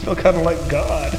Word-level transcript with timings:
feel 0.00 0.16
kind 0.16 0.36
of 0.36 0.42
like 0.42 0.68
God. 0.70 1.14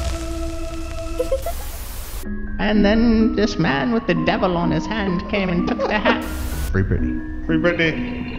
And 2.58 2.84
then 2.84 3.36
this 3.36 3.58
man 3.58 3.92
with 3.92 4.06
the 4.06 4.14
devil 4.26 4.56
on 4.56 4.70
his 4.70 4.86
hand 4.86 5.28
came 5.30 5.48
and 5.48 5.68
took 5.68 5.78
the 5.78 5.98
hat. 5.98 6.24
Free 6.70 6.82
Britney. 6.82 7.46
Free 7.46 7.58
Britney. 7.58 8.32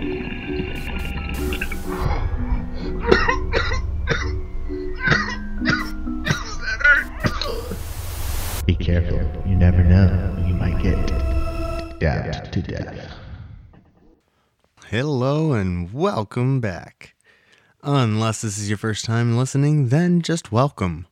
Be 8.65 8.75
careful. 8.75 9.19
You 9.45 9.55
never 9.55 9.83
know. 9.83 10.35
You 10.45 10.55
might 10.55 10.81
get 10.81 11.99
dabbed 11.99 12.51
to 12.53 12.61
death. 12.61 13.13
Hello 14.87 15.53
and 15.53 15.93
welcome 15.93 16.59
back. 16.59 17.15
Unless 17.85 18.43
this 18.43 18.57
is 18.57 18.69
your 18.69 18.77
first 18.77 19.03
time 19.03 19.35
listening, 19.35 19.89
then 19.89 20.21
just 20.21 20.53
welcome. 20.53 21.05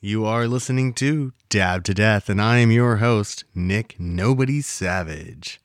You 0.00 0.24
are 0.24 0.46
listening 0.46 0.94
to 0.94 1.32
Dabbed 1.48 1.86
to 1.86 1.94
Death, 1.94 2.28
and 2.28 2.40
I 2.40 2.58
am 2.58 2.70
your 2.70 2.98
host, 2.98 3.42
Nick 3.52 3.96
Nobody 3.98 4.60
Savage. 4.60 5.60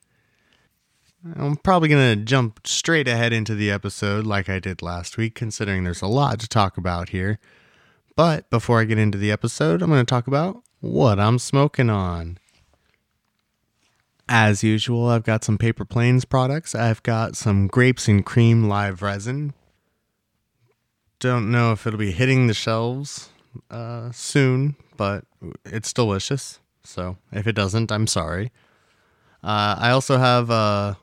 I'm 1.36 1.56
probably 1.56 1.88
going 1.88 2.18
to 2.18 2.26
jump 2.26 2.66
straight 2.66 3.08
ahead 3.08 3.32
into 3.32 3.54
the 3.54 3.70
episode 3.70 4.26
like 4.26 4.50
I 4.50 4.58
did 4.58 4.82
last 4.82 5.18
week, 5.18 5.36
considering 5.36 5.84
there's 5.84 6.02
a 6.02 6.08
lot 6.08 6.40
to 6.40 6.48
talk 6.48 6.78
about 6.78 7.10
here. 7.10 7.38
But 8.16 8.50
before 8.50 8.82
I 8.82 8.86
get 8.86 8.98
into 8.98 9.20
the 9.20 9.32
episode, 9.32 9.84
I'm 9.84 9.92
going 9.92 10.04
to 10.04 10.10
talk 10.10 10.26
about 10.26 10.64
what 10.80 11.20
I'm 11.20 11.38
smoking 11.38 11.92
on. 11.92 12.40
As 14.28 14.64
usual, 14.64 15.10
I've 15.10 15.26
got 15.26 15.44
some 15.44 15.60
Paper 15.60 15.86
Planes 15.86 16.26
products. 16.26 16.74
I've 16.74 17.04
got 17.04 17.36
some 17.36 17.68
grapes 17.68 18.08
and 18.08 18.26
cream 18.26 18.68
live 18.68 19.04
resin. 19.04 19.54
Don't 21.22 21.52
know 21.52 21.72
if 21.72 21.86
it'll 21.86 22.00
be 22.00 22.12
hitting 22.12 22.48
the 22.48 22.54
shelves 22.56 23.30
uh, 23.70 24.12
soon, 24.12 24.76
but 24.98 25.24
it's 25.64 25.94
delicious. 25.94 26.60
So 26.84 27.16
if 27.32 27.46
it 27.46 27.54
doesn't, 27.54 27.92
I'm 27.92 28.08
sorry. 28.08 28.52
Uh, 29.44 29.76
I 29.78 29.92
also 29.92 30.18
have, 30.18 30.50
uh, 30.50 30.96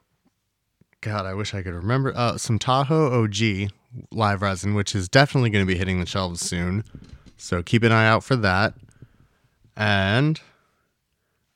God, 1.03 1.25
I 1.25 1.34
wish 1.34 1.55
I 1.55 1.62
could 1.62 1.73
remember, 1.73 2.12
uh, 2.17 2.37
some 2.37 2.59
Tahoe 2.59 3.23
OG 3.23 3.70
live 4.11 4.42
resin, 4.42 4.75
which 4.75 4.92
is 4.92 5.09
definitely 5.09 5.51
going 5.51 5.65
to 5.65 5.73
be 5.73 5.79
hitting 5.79 6.01
the 6.01 6.07
shelves 6.07 6.41
soon. 6.41 6.83
So 7.37 7.62
keep 7.62 7.85
an 7.85 7.92
eye 7.92 8.09
out 8.09 8.25
for 8.25 8.35
that. 8.35 8.75
And 9.77 10.41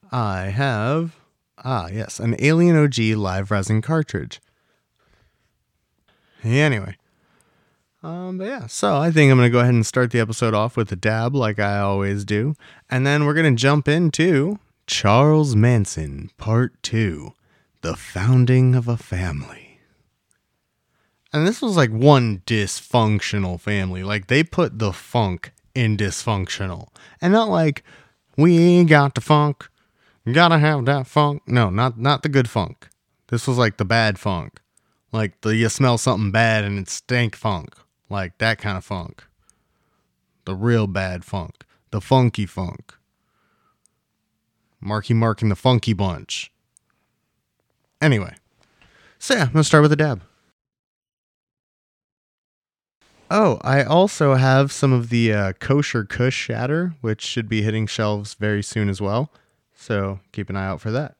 I 0.09 0.43
have, 0.43 1.17
ah, 1.65 1.89
yes, 1.91 2.17
an 2.17 2.37
Alien 2.39 2.77
OG 2.77 2.97
live 3.17 3.51
resin 3.51 3.81
cartridge. 3.81 4.39
Anyway, 6.45 6.95
um, 8.03 8.37
but 8.37 8.45
yeah, 8.45 8.67
so 8.67 8.97
I 8.97 9.11
think 9.11 9.31
I'm 9.31 9.37
going 9.37 9.47
to 9.47 9.51
go 9.51 9.59
ahead 9.59 9.73
and 9.73 9.85
start 9.85 10.11
the 10.11 10.19
episode 10.19 10.53
off 10.53 10.75
with 10.75 10.91
a 10.91 10.95
dab 10.95 11.35
like 11.35 11.59
I 11.59 11.79
always 11.79 12.25
do. 12.25 12.55
And 12.89 13.07
then 13.07 13.25
we're 13.25 13.33
going 13.33 13.55
to 13.55 13.59
jump 13.59 13.87
into 13.87 14.59
Charles 14.85 15.55
Manson, 15.55 16.29
Part 16.37 16.81
2 16.83 17.33
The 17.81 17.95
Founding 17.95 18.75
of 18.75 18.87
a 18.87 18.97
Family. 18.97 19.79
And 21.31 21.47
this 21.47 21.61
was 21.61 21.75
like 21.75 21.89
one 21.89 22.43
dysfunctional 22.45 23.59
family. 23.59 24.03
Like 24.03 24.27
they 24.27 24.43
put 24.43 24.77
the 24.77 24.93
funk 24.93 25.51
in 25.73 25.97
dysfunctional. 25.97 26.89
And 27.21 27.33
not 27.33 27.49
like, 27.49 27.83
we 28.37 28.83
got 28.83 29.15
the 29.15 29.21
funk. 29.21 29.67
Gotta 30.31 30.59
have 30.59 30.85
that 30.85 31.07
funk. 31.07 31.41
No, 31.47 31.69
not 31.69 31.99
not 31.99 32.23
the 32.23 32.29
good 32.29 32.49
funk. 32.49 32.87
This 33.27 33.45
was 33.47 33.57
like 33.57 33.77
the 33.77 33.85
bad 33.85 34.17
funk. 34.17 34.61
Like 35.11 35.41
the 35.41 35.55
you 35.55 35.67
smell 35.69 35.97
something 35.97 36.31
bad 36.31 36.63
and 36.63 36.79
it 36.79 36.89
stank 36.89 37.35
funk. 37.35 37.73
Like 38.13 38.37
that 38.37 38.59
kind 38.59 38.77
of 38.77 38.85
funk. 38.85 39.23
The 40.45 40.53
real 40.53 40.85
bad 40.85 41.25
funk. 41.25 41.65
The 41.89 41.99
funky 41.99 42.45
funk. 42.45 42.93
Marky 44.79 45.15
Mark 45.15 45.41
and 45.41 45.49
the 45.49 45.55
Funky 45.55 45.93
Bunch. 45.93 46.51
Anyway. 47.99 48.35
So 49.17 49.33
yeah, 49.33 49.45
I'm 49.45 49.53
gonna 49.53 49.63
start 49.63 49.81
with 49.81 49.91
a 49.93 49.95
dab. 49.95 50.21
Oh, 53.31 53.57
I 53.63 53.83
also 53.83 54.35
have 54.35 54.71
some 54.71 54.93
of 54.93 55.09
the 55.09 55.33
uh, 55.33 55.53
kosher 55.53 56.05
Kush 56.05 56.35
shatter, 56.35 56.93
which 57.01 57.21
should 57.23 57.49
be 57.49 57.63
hitting 57.63 57.87
shelves 57.87 58.35
very 58.35 58.61
soon 58.61 58.89
as 58.89 59.01
well. 59.01 59.31
So 59.73 60.19
keep 60.31 60.51
an 60.51 60.55
eye 60.55 60.67
out 60.67 60.81
for 60.81 60.91
that. 60.91 61.15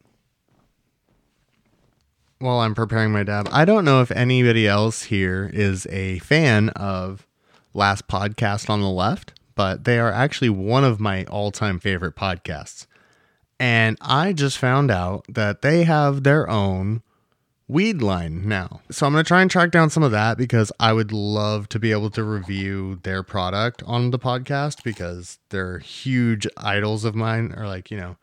While 2.44 2.60
I'm 2.60 2.76
preparing 2.76 3.14
my 3.14 3.24
dab, 3.24 3.48
I 3.54 3.64
don't 3.64 3.86
know 3.86 4.02
if 4.02 4.12
anybody 4.12 4.68
else 4.68 5.04
here 5.04 5.50
is 5.54 5.88
a 5.90 6.20
fan 6.20 6.68
of 6.72 7.26
Last 7.74 8.10
Podcast 8.10 8.70
on 8.70 8.82
the 8.82 8.90
Left, 8.90 9.32
but 9.56 9.86
they 9.86 9.98
are 9.98 10.12
actually 10.12 10.50
one 10.50 10.84
of 10.84 11.00
my 11.00 11.24
all 11.24 11.52
time 11.52 11.80
favorite 11.80 12.18
podcasts. 12.18 12.86
And 13.62 13.98
I 14.02 14.34
just 14.34 14.58
found 14.58 14.92
out 14.92 15.24
that 15.30 15.62
they 15.62 15.86
have 15.86 16.24
their 16.24 16.50
own 16.50 17.02
weed 17.70 18.02
line 18.02 18.46
now. 18.46 18.82
So 18.92 19.06
I'm 19.06 19.14
going 19.14 19.24
to 19.24 19.28
try 19.30 19.42
and 19.42 19.50
track 19.50 19.72
down 19.72 19.90
some 19.90 20.04
of 20.04 20.12
that 20.12 20.38
because 20.38 20.70
I 20.82 20.92
would 20.92 21.14
love 21.14 21.70
to 21.70 21.80
be 21.80 21.94
able 21.94 22.10
to 22.10 22.26
review 22.26 23.00
their 23.04 23.24
product 23.24 23.82
on 23.86 24.12
the 24.12 24.20
podcast 24.20 24.84
because 24.84 25.40
they're 25.48 25.80
huge 25.80 26.46
idols 26.58 27.06
of 27.06 27.16
mine 27.16 27.54
or 27.56 27.68
like, 27.68 27.90
you 27.90 27.96
know, 27.96 28.18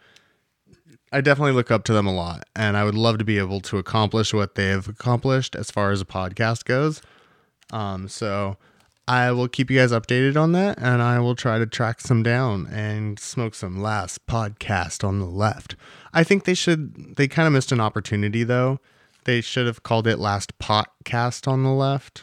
I 1.12 1.20
definitely 1.20 1.52
look 1.52 1.70
up 1.70 1.84
to 1.84 1.92
them 1.92 2.06
a 2.06 2.14
lot 2.14 2.44
and 2.54 2.76
I 2.76 2.84
would 2.84 2.94
love 2.94 3.18
to 3.18 3.24
be 3.24 3.38
able 3.38 3.60
to 3.62 3.78
accomplish 3.78 4.32
what 4.32 4.54
they 4.54 4.68
have 4.68 4.88
accomplished 4.88 5.56
as 5.56 5.70
far 5.70 5.90
as 5.90 6.00
a 6.00 6.06
podcast 6.06 6.64
goes. 6.64 7.02
Um 7.72 8.08
so 8.08 8.56
I 9.08 9.32
will 9.32 9.48
keep 9.48 9.70
you 9.70 9.78
guys 9.78 9.90
updated 9.90 10.40
on 10.40 10.52
that 10.52 10.78
and 10.78 11.02
I 11.02 11.18
will 11.18 11.34
try 11.34 11.58
to 11.58 11.66
track 11.66 12.00
some 12.00 12.22
down 12.22 12.68
and 12.68 13.18
smoke 13.18 13.56
some 13.56 13.82
last 13.82 14.24
podcast 14.26 15.02
on 15.02 15.18
the 15.18 15.26
left. 15.26 15.74
I 16.14 16.22
think 16.22 16.44
they 16.44 16.54
should 16.54 17.16
they 17.16 17.26
kind 17.26 17.46
of 17.46 17.52
missed 17.52 17.72
an 17.72 17.80
opportunity 17.80 18.44
though 18.44 18.78
they 19.24 19.40
should 19.40 19.66
have 19.66 19.82
called 19.82 20.06
it 20.06 20.18
Last 20.18 20.58
Potcast 20.58 21.46
on 21.46 21.62
the 21.62 21.70
left 21.70 22.22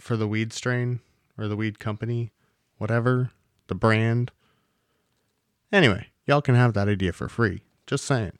for 0.00 0.16
the 0.16 0.28
weed 0.28 0.52
strain 0.52 1.00
or 1.38 1.48
the 1.48 1.56
weed 1.56 1.78
company, 1.78 2.32
whatever, 2.78 3.30
the 3.68 3.74
brand. 3.74 4.30
Anyway, 5.72 6.08
y'all 6.26 6.42
can 6.42 6.54
have 6.54 6.74
that 6.74 6.88
idea 6.88 7.12
for 7.12 7.28
free. 7.28 7.62
Just 7.86 8.04
saying. 8.04 8.32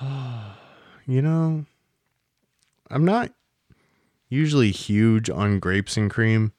you 1.06 1.22
know, 1.22 1.64
I'm 2.90 3.04
not 3.04 3.32
usually 4.28 4.70
huge 4.70 5.28
on 5.30 5.58
grapes 5.58 5.96
and 5.96 6.10
cream. 6.10 6.52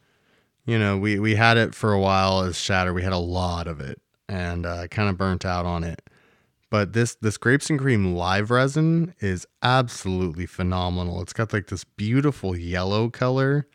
You 0.66 0.80
know, 0.80 0.98
we, 0.98 1.20
we 1.20 1.36
had 1.36 1.58
it 1.58 1.76
for 1.76 1.92
a 1.92 2.00
while 2.00 2.42
as 2.42 2.58
shatter. 2.58 2.94
We 2.94 3.04
had 3.04 3.14
a 3.14 3.18
lot 3.18 3.68
of 3.68 3.82
it 3.82 4.02
and 4.30 4.66
uh, 4.66 4.88
kind 4.88 5.10
of 5.10 5.18
burnt 5.18 5.46
out 5.46 5.66
on 5.66 5.84
it 5.84 6.02
but 6.74 6.94
this 6.94 7.14
this 7.22 7.38
grapes 7.38 7.70
and 7.70 7.78
cream 7.78 8.16
live 8.16 8.50
resin 8.50 9.14
is 9.20 9.46
absolutely 9.62 10.48
phenomenal. 10.48 11.22
It's 11.22 11.32
got 11.32 11.54
like 11.54 11.68
this 11.68 11.84
beautiful 11.84 12.58
yellow 12.58 13.12
color, 13.12 13.68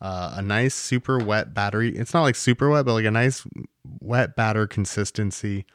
uh, 0.00 0.34
a 0.36 0.40
nice 0.40 0.72
super 0.72 1.18
wet 1.18 1.52
battery. 1.52 1.88
It's 1.96 2.14
not 2.14 2.22
like 2.22 2.36
super 2.36 2.70
wet, 2.70 2.86
but 2.86 2.92
like 2.92 3.06
a 3.06 3.10
nice 3.10 3.44
wet 3.98 4.36
batter 4.36 4.68
consistency. 4.68 5.66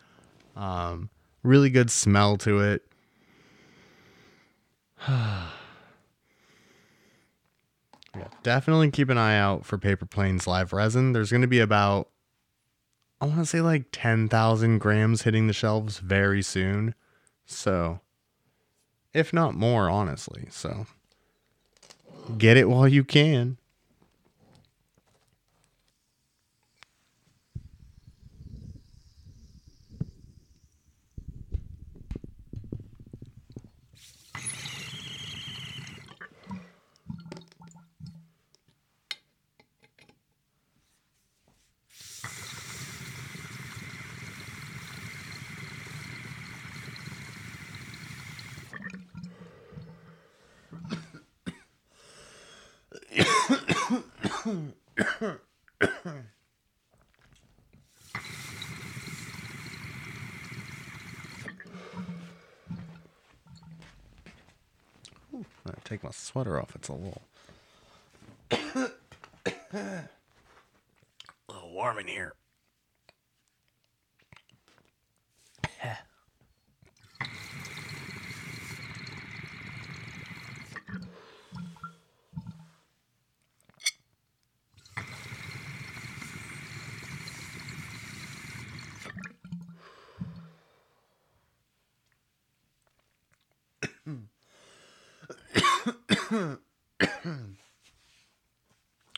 Um, 0.59 1.09
really 1.42 1.70
good 1.70 1.90
smell 1.90 2.36
to 2.40 2.59
it. 2.59 2.86
yeah, 5.08 5.47
definitely 8.44 8.92
keep 8.92 9.09
an 9.09 9.18
eye 9.18 9.38
out 9.38 9.66
for 9.66 9.78
Paper 9.78 10.06
Planes 10.06 10.46
live 10.46 10.74
resin. 10.74 11.14
There's 11.14 11.31
going 11.31 11.44
to 11.44 11.47
be 11.47 11.62
about 11.62 12.09
I 13.22 13.25
want 13.25 13.40
to 13.40 13.46
say 13.46 13.62
like 13.62 13.86
10,000 13.92 14.80
grams 14.80 15.22
hitting 15.22 15.47
the 15.47 15.53
shelves 15.53 16.00
very 16.00 16.42
soon. 16.42 16.94
So, 17.46 18.02
if 19.14 19.34
not 19.34 19.56
more, 19.56 19.90
honestly. 19.90 20.47
So, 20.50 20.88
get 22.38 22.58
it 22.58 22.70
while 22.70 22.88
you 22.88 23.03
can. 23.03 23.58
Ooh, 65.34 65.46
I 65.66 65.72
take 65.84 66.04
my 66.04 66.12
sweater 66.12 66.60
off. 66.60 66.76
It's 66.76 66.90
a 66.90 66.94
little. 66.94 67.22
warm 71.80 71.98
in 72.00 72.08
here. 72.08 72.34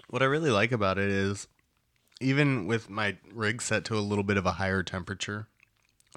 What 0.10 0.22
I 0.22 0.26
really 0.26 0.52
like 0.52 0.72
about 0.72 0.98
it 0.98 1.10
is 1.10 1.48
even 2.20 2.68
with 2.68 2.90
my 2.90 3.18
rig 3.34 3.62
set 3.62 3.86
to 3.86 3.98
a 3.98 4.00
little 4.00 4.24
bit 4.24 4.38
of 4.38 4.46
a 4.46 4.54
higher 4.54 4.84
temperature 4.84 5.48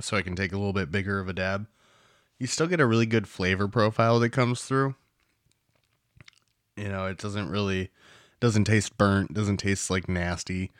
so 0.01 0.17
I 0.17 0.23
can 0.23 0.37
take 0.37 0.53
a 0.53 0.57
little 0.57 0.73
bit 0.73 0.91
bigger 0.91 1.21
of 1.21 1.29
a 1.29 1.33
dab, 1.33 1.67
you 2.39 2.47
still 2.47 2.67
get 2.67 2.81
a 2.81 2.87
really 2.87 3.07
good 3.07 3.29
flavor 3.29 3.69
profile 3.69 4.19
that 4.21 4.31
comes 4.31 4.63
through. 4.63 4.95
You 6.77 6.89
know, 6.89 7.07
it 7.07 7.19
doesn't 7.19 7.49
really 7.49 7.91
doesn't 8.41 8.65
taste 8.65 8.99
burnt, 8.99 9.33
doesn't 9.33 9.59
taste 9.59 9.91
like 9.91 10.09
nasty. 10.09 10.73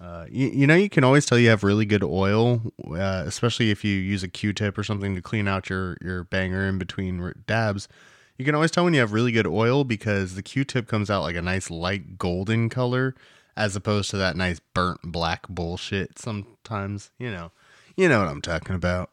Uh, 0.00 0.26
you, 0.30 0.48
you 0.48 0.66
know, 0.66 0.76
you 0.76 0.88
can 0.88 1.02
always 1.02 1.26
tell 1.26 1.38
you 1.38 1.48
have 1.48 1.64
really 1.64 1.84
good 1.84 2.04
oil, 2.04 2.72
uh, 2.88 3.24
especially 3.26 3.70
if 3.70 3.84
you 3.84 3.96
use 3.96 4.22
a 4.22 4.28
Q-tip 4.28 4.78
or 4.78 4.84
something 4.84 5.16
to 5.16 5.22
clean 5.22 5.48
out 5.48 5.68
your 5.68 5.96
your 6.00 6.24
banger 6.24 6.66
in 6.68 6.78
between 6.78 7.34
dabs. 7.46 7.88
You 8.36 8.44
can 8.44 8.54
always 8.54 8.70
tell 8.70 8.84
when 8.84 8.94
you 8.94 9.00
have 9.00 9.12
really 9.12 9.32
good 9.32 9.48
oil 9.48 9.82
because 9.82 10.36
the 10.36 10.42
Q-tip 10.42 10.86
comes 10.86 11.10
out 11.10 11.22
like 11.22 11.34
a 11.34 11.42
nice 11.42 11.68
light 11.68 12.16
golden 12.16 12.68
color, 12.68 13.16
as 13.56 13.74
opposed 13.74 14.10
to 14.10 14.16
that 14.18 14.36
nice 14.36 14.60
burnt 14.60 15.00
black 15.02 15.48
bullshit. 15.48 16.16
Sometimes, 16.16 17.10
you 17.18 17.32
know, 17.32 17.50
you 17.96 18.08
know 18.08 18.20
what 18.20 18.28
I'm 18.28 18.40
talking 18.40 18.76
about. 18.76 19.10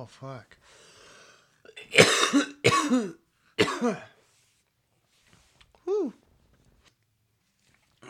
Oh 0.00 0.06
fuck. 0.06 0.56
Whew. 5.84 6.14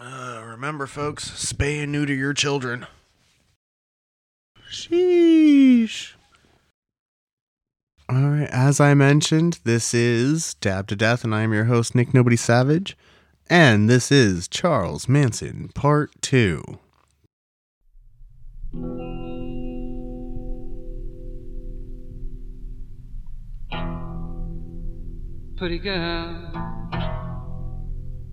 Uh, 0.01 0.43
remember, 0.47 0.87
folks, 0.87 1.31
spay 1.31 1.83
and 1.83 1.91
neuter 1.91 2.15
your 2.15 2.33
children. 2.33 2.87
Sheesh. 4.71 6.13
All 8.09 8.31
right, 8.31 8.49
as 8.53 8.79
I 8.79 8.95
mentioned, 8.95 9.59
this 9.65 9.93
is 9.93 10.55
Dabbed 10.55 10.91
to 10.91 10.97
Death, 10.97 11.25
and 11.25 11.35
I 11.35 11.43
am 11.43 11.53
your 11.53 11.65
host, 11.65 11.97
Nick 11.97 12.15
Nobody 12.15 12.37
Savage. 12.37 12.97
And 13.49 13.91
this 13.91 14.13
is 14.13 14.47
Charles 14.47 15.09
Manson, 15.09 15.71
Part 15.75 16.13
2. 16.23 16.79
Pretty 25.61 25.79
girl, 25.79 26.91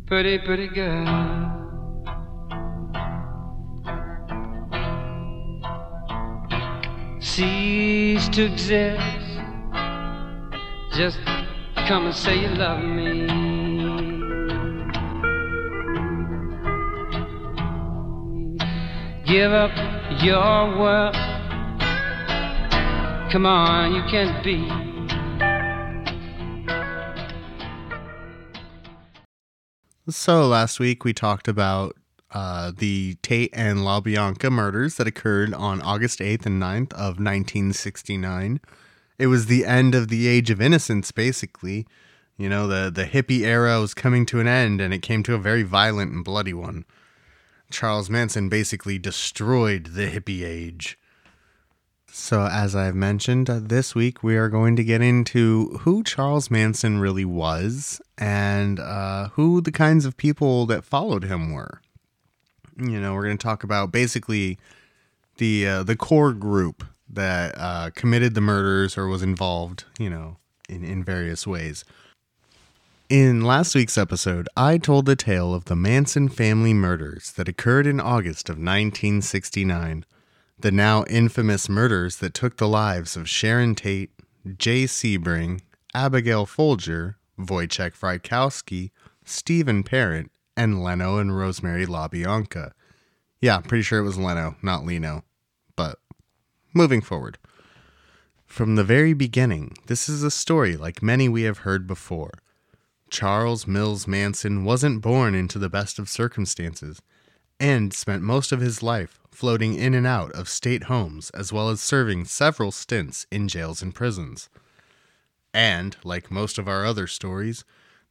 pretty, 0.05 0.37
pretty 0.37 0.69
girl. 0.69 1.05
Cease 7.19 8.29
to 8.29 8.45
exist. 8.45 9.01
Just 10.95 11.19
come 11.85 12.05
and 12.05 12.15
say 12.15 12.39
you 12.39 12.47
love 12.47 12.81
me. 12.81 13.27
Give 19.25 19.51
up 19.51 19.75
your 20.23 20.79
world. 20.79 21.13
Come 23.29 23.45
on, 23.45 23.93
you 23.95 24.03
can't 24.09 24.41
be. 24.45 24.86
So 30.09 30.47
last 30.47 30.79
week 30.79 31.03
we 31.03 31.11
talked 31.11 31.49
about 31.49 31.97
uh, 32.31 32.71
the 32.73 33.17
Tate 33.21 33.49
and 33.51 33.79
LaBianca 33.79 34.49
murders 34.49 34.95
that 34.95 35.07
occurred 35.07 35.53
on 35.53 35.81
August 35.81 36.19
8th 36.19 36.45
and 36.45 36.61
9th 36.61 36.93
of 36.93 37.19
1969. 37.19 38.61
It 39.19 39.27
was 39.27 39.47
the 39.47 39.65
end 39.65 39.95
of 39.95 40.07
the 40.07 40.29
age 40.29 40.49
of 40.49 40.61
innocence, 40.61 41.11
basically. 41.11 41.85
You 42.37 42.47
know, 42.47 42.67
the, 42.67 42.89
the 42.89 43.03
hippie 43.03 43.41
era 43.41 43.81
was 43.81 43.93
coming 43.93 44.25
to 44.27 44.39
an 44.39 44.47
end 44.47 44.79
and 44.79 44.93
it 44.93 45.01
came 45.01 45.23
to 45.23 45.33
a 45.33 45.39
very 45.39 45.63
violent 45.63 46.13
and 46.13 46.23
bloody 46.23 46.53
one. 46.53 46.85
Charles 47.69 48.09
Manson 48.09 48.47
basically 48.47 48.97
destroyed 48.97 49.87
the 49.87 50.07
hippie 50.07 50.45
age. 50.45 50.97
So, 52.09 52.45
as 52.45 52.75
I've 52.75 52.95
mentioned, 52.95 53.47
this 53.47 53.93
week 53.93 54.23
we 54.23 54.37
are 54.37 54.49
going 54.49 54.75
to 54.77 54.83
get 54.83 55.01
into 55.01 55.77
who 55.81 56.03
Charles 56.03 56.49
Manson 56.49 56.99
really 56.99 57.25
was 57.25 58.01
and 58.17 58.79
uh, 58.79 59.29
who 59.29 59.61
the 59.61 59.71
kinds 59.71 60.05
of 60.05 60.17
people 60.17 60.65
that 60.67 60.83
followed 60.83 61.25
him 61.25 61.51
were. 61.51 61.81
You 62.77 62.99
know, 62.99 63.13
we're 63.13 63.25
going 63.25 63.37
to 63.37 63.43
talk 63.43 63.63
about 63.63 63.91
basically 63.91 64.57
the 65.37 65.67
uh, 65.67 65.83
the 65.83 65.95
core 65.95 66.33
group 66.33 66.83
that 67.09 67.55
uh, 67.57 67.91
committed 67.95 68.33
the 68.33 68.41
murders 68.41 68.97
or 68.97 69.07
was 69.07 69.23
involved, 69.23 69.85
you 69.97 70.09
know, 70.09 70.37
in, 70.69 70.83
in 70.83 71.03
various 71.03 71.45
ways. 71.45 71.85
In 73.09 73.41
last 73.41 73.73
week's 73.73 73.97
episode, 73.97 74.49
I 74.57 74.77
told 74.77 75.05
the 75.05 75.15
tale 75.15 75.53
of 75.53 75.65
the 75.65 75.77
Manson 75.77 76.27
family 76.27 76.73
murders 76.73 77.31
that 77.33 77.47
occurred 77.47 77.87
in 77.87 78.01
August 78.01 78.49
of 78.49 78.55
1969 78.57 80.03
the 80.59 80.71
now 80.71 81.03
infamous 81.09 81.69
murders 81.69 82.17
that 82.17 82.33
took 82.33 82.57
the 82.57 82.67
lives 82.67 83.15
of 83.15 83.29
Sharon 83.29 83.75
Tate, 83.75 84.11
Jay 84.57 84.85
Sebring, 84.85 85.61
Abigail 85.93 86.45
Folger, 86.45 87.17
Wojciech 87.39 87.95
Frykowski, 87.95 88.89
Stephen 89.23 89.83
Parent, 89.83 90.31
and 90.55 90.83
Leno 90.83 91.19
and 91.19 91.37
Rosemary 91.37 91.85
LaBianca. 91.85 92.71
Yeah, 93.39 93.59
pretty 93.59 93.83
sure 93.83 93.99
it 93.99 94.03
was 94.03 94.17
Leno, 94.17 94.55
not 94.63 94.83
Leno. 94.83 95.23
But 95.75 95.99
moving 96.73 97.01
forward. 97.01 97.37
From 98.47 98.75
the 98.75 98.83
very 98.83 99.13
beginning, 99.13 99.75
this 99.85 100.09
is 100.09 100.23
a 100.23 100.31
story 100.31 100.75
like 100.75 101.03
many 101.03 101.29
we 101.29 101.43
have 101.43 101.59
heard 101.59 101.85
before. 101.85 102.31
Charles 103.11 103.67
Mills 103.67 104.07
Manson 104.07 104.63
wasn't 104.63 105.01
born 105.01 105.35
into 105.35 105.59
the 105.59 105.69
best 105.69 105.99
of 105.99 106.09
circumstances 106.09 107.01
and 107.59 107.93
spent 107.93 108.23
most 108.23 108.51
of 108.51 108.59
his 108.59 108.81
life 108.81 109.19
floating 109.37 109.75
in 109.75 109.93
and 109.93 110.07
out 110.07 110.31
of 110.31 110.49
state 110.49 110.85
homes 110.85 111.29
as 111.29 111.53
well 111.53 111.69
as 111.69 111.79
serving 111.79 112.25
several 112.25 112.71
stints 112.71 113.27
in 113.29 113.47
jails 113.47 113.83
and 113.83 113.93
prisons. 113.93 114.49
And, 115.53 115.95
like 116.03 116.31
most 116.31 116.57
of 116.57 116.67
our 116.67 116.83
other 116.83 117.05
stories, 117.05 117.63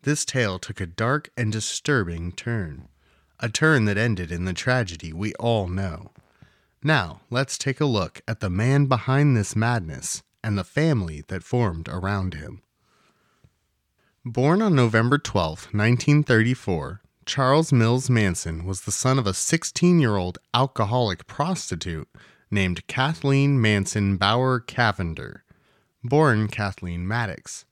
this 0.02 0.24
tale 0.24 0.60
took 0.60 0.80
a 0.80 0.86
dark 0.86 1.30
and 1.36 1.50
disturbing 1.50 2.30
turn. 2.30 2.86
A 3.40 3.48
turn 3.48 3.86
that 3.86 3.98
ended 3.98 4.30
in 4.30 4.44
the 4.44 4.52
tragedy 4.52 5.12
we 5.12 5.34
all 5.34 5.66
know. 5.66 6.12
Now, 6.80 7.22
let's 7.28 7.58
take 7.58 7.80
a 7.80 7.86
look 7.86 8.22
at 8.28 8.38
the 8.38 8.48
man 8.48 8.86
behind 8.86 9.36
this 9.36 9.56
madness 9.56 10.22
and 10.44 10.56
the 10.56 10.62
family 10.62 11.24
that 11.26 11.42
formed 11.42 11.88
around 11.88 12.34
him. 12.34 12.62
Born 14.24 14.62
on 14.62 14.76
November 14.76 15.18
12, 15.18 15.72
1934, 15.72 17.00
Charles 17.26 17.72
Mills 17.72 18.08
Manson 18.08 18.64
was 18.64 18.82
the 18.82 18.92
son 18.92 19.18
of 19.18 19.26
a 19.26 19.34
16 19.34 19.98
year 19.98 20.14
old 20.14 20.38
alcoholic 20.54 21.26
prostitute 21.26 22.08
named 22.52 22.86
Kathleen 22.86 23.60
Manson 23.60 24.16
Bower 24.16 24.60
Cavender, 24.60 25.42
born 26.04 26.46
Kathleen 26.46 27.06
Maddox. 27.06 27.64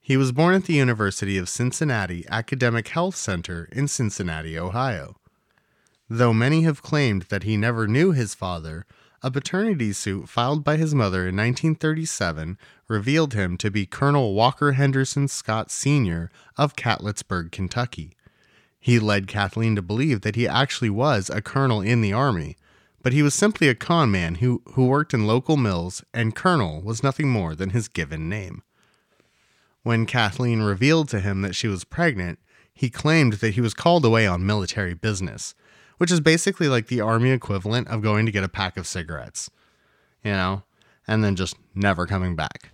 He 0.00 0.16
was 0.16 0.30
born 0.30 0.54
at 0.54 0.66
the 0.66 0.74
University 0.74 1.36
of 1.36 1.48
Cincinnati 1.48 2.24
Academic 2.30 2.86
Health 2.86 3.16
Center 3.16 3.68
in 3.72 3.88
Cincinnati, 3.88 4.56
Ohio. 4.56 5.16
Though 6.08 6.32
many 6.32 6.62
have 6.62 6.80
claimed 6.80 7.22
that 7.22 7.42
he 7.42 7.56
never 7.56 7.88
knew 7.88 8.12
his 8.12 8.36
father, 8.36 8.86
a 9.20 9.32
paternity 9.32 9.92
suit 9.92 10.28
filed 10.28 10.62
by 10.62 10.76
his 10.76 10.94
mother 10.94 11.22
in 11.22 11.36
1937 11.36 12.56
revealed 12.86 13.34
him 13.34 13.56
to 13.56 13.70
be 13.70 13.84
Colonel 13.84 14.32
Walker 14.32 14.72
Henderson 14.72 15.26
Scott 15.26 15.72
Sr. 15.72 16.30
of 16.56 16.76
Catlettsburg, 16.76 17.50
Kentucky. 17.50 18.14
He 18.80 18.98
led 18.98 19.28
Kathleen 19.28 19.76
to 19.76 19.82
believe 19.82 20.22
that 20.22 20.36
he 20.36 20.48
actually 20.48 20.90
was 20.90 21.28
a 21.28 21.42
colonel 21.42 21.82
in 21.82 22.00
the 22.00 22.14
army, 22.14 22.56
but 23.02 23.12
he 23.12 23.22
was 23.22 23.34
simply 23.34 23.68
a 23.68 23.74
con 23.74 24.10
man 24.10 24.36
who, 24.36 24.62
who 24.72 24.86
worked 24.86 25.12
in 25.12 25.26
local 25.26 25.58
mills, 25.58 26.02
and 26.14 26.34
Colonel 26.34 26.80
was 26.80 27.02
nothing 27.02 27.28
more 27.28 27.54
than 27.54 27.70
his 27.70 27.88
given 27.88 28.28
name. 28.28 28.62
When 29.82 30.06
Kathleen 30.06 30.62
revealed 30.62 31.08
to 31.10 31.20
him 31.20 31.42
that 31.42 31.54
she 31.54 31.68
was 31.68 31.84
pregnant, 31.84 32.38
he 32.72 32.88
claimed 32.88 33.34
that 33.34 33.54
he 33.54 33.60
was 33.60 33.74
called 33.74 34.04
away 34.04 34.26
on 34.26 34.46
military 34.46 34.94
business, 34.94 35.54
which 35.98 36.10
is 36.10 36.20
basically 36.20 36.68
like 36.68 36.86
the 36.86 37.02
army 37.02 37.30
equivalent 37.30 37.88
of 37.88 38.02
going 38.02 38.24
to 38.24 38.32
get 38.32 38.44
a 38.44 38.48
pack 38.48 38.78
of 38.78 38.86
cigarettes, 38.86 39.50
you 40.24 40.32
know, 40.32 40.62
and 41.06 41.22
then 41.22 41.36
just 41.36 41.56
never 41.74 42.06
coming 42.06 42.34
back. 42.34 42.70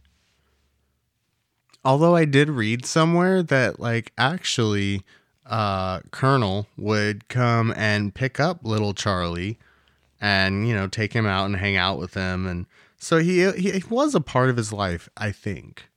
Although 1.85 2.15
I 2.15 2.25
did 2.25 2.49
read 2.49 2.85
somewhere 2.85 3.43
that, 3.45 3.79
like, 3.79 4.13
actually, 4.19 5.03
uh, 5.49 6.01
Colonel 6.11 6.67
would 6.77 7.29
come 7.29 7.73
and 7.77 8.15
pick 8.15 8.41
up 8.41 8.61
little 8.63 8.95
Charlie 8.95 9.59
and, 10.21 10.67
you 10.67 10.75
know, 10.75 10.89
take 10.89 11.13
him 11.13 11.27
out 11.27 11.47
and 11.47 11.57
hang 11.57 11.77
out 11.77 11.99
with 11.99 12.15
him. 12.15 12.47
And 12.47 12.67
so 12.99 13.19
he, 13.19 13.51
he 13.53 13.83
was 13.89 14.15
a 14.15 14.21
part 14.21 14.51
of 14.51 14.57
his 14.57 14.73
life, 14.73 15.09
I 15.17 15.33
think. 15.33 15.89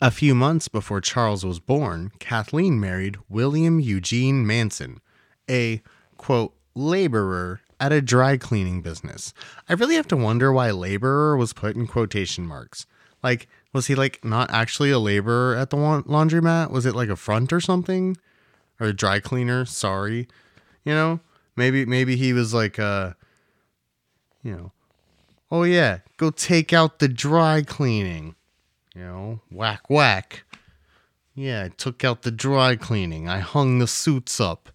A 0.00 0.10
few 0.10 0.34
months 0.34 0.68
before 0.68 1.00
Charles 1.00 1.44
was 1.44 1.58
born, 1.58 2.12
Kathleen 2.18 2.78
married 2.78 3.16
William 3.30 3.80
Eugene 3.80 4.46
Manson, 4.46 5.00
a 5.48 5.80
quote, 6.18 6.54
laborer 6.74 7.62
at 7.80 7.92
a 7.92 8.02
dry 8.02 8.36
cleaning 8.36 8.82
business. 8.82 9.32
I 9.68 9.72
really 9.72 9.94
have 9.94 10.08
to 10.08 10.16
wonder 10.16 10.52
why 10.52 10.70
laborer 10.70 11.36
was 11.36 11.54
put 11.54 11.76
in 11.76 11.86
quotation 11.86 12.46
marks. 12.46 12.86
Like, 13.22 13.48
was 13.76 13.86
he 13.86 13.94
like 13.94 14.24
not 14.24 14.50
actually 14.50 14.90
a 14.90 14.98
laborer 14.98 15.54
at 15.54 15.70
the 15.70 15.76
la- 15.76 16.02
laundromat? 16.02 16.70
Was 16.70 16.86
it 16.86 16.96
like 16.96 17.10
a 17.10 17.16
front 17.16 17.52
or 17.52 17.60
something? 17.60 18.16
Or 18.80 18.88
a 18.88 18.92
dry 18.92 19.20
cleaner? 19.20 19.64
Sorry. 19.64 20.26
You 20.84 20.94
know, 20.94 21.20
maybe 21.54 21.84
maybe 21.84 22.16
he 22.16 22.32
was 22.32 22.52
like 22.52 22.78
uh 22.78 23.12
you 24.42 24.52
know, 24.52 24.72
oh 25.50 25.62
yeah, 25.62 25.98
go 26.16 26.30
take 26.30 26.72
out 26.72 26.98
the 26.98 27.08
dry 27.08 27.62
cleaning. 27.62 28.34
You 28.94 29.02
know, 29.02 29.40
whack 29.50 29.90
whack. 29.90 30.44
Yeah, 31.34 31.64
I 31.64 31.68
took 31.68 32.02
out 32.02 32.22
the 32.22 32.30
dry 32.30 32.76
cleaning. 32.76 33.28
I 33.28 33.40
hung 33.40 33.78
the 33.78 33.86
suits 33.86 34.40
up. 34.40 34.70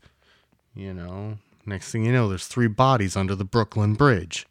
You 0.76 0.94
know, 0.94 1.40
next 1.66 1.92
thing 1.92 2.06
you 2.06 2.12
know, 2.12 2.30
there's 2.30 2.48
three 2.48 2.68
bodies 2.68 3.16
under 3.16 3.36
the 3.36 3.44
Brooklyn 3.44 3.96
Bridge. 3.96 4.46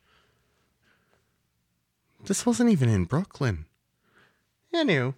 This 2.24 2.44
wasn't 2.44 2.70
even 2.70 2.88
in 2.88 3.04
Brooklyn. 3.04 3.66
Anywho, 4.74 5.14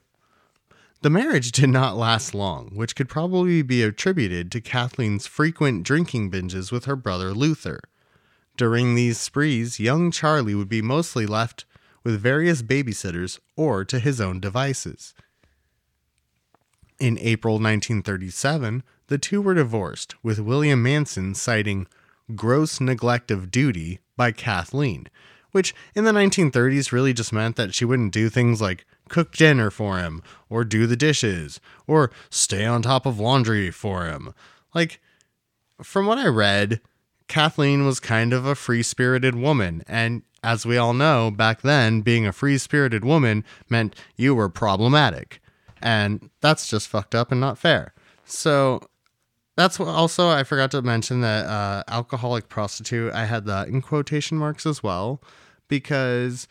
the 1.02 1.10
marriage 1.10 1.52
did 1.52 1.68
not 1.68 1.96
last 1.96 2.32
long, 2.32 2.70
which 2.74 2.94
could 2.94 3.08
probably 3.08 3.62
be 3.62 3.82
attributed 3.82 4.52
to 4.52 4.60
Kathleen's 4.60 5.26
frequent 5.26 5.82
drinking 5.82 6.30
binges 6.30 6.70
with 6.70 6.84
her 6.84 6.96
brother 6.96 7.32
Luther. 7.32 7.80
During 8.56 8.94
these 8.94 9.18
sprees, 9.18 9.80
young 9.80 10.10
Charlie 10.10 10.54
would 10.54 10.68
be 10.68 10.80
mostly 10.80 11.26
left 11.26 11.64
with 12.04 12.20
various 12.20 12.62
babysitters 12.62 13.40
or 13.56 13.84
to 13.84 13.98
his 13.98 14.20
own 14.20 14.40
devices. 14.40 15.14
In 17.00 17.18
April 17.18 17.54
1937, 17.54 18.84
the 19.08 19.18
two 19.18 19.42
were 19.42 19.54
divorced, 19.54 20.14
with 20.22 20.38
William 20.38 20.82
Manson 20.82 21.34
citing 21.34 21.88
gross 22.36 22.80
neglect 22.80 23.30
of 23.30 23.50
duty 23.50 23.98
by 24.16 24.30
Kathleen, 24.30 25.08
which 25.50 25.74
in 25.94 26.04
the 26.04 26.12
1930s 26.12 26.92
really 26.92 27.12
just 27.12 27.32
meant 27.32 27.56
that 27.56 27.74
she 27.74 27.84
wouldn't 27.84 28.12
do 28.12 28.28
things 28.28 28.60
like 28.60 28.86
cook 29.12 29.30
dinner 29.30 29.70
for 29.70 29.98
him, 29.98 30.22
or 30.50 30.64
do 30.64 30.88
the 30.88 30.96
dishes, 30.96 31.60
or 31.86 32.10
stay 32.30 32.66
on 32.66 32.82
top 32.82 33.06
of 33.06 33.20
laundry 33.20 33.70
for 33.70 34.06
him. 34.06 34.34
Like, 34.74 35.00
from 35.80 36.06
what 36.06 36.18
I 36.18 36.26
read, 36.26 36.80
Kathleen 37.28 37.86
was 37.86 38.00
kind 38.00 38.32
of 38.32 38.44
a 38.44 38.56
free 38.56 38.82
spirited 38.82 39.36
woman, 39.36 39.84
and 39.86 40.22
as 40.42 40.66
we 40.66 40.76
all 40.76 40.92
know, 40.92 41.30
back 41.30 41.62
then, 41.62 42.00
being 42.00 42.26
a 42.26 42.32
free 42.32 42.58
spirited 42.58 43.04
woman 43.04 43.44
meant 43.68 43.94
you 44.16 44.34
were 44.34 44.48
problematic. 44.48 45.40
And 45.80 46.30
that's 46.40 46.66
just 46.66 46.88
fucked 46.88 47.14
up 47.14 47.30
and 47.30 47.40
not 47.40 47.58
fair. 47.58 47.94
So 48.24 48.80
that's 49.56 49.78
also 49.78 50.28
I 50.28 50.42
forgot 50.42 50.70
to 50.72 50.82
mention 50.82 51.20
that 51.20 51.46
uh, 51.46 51.84
alcoholic 51.88 52.48
prostitute, 52.48 53.12
I 53.12 53.26
had 53.26 53.44
that 53.46 53.68
in 53.68 53.82
quotation 53.82 54.36
marks 54.36 54.66
as 54.66 54.82
well, 54.82 55.22
because 55.68 56.48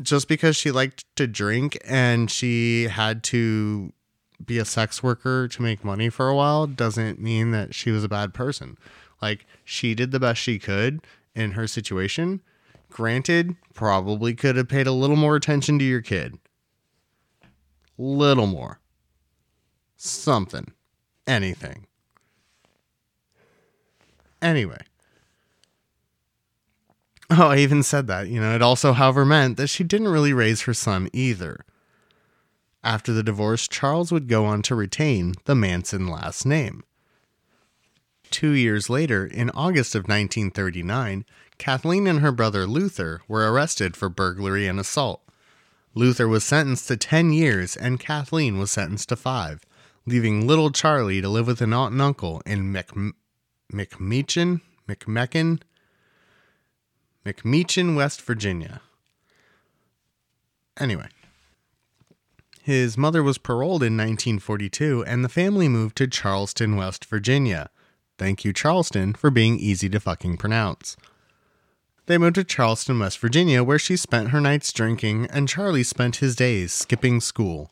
just 0.00 0.28
because 0.28 0.56
she 0.56 0.70
liked 0.70 1.04
to 1.16 1.26
drink 1.26 1.78
and 1.84 2.30
she 2.30 2.84
had 2.84 3.22
to 3.24 3.92
be 4.44 4.58
a 4.58 4.64
sex 4.64 5.02
worker 5.02 5.48
to 5.48 5.62
make 5.62 5.84
money 5.84 6.08
for 6.08 6.28
a 6.28 6.34
while 6.34 6.66
doesn't 6.66 7.20
mean 7.20 7.50
that 7.50 7.74
she 7.74 7.90
was 7.90 8.04
a 8.04 8.08
bad 8.08 8.32
person. 8.32 8.78
Like 9.20 9.46
she 9.64 9.94
did 9.94 10.12
the 10.12 10.20
best 10.20 10.40
she 10.40 10.58
could 10.58 11.00
in 11.34 11.52
her 11.52 11.66
situation. 11.66 12.40
Granted, 12.90 13.56
probably 13.74 14.34
could 14.34 14.56
have 14.56 14.68
paid 14.68 14.86
a 14.86 14.92
little 14.92 15.16
more 15.16 15.36
attention 15.36 15.78
to 15.78 15.84
your 15.84 16.00
kid. 16.00 16.38
Little 17.98 18.46
more. 18.46 18.80
Something. 19.96 20.72
Anything. 21.26 21.86
Anyway. 24.40 24.78
Oh, 27.38 27.48
I 27.48 27.58
even 27.58 27.82
said 27.82 28.06
that. 28.06 28.28
You 28.28 28.40
know, 28.40 28.54
it 28.54 28.62
also, 28.62 28.94
however, 28.94 29.24
meant 29.24 29.58
that 29.58 29.66
she 29.66 29.84
didn't 29.84 30.08
really 30.08 30.32
raise 30.32 30.62
her 30.62 30.72
son 30.72 31.10
either. 31.12 31.64
After 32.82 33.12
the 33.12 33.22
divorce, 33.22 33.68
Charles 33.68 34.10
would 34.10 34.28
go 34.28 34.46
on 34.46 34.62
to 34.62 34.74
retain 34.74 35.34
the 35.44 35.54
Manson 35.54 36.06
last 36.06 36.46
name. 36.46 36.84
Two 38.30 38.52
years 38.52 38.88
later, 38.88 39.26
in 39.26 39.50
August 39.50 39.94
of 39.94 40.04
1939, 40.04 41.24
Kathleen 41.58 42.06
and 42.06 42.20
her 42.20 42.32
brother 42.32 42.66
Luther 42.66 43.20
were 43.28 43.50
arrested 43.50 43.96
for 43.96 44.08
burglary 44.08 44.66
and 44.66 44.80
assault. 44.80 45.22
Luther 45.94 46.28
was 46.28 46.44
sentenced 46.44 46.88
to 46.88 46.96
10 46.96 47.32
years 47.32 47.76
and 47.76 48.00
Kathleen 48.00 48.58
was 48.58 48.70
sentenced 48.70 49.08
to 49.08 49.16
5, 49.16 49.64
leaving 50.06 50.46
little 50.46 50.70
Charlie 50.70 51.20
to 51.20 51.28
live 51.28 51.46
with 51.46 51.60
an 51.60 51.72
aunt 51.72 51.92
and 51.92 52.02
uncle 52.02 52.40
in 52.46 52.70
Mc, 52.70 52.90
McMeechin, 53.72 54.60
McMecken, 54.88 55.60
McMeechin, 57.28 57.94
West 57.94 58.22
Virginia. 58.22 58.80
Anyway, 60.78 61.08
his 62.62 62.96
mother 62.96 63.22
was 63.22 63.36
paroled 63.36 63.82
in 63.82 63.96
1942 63.96 65.04
and 65.06 65.24
the 65.24 65.28
family 65.28 65.68
moved 65.68 65.96
to 65.96 66.06
Charleston, 66.06 66.76
West 66.76 67.04
Virginia. 67.04 67.68
Thank 68.16 68.44
you, 68.44 68.52
Charleston, 68.52 69.12
for 69.12 69.30
being 69.30 69.58
easy 69.58 69.88
to 69.90 70.00
fucking 70.00 70.38
pronounce. 70.38 70.96
They 72.06 72.16
moved 72.16 72.36
to 72.36 72.44
Charleston, 72.44 72.98
West 72.98 73.18
Virginia, 73.18 73.62
where 73.62 73.78
she 73.78 73.96
spent 73.96 74.30
her 74.30 74.40
nights 74.40 74.72
drinking, 74.72 75.26
and 75.26 75.48
Charlie 75.48 75.82
spent 75.82 76.16
his 76.16 76.34
days 76.34 76.72
skipping 76.72 77.20
school. 77.20 77.70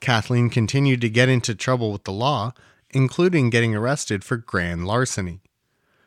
Kathleen 0.00 0.48
continued 0.48 1.02
to 1.02 1.10
get 1.10 1.28
into 1.28 1.54
trouble 1.54 1.92
with 1.92 2.04
the 2.04 2.12
law, 2.12 2.54
including 2.90 3.50
getting 3.50 3.74
arrested 3.74 4.24
for 4.24 4.38
grand 4.38 4.86
larceny. 4.86 5.42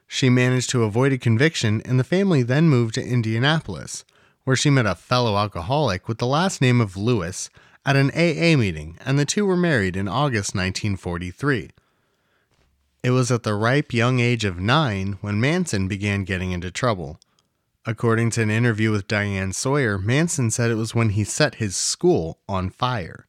She 0.07 0.29
managed 0.29 0.69
to 0.71 0.83
avoid 0.83 1.13
a 1.13 1.17
conviction, 1.17 1.81
and 1.81 1.99
the 1.99 2.03
family 2.03 2.43
then 2.43 2.69
moved 2.69 2.95
to 2.95 3.05
Indianapolis, 3.05 4.05
where 4.43 4.55
she 4.55 4.69
met 4.69 4.85
a 4.85 4.95
fellow 4.95 5.37
alcoholic 5.37 6.07
with 6.07 6.19
the 6.19 6.27
last 6.27 6.61
name 6.61 6.79
of 6.79 6.95
Lewis 6.95 7.49
at 7.85 7.95
an 7.95 8.11
AA 8.11 8.57
meeting, 8.57 8.97
and 9.05 9.19
the 9.19 9.25
two 9.25 9.45
were 9.45 9.57
married 9.57 9.95
in 9.95 10.07
August 10.07 10.55
1943. 10.55 11.71
It 13.03 13.11
was 13.11 13.31
at 13.31 13.43
the 13.43 13.53
ripe 13.53 13.93
young 13.93 14.19
age 14.19 14.45
of 14.45 14.59
nine 14.59 15.17
when 15.21 15.39
Manson 15.39 15.87
began 15.87 16.23
getting 16.23 16.51
into 16.51 16.71
trouble. 16.71 17.19
According 17.85 18.31
to 18.31 18.41
an 18.41 18.49
interview 18.49 18.89
with 18.89 19.07
Diane 19.07 19.53
Sawyer, 19.53 19.99
Manson 19.99 20.49
said 20.49 20.71
it 20.71 20.75
was 20.75 20.95
when 20.95 21.09
he 21.09 21.23
set 21.23 21.55
his 21.55 21.75
school 21.75 22.39
on 22.49 22.71
fire. 22.71 23.27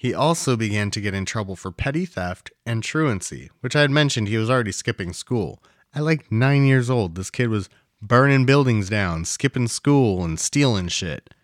He 0.00 0.14
also 0.14 0.56
began 0.56 0.90
to 0.92 1.00
get 1.02 1.12
in 1.12 1.26
trouble 1.26 1.56
for 1.56 1.70
petty 1.70 2.06
theft 2.06 2.50
and 2.64 2.82
truancy, 2.82 3.50
which 3.60 3.76
I 3.76 3.82
had 3.82 3.90
mentioned 3.90 4.28
he 4.28 4.38
was 4.38 4.48
already 4.48 4.72
skipping 4.72 5.12
school. 5.12 5.62
At 5.94 6.04
like 6.04 6.32
nine 6.32 6.64
years 6.64 6.88
old, 6.88 7.16
this 7.16 7.28
kid 7.28 7.50
was 7.50 7.68
burning 8.00 8.46
buildings 8.46 8.88
down, 8.88 9.26
skipping 9.26 9.68
school, 9.68 10.24
and 10.24 10.40
stealing 10.40 10.88
shit. 10.88 11.34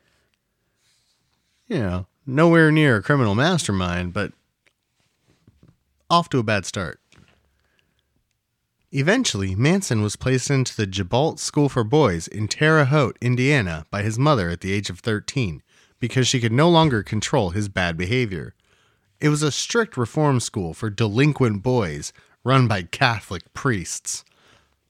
You 1.67 1.81
know, 1.81 2.07
nowhere 2.25 2.73
near 2.73 2.97
a 2.97 3.03
criminal 3.03 3.35
mastermind, 3.35 4.15
but 4.15 4.33
off 6.09 6.31
to 6.31 6.39
a 6.39 6.43
bad 6.43 6.65
start. 6.65 6.99
Eventually, 8.91 9.55
Manson 9.55 10.01
was 10.01 10.17
placed 10.17 10.51
into 10.51 10.75
the 10.75 10.87
Gibault 10.87 11.41
School 11.41 11.69
for 11.69 11.85
Boys 11.85 12.27
in 12.27 12.49
Terre 12.49 12.87
Haute, 12.87 13.19
Indiana, 13.21 13.85
by 13.91 14.01
his 14.01 14.19
mother 14.19 14.49
at 14.49 14.63
the 14.63 14.73
age 14.73 14.89
of 14.89 15.01
13 15.01 15.63
because 15.99 16.29
she 16.29 16.41
could 16.41 16.53
no 16.53 16.69
longer 16.69 17.03
control 17.03 17.51
his 17.51 17.69
bad 17.69 17.97
behavior. 17.97 18.55
It 19.21 19.29
was 19.31 19.43
a 19.43 19.51
strict 19.51 19.97
reform 19.97 20.41
school 20.41 20.75
for 20.75 20.91
delinquent 20.91 21.63
boys 21.63 22.13
run 22.45 22.69
by 22.69 22.83
Catholic 22.83 23.53
priests. 23.55 24.25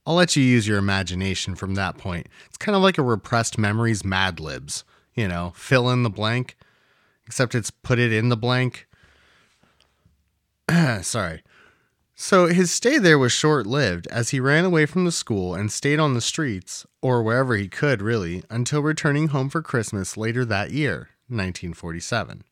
I'll 0.07 0.15
let 0.15 0.37
you 0.37 0.43
use 0.43 0.69
your 0.69 0.79
imagination 0.79 1.55
from 1.55 1.75
that 1.75 1.99
point. 1.99 2.29
It's 2.47 2.57
kind 2.57 2.77
of 2.77 2.83
like 2.83 2.99
a 2.99 3.03
repressed 3.03 3.59
memories 3.59 4.05
Mad 4.05 4.39
Libs. 4.39 4.85
You 5.15 5.27
know, 5.27 5.53
fill 5.57 5.89
in 5.91 6.03
the 6.03 6.11
blank, 6.11 6.57
except 7.27 7.55
it's 7.55 7.71
put 7.71 7.99
it 7.99 8.13
in 8.13 8.29
the 8.29 8.37
blank. 8.37 8.87
Sorry. 11.03 11.43
So 12.19 12.47
his 12.47 12.71
stay 12.71 12.97
there 12.97 13.19
was 13.19 13.31
short 13.31 13.67
lived 13.67 14.07
as 14.07 14.31
he 14.31 14.41
ran 14.41 14.65
away 14.65 14.87
from 14.87 15.05
the 15.05 15.13
school 15.13 15.55
and 15.55 15.71
stayed 15.71 16.01
on 16.01 16.15
the 16.15 16.23
streets, 16.23 16.87
or 17.03 17.23
wherever 17.23 17.55
he 17.55 17.69
could 17.69 18.01
really, 18.01 18.43
until 18.49 18.81
returning 18.81 19.29
home 19.29 19.51
for 19.51 19.61
Christmas 19.61 20.17
later 20.17 20.43
that 20.47 20.71
year, 20.71 21.11
1947. 21.29 22.43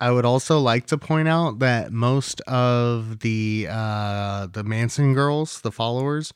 I 0.00 0.12
would 0.12 0.24
also 0.24 0.60
like 0.60 0.86
to 0.86 0.96
point 0.96 1.26
out 1.26 1.58
that 1.58 1.92
most 1.92 2.40
of 2.42 3.18
the 3.18 3.66
uh, 3.68 4.46
the 4.46 4.62
Manson 4.62 5.12
girls, 5.12 5.60
the 5.60 5.72
followers, 5.72 6.32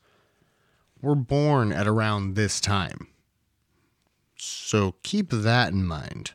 were 1.01 1.15
born 1.15 1.71
at 1.71 1.87
around 1.87 2.35
this 2.35 2.61
time. 2.61 3.07
So 4.37 4.97
keep 5.05 5.31
that 5.31 5.73
in 5.73 5.87
mind. 5.87 6.33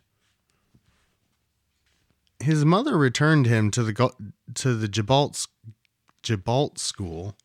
His 2.40 2.64
mother 2.64 2.98
returned 2.98 3.46
him 3.46 3.70
to 3.72 3.84
the 3.84 4.12
to 4.56 4.76
the 4.76 4.88
Gibalt 4.88 5.48
Gibalt 6.24 6.78
school. 6.78 7.36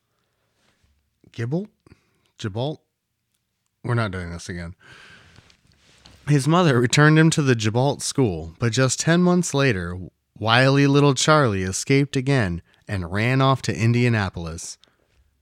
Gibalt? 1.32 1.68
Gibalt? 2.38 2.78
We're 3.82 3.94
not 3.94 4.12
doing 4.12 4.30
this 4.30 4.48
again. 4.48 4.74
His 6.28 6.48
mother 6.48 6.80
returned 6.80 7.18
him 7.18 7.28
to 7.30 7.42
the 7.42 7.54
Gibalt 7.54 8.02
school, 8.02 8.54
but 8.58 8.72
just 8.72 9.00
10 9.00 9.22
months 9.22 9.52
later, 9.52 9.98
wily 10.38 10.86
little 10.86 11.14
Charlie 11.14 11.64
escaped 11.64 12.16
again 12.16 12.62
and 12.88 13.12
ran 13.12 13.42
off 13.42 13.60
to 13.62 13.76
Indianapolis. 13.76 14.78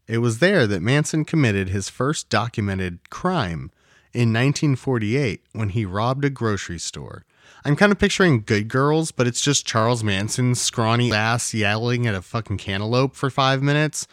It 0.09 0.19
was 0.19 0.41
there 0.41 0.67
that 0.67 0.83
Manson 0.83 1.25
committed 1.25 1.69
his 1.69 1.89
first 1.89 2.29
documented 2.29 3.11
crime 3.11 3.71
in 4.13 4.33
1948 4.33 5.45
when 5.53 5.71
he 5.71 5.85
robbed 5.85 6.25
a 6.25 6.31
grocery 6.31 6.79
store. 6.79 7.25
I'm 7.65 7.77
kind 7.77 7.93
of 7.93 7.99
picturing 7.99 8.43
Good 8.43 8.69
Girls, 8.69 9.13
but 9.13 9.27
it's 9.27 9.41
just 9.41 9.67
Charles 9.67 10.03
Manson's 10.03 10.61
scrawny 10.61 11.13
ass 11.13 11.55
yelling 11.55 12.07
at 12.07 12.15
a 12.15 12.23
fucking 12.23 12.59
cantaloupe 12.59 13.15
for 13.15 13.31
five 13.31 13.63
minutes. 13.63 14.09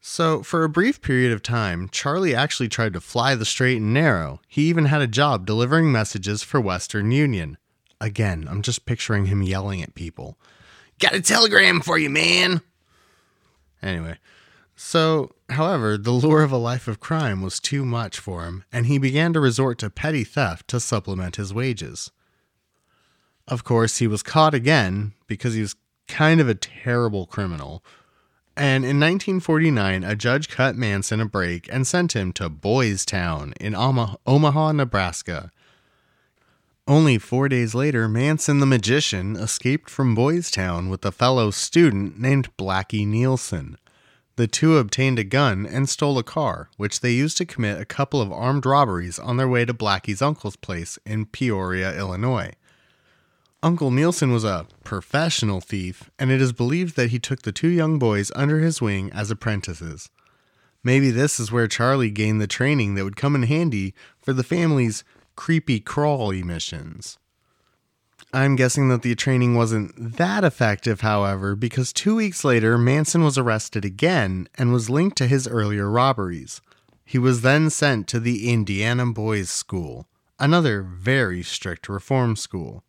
So, 0.00 0.42
for 0.42 0.62
a 0.62 0.68
brief 0.68 1.02
period 1.02 1.32
of 1.32 1.42
time, 1.42 1.88
Charlie 1.90 2.34
actually 2.34 2.68
tried 2.68 2.92
to 2.92 3.00
fly 3.00 3.34
the 3.34 3.44
straight 3.44 3.78
and 3.78 3.92
narrow. 3.92 4.40
He 4.46 4.62
even 4.68 4.86
had 4.86 5.02
a 5.02 5.08
job 5.08 5.44
delivering 5.44 5.90
messages 5.90 6.42
for 6.42 6.60
Western 6.60 7.10
Union. 7.10 7.58
Again, 8.00 8.46
I'm 8.48 8.62
just 8.62 8.86
picturing 8.86 9.26
him 9.26 9.42
yelling 9.42 9.82
at 9.82 9.96
people. 9.96 10.38
Got 11.00 11.14
a 11.14 11.20
telegram 11.20 11.80
for 11.80 11.98
you, 11.98 12.10
man! 12.10 12.62
Anyway, 13.82 14.18
so, 14.76 15.32
however, 15.50 15.96
the 15.96 16.10
lure 16.10 16.42
of 16.42 16.52
a 16.52 16.56
life 16.56 16.88
of 16.88 17.00
crime 17.00 17.42
was 17.42 17.60
too 17.60 17.84
much 17.84 18.18
for 18.18 18.44
him, 18.44 18.64
and 18.72 18.86
he 18.86 18.98
began 18.98 19.32
to 19.32 19.40
resort 19.40 19.78
to 19.78 19.90
petty 19.90 20.24
theft 20.24 20.68
to 20.68 20.80
supplement 20.80 21.36
his 21.36 21.54
wages. 21.54 22.10
Of 23.46 23.64
course, 23.64 23.96
he 23.96 24.06
was 24.06 24.22
caught 24.22 24.54
again 24.54 25.14
because 25.26 25.54
he 25.54 25.62
was 25.62 25.76
kind 26.06 26.40
of 26.40 26.48
a 26.48 26.54
terrible 26.54 27.26
criminal. 27.26 27.82
And 28.56 28.84
in 28.84 28.98
1949, 28.98 30.02
a 30.04 30.16
judge 30.16 30.48
cut 30.48 30.74
Manson 30.74 31.20
a 31.20 31.26
break 31.26 31.68
and 31.72 31.86
sent 31.86 32.14
him 32.16 32.32
to 32.32 32.48
Boys 32.48 33.06
Town 33.06 33.54
in 33.60 33.74
Omaha, 33.74 34.72
Nebraska. 34.72 35.52
Only 36.86 37.18
four 37.18 37.48
days 37.48 37.74
later, 37.74 38.08
Manson 38.08 38.58
the 38.58 38.66
magician 38.66 39.36
escaped 39.36 39.88
from 39.88 40.14
Boys 40.14 40.50
Town 40.50 40.88
with 40.88 41.04
a 41.04 41.12
fellow 41.12 41.50
student 41.50 42.18
named 42.18 42.48
Blackie 42.56 43.06
Nielsen. 43.06 43.78
The 44.38 44.46
two 44.46 44.76
obtained 44.76 45.18
a 45.18 45.24
gun 45.24 45.66
and 45.66 45.88
stole 45.88 46.16
a 46.16 46.22
car, 46.22 46.70
which 46.76 47.00
they 47.00 47.10
used 47.10 47.36
to 47.38 47.44
commit 47.44 47.80
a 47.80 47.84
couple 47.84 48.20
of 48.20 48.30
armed 48.30 48.64
robberies 48.64 49.18
on 49.18 49.36
their 49.36 49.48
way 49.48 49.64
to 49.64 49.74
Blackie's 49.74 50.22
uncle's 50.22 50.54
place 50.54 50.96
in 51.04 51.26
Peoria, 51.26 51.98
Illinois. 51.98 52.52
Uncle 53.64 53.90
Nielsen 53.90 54.30
was 54.30 54.44
a 54.44 54.68
professional 54.84 55.60
thief, 55.60 56.08
and 56.20 56.30
it 56.30 56.40
is 56.40 56.52
believed 56.52 56.94
that 56.94 57.10
he 57.10 57.18
took 57.18 57.42
the 57.42 57.50
two 57.50 57.66
young 57.66 57.98
boys 57.98 58.30
under 58.36 58.60
his 58.60 58.80
wing 58.80 59.10
as 59.12 59.32
apprentices. 59.32 60.08
Maybe 60.84 61.10
this 61.10 61.40
is 61.40 61.50
where 61.50 61.66
Charlie 61.66 62.12
gained 62.12 62.40
the 62.40 62.46
training 62.46 62.94
that 62.94 63.02
would 63.02 63.16
come 63.16 63.34
in 63.34 63.42
handy 63.42 63.92
for 64.22 64.32
the 64.32 64.44
family's 64.44 65.02
creepy 65.34 65.80
crawly 65.80 66.44
missions. 66.44 67.18
I'm 68.32 68.56
guessing 68.56 68.88
that 68.88 69.02
the 69.02 69.14
training 69.14 69.54
wasn't 69.54 70.16
that 70.18 70.44
effective, 70.44 71.00
however, 71.00 71.56
because 71.56 71.94
two 71.94 72.16
weeks 72.16 72.44
later, 72.44 72.76
Manson 72.76 73.24
was 73.24 73.38
arrested 73.38 73.86
again 73.86 74.48
and 74.56 74.72
was 74.72 74.90
linked 74.90 75.16
to 75.18 75.26
his 75.26 75.48
earlier 75.48 75.88
robberies. 75.88 76.60
He 77.06 77.18
was 77.18 77.40
then 77.40 77.70
sent 77.70 78.06
to 78.08 78.20
the 78.20 78.50
Indiana 78.50 79.06
Boys 79.06 79.48
School, 79.48 80.08
another 80.38 80.82
very 80.82 81.42
strict 81.42 81.88
reform 81.88 82.36
school. 82.36 82.84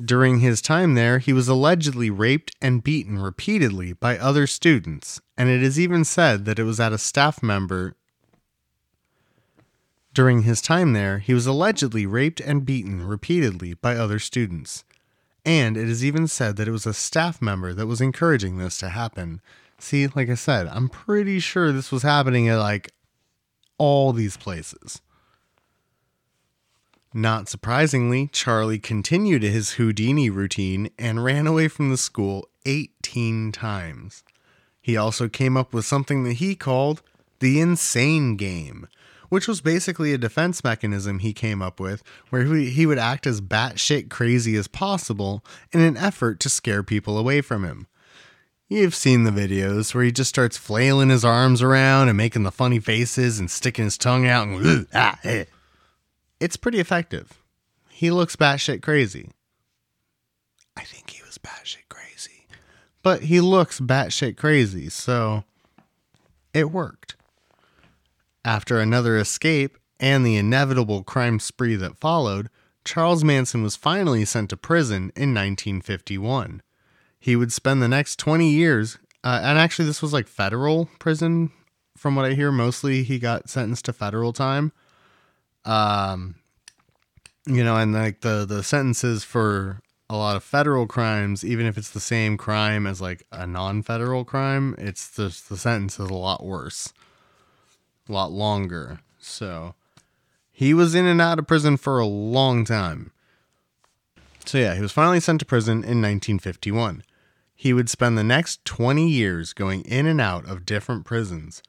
During 0.00 0.38
his 0.38 0.62
time 0.62 0.94
there, 0.94 1.18
he 1.18 1.32
was 1.32 1.48
allegedly 1.48 2.10
raped 2.10 2.54
and 2.60 2.82
beaten 2.82 3.18
repeatedly 3.18 3.92
by 3.92 4.18
other 4.18 4.46
students, 4.46 5.20
and 5.36 5.48
it 5.48 5.64
is 5.64 5.78
even 5.78 6.04
said 6.04 6.44
that 6.44 6.60
it 6.60 6.64
was 6.64 6.78
at 6.78 6.92
a 6.92 6.98
staff 6.98 7.42
member. 7.42 7.96
During 10.14 10.42
his 10.42 10.62
time 10.62 10.92
there, 10.92 11.18
he 11.18 11.34
was 11.34 11.46
allegedly 11.46 12.06
raped 12.06 12.40
and 12.40 12.64
beaten 12.64 13.04
repeatedly 13.04 13.74
by 13.74 13.96
other 13.96 14.20
students. 14.20 14.84
And 15.44 15.76
it 15.76 15.88
is 15.88 16.04
even 16.04 16.28
said 16.28 16.56
that 16.56 16.68
it 16.68 16.70
was 16.70 16.86
a 16.86 16.94
staff 16.94 17.42
member 17.42 17.74
that 17.74 17.88
was 17.88 18.00
encouraging 18.00 18.56
this 18.56 18.78
to 18.78 18.90
happen. 18.90 19.40
See, 19.78 20.06
like 20.06 20.30
I 20.30 20.36
said, 20.36 20.68
I'm 20.68 20.88
pretty 20.88 21.40
sure 21.40 21.72
this 21.72 21.90
was 21.90 22.04
happening 22.04 22.48
at 22.48 22.60
like 22.60 22.92
all 23.76 24.12
these 24.12 24.36
places. 24.36 25.02
Not 27.12 27.48
surprisingly, 27.48 28.28
Charlie 28.28 28.78
continued 28.78 29.42
his 29.42 29.72
Houdini 29.72 30.30
routine 30.30 30.90
and 30.96 31.24
ran 31.24 31.46
away 31.46 31.68
from 31.68 31.90
the 31.90 31.96
school 31.96 32.48
18 32.66 33.50
times. 33.52 34.24
He 34.80 34.96
also 34.96 35.28
came 35.28 35.56
up 35.56 35.72
with 35.72 35.84
something 35.84 36.24
that 36.24 36.34
he 36.34 36.54
called 36.54 37.02
the 37.40 37.60
insane 37.60 38.36
game, 38.36 38.86
which 39.34 39.48
was 39.48 39.60
basically 39.60 40.14
a 40.14 40.18
defense 40.18 40.62
mechanism 40.62 41.18
he 41.18 41.32
came 41.32 41.60
up 41.60 41.80
with 41.80 42.04
where 42.30 42.44
he 42.44 42.86
would 42.86 43.00
act 43.00 43.26
as 43.26 43.40
batshit 43.40 44.08
crazy 44.08 44.54
as 44.54 44.68
possible 44.68 45.44
in 45.72 45.80
an 45.80 45.96
effort 45.96 46.38
to 46.38 46.48
scare 46.48 46.84
people 46.84 47.18
away 47.18 47.40
from 47.40 47.64
him. 47.64 47.88
You've 48.68 48.94
seen 48.94 49.24
the 49.24 49.32
videos 49.32 49.92
where 49.92 50.04
he 50.04 50.12
just 50.12 50.28
starts 50.28 50.56
flailing 50.56 51.08
his 51.08 51.24
arms 51.24 51.62
around 51.62 52.06
and 52.06 52.16
making 52.16 52.44
the 52.44 52.52
funny 52.52 52.78
faces 52.78 53.40
and 53.40 53.50
sticking 53.50 53.86
his 53.86 53.98
tongue 53.98 54.24
out 54.24 54.46
and 54.46 54.86
ah, 54.94 55.18
eh." 55.24 55.46
it's 56.38 56.56
pretty 56.56 56.78
effective. 56.78 57.42
He 57.88 58.12
looks 58.12 58.36
batshit 58.36 58.82
crazy. 58.82 59.32
I 60.76 60.84
think 60.84 61.10
he 61.10 61.24
was 61.24 61.38
batshit 61.38 61.88
crazy. 61.88 62.46
But 63.02 63.22
he 63.22 63.40
looks 63.40 63.80
batshit 63.80 64.36
crazy, 64.36 64.88
so 64.90 65.42
it 66.52 66.70
worked. 66.70 67.16
After 68.44 68.78
another 68.78 69.16
escape 69.16 69.78
and 69.98 70.24
the 70.24 70.36
inevitable 70.36 71.02
crime 71.02 71.38
spree 71.40 71.76
that 71.76 71.98
followed, 71.98 72.48
Charles 72.84 73.24
Manson 73.24 73.62
was 73.62 73.76
finally 73.76 74.24
sent 74.24 74.50
to 74.50 74.56
prison 74.56 75.12
in 75.16 75.32
1951. 75.32 76.62
He 77.18 77.36
would 77.36 77.52
spend 77.52 77.80
the 77.80 77.88
next 77.88 78.18
20 78.18 78.50
years, 78.50 78.98
uh, 79.22 79.40
and 79.42 79.58
actually, 79.58 79.86
this 79.86 80.02
was 80.02 80.12
like 80.12 80.28
federal 80.28 80.90
prison, 80.98 81.50
from 81.96 82.14
what 82.16 82.26
I 82.26 82.34
hear. 82.34 82.52
Mostly 82.52 83.02
he 83.02 83.18
got 83.18 83.48
sentenced 83.48 83.86
to 83.86 83.92
federal 83.94 84.32
time 84.32 84.72
um 85.64 86.34
you 87.46 87.64
know 87.64 87.76
and 87.76 87.92
like 87.92 88.20
the 88.20 88.44
the 88.46 88.62
sentences 88.62 89.24
for 89.24 89.80
a 90.10 90.16
lot 90.16 90.36
of 90.36 90.44
federal 90.44 90.86
crimes 90.86 91.44
even 91.44 91.66
if 91.66 91.78
it's 91.78 91.90
the 91.90 92.00
same 92.00 92.36
crime 92.36 92.86
as 92.86 93.00
like 93.00 93.26
a 93.32 93.46
non-federal 93.46 94.24
crime 94.24 94.74
it's 94.78 95.16
just 95.16 95.48
the 95.48 95.56
sentence 95.56 95.98
is 95.98 96.10
a 96.10 96.14
lot 96.14 96.44
worse 96.44 96.92
a 98.08 98.12
lot 98.12 98.30
longer 98.30 99.00
so 99.18 99.74
he 100.52 100.74
was 100.74 100.94
in 100.94 101.06
and 101.06 101.20
out 101.20 101.38
of 101.38 101.46
prison 101.46 101.76
for 101.76 101.98
a 101.98 102.06
long 102.06 102.64
time 102.64 103.12
so 104.44 104.58
yeah 104.58 104.74
he 104.74 104.80
was 104.80 104.92
finally 104.92 105.20
sent 105.20 105.40
to 105.40 105.46
prison 105.46 105.78
in 105.78 106.00
1951 106.00 107.02
he 107.54 107.72
would 107.72 107.88
spend 107.88 108.18
the 108.18 108.24
next 108.24 108.64
20 108.64 109.08
years 109.08 109.52
going 109.52 109.82
in 109.82 110.06
and 110.06 110.20
out 110.20 110.48
of 110.48 110.66
different 110.66 111.04
prisons 111.04 111.62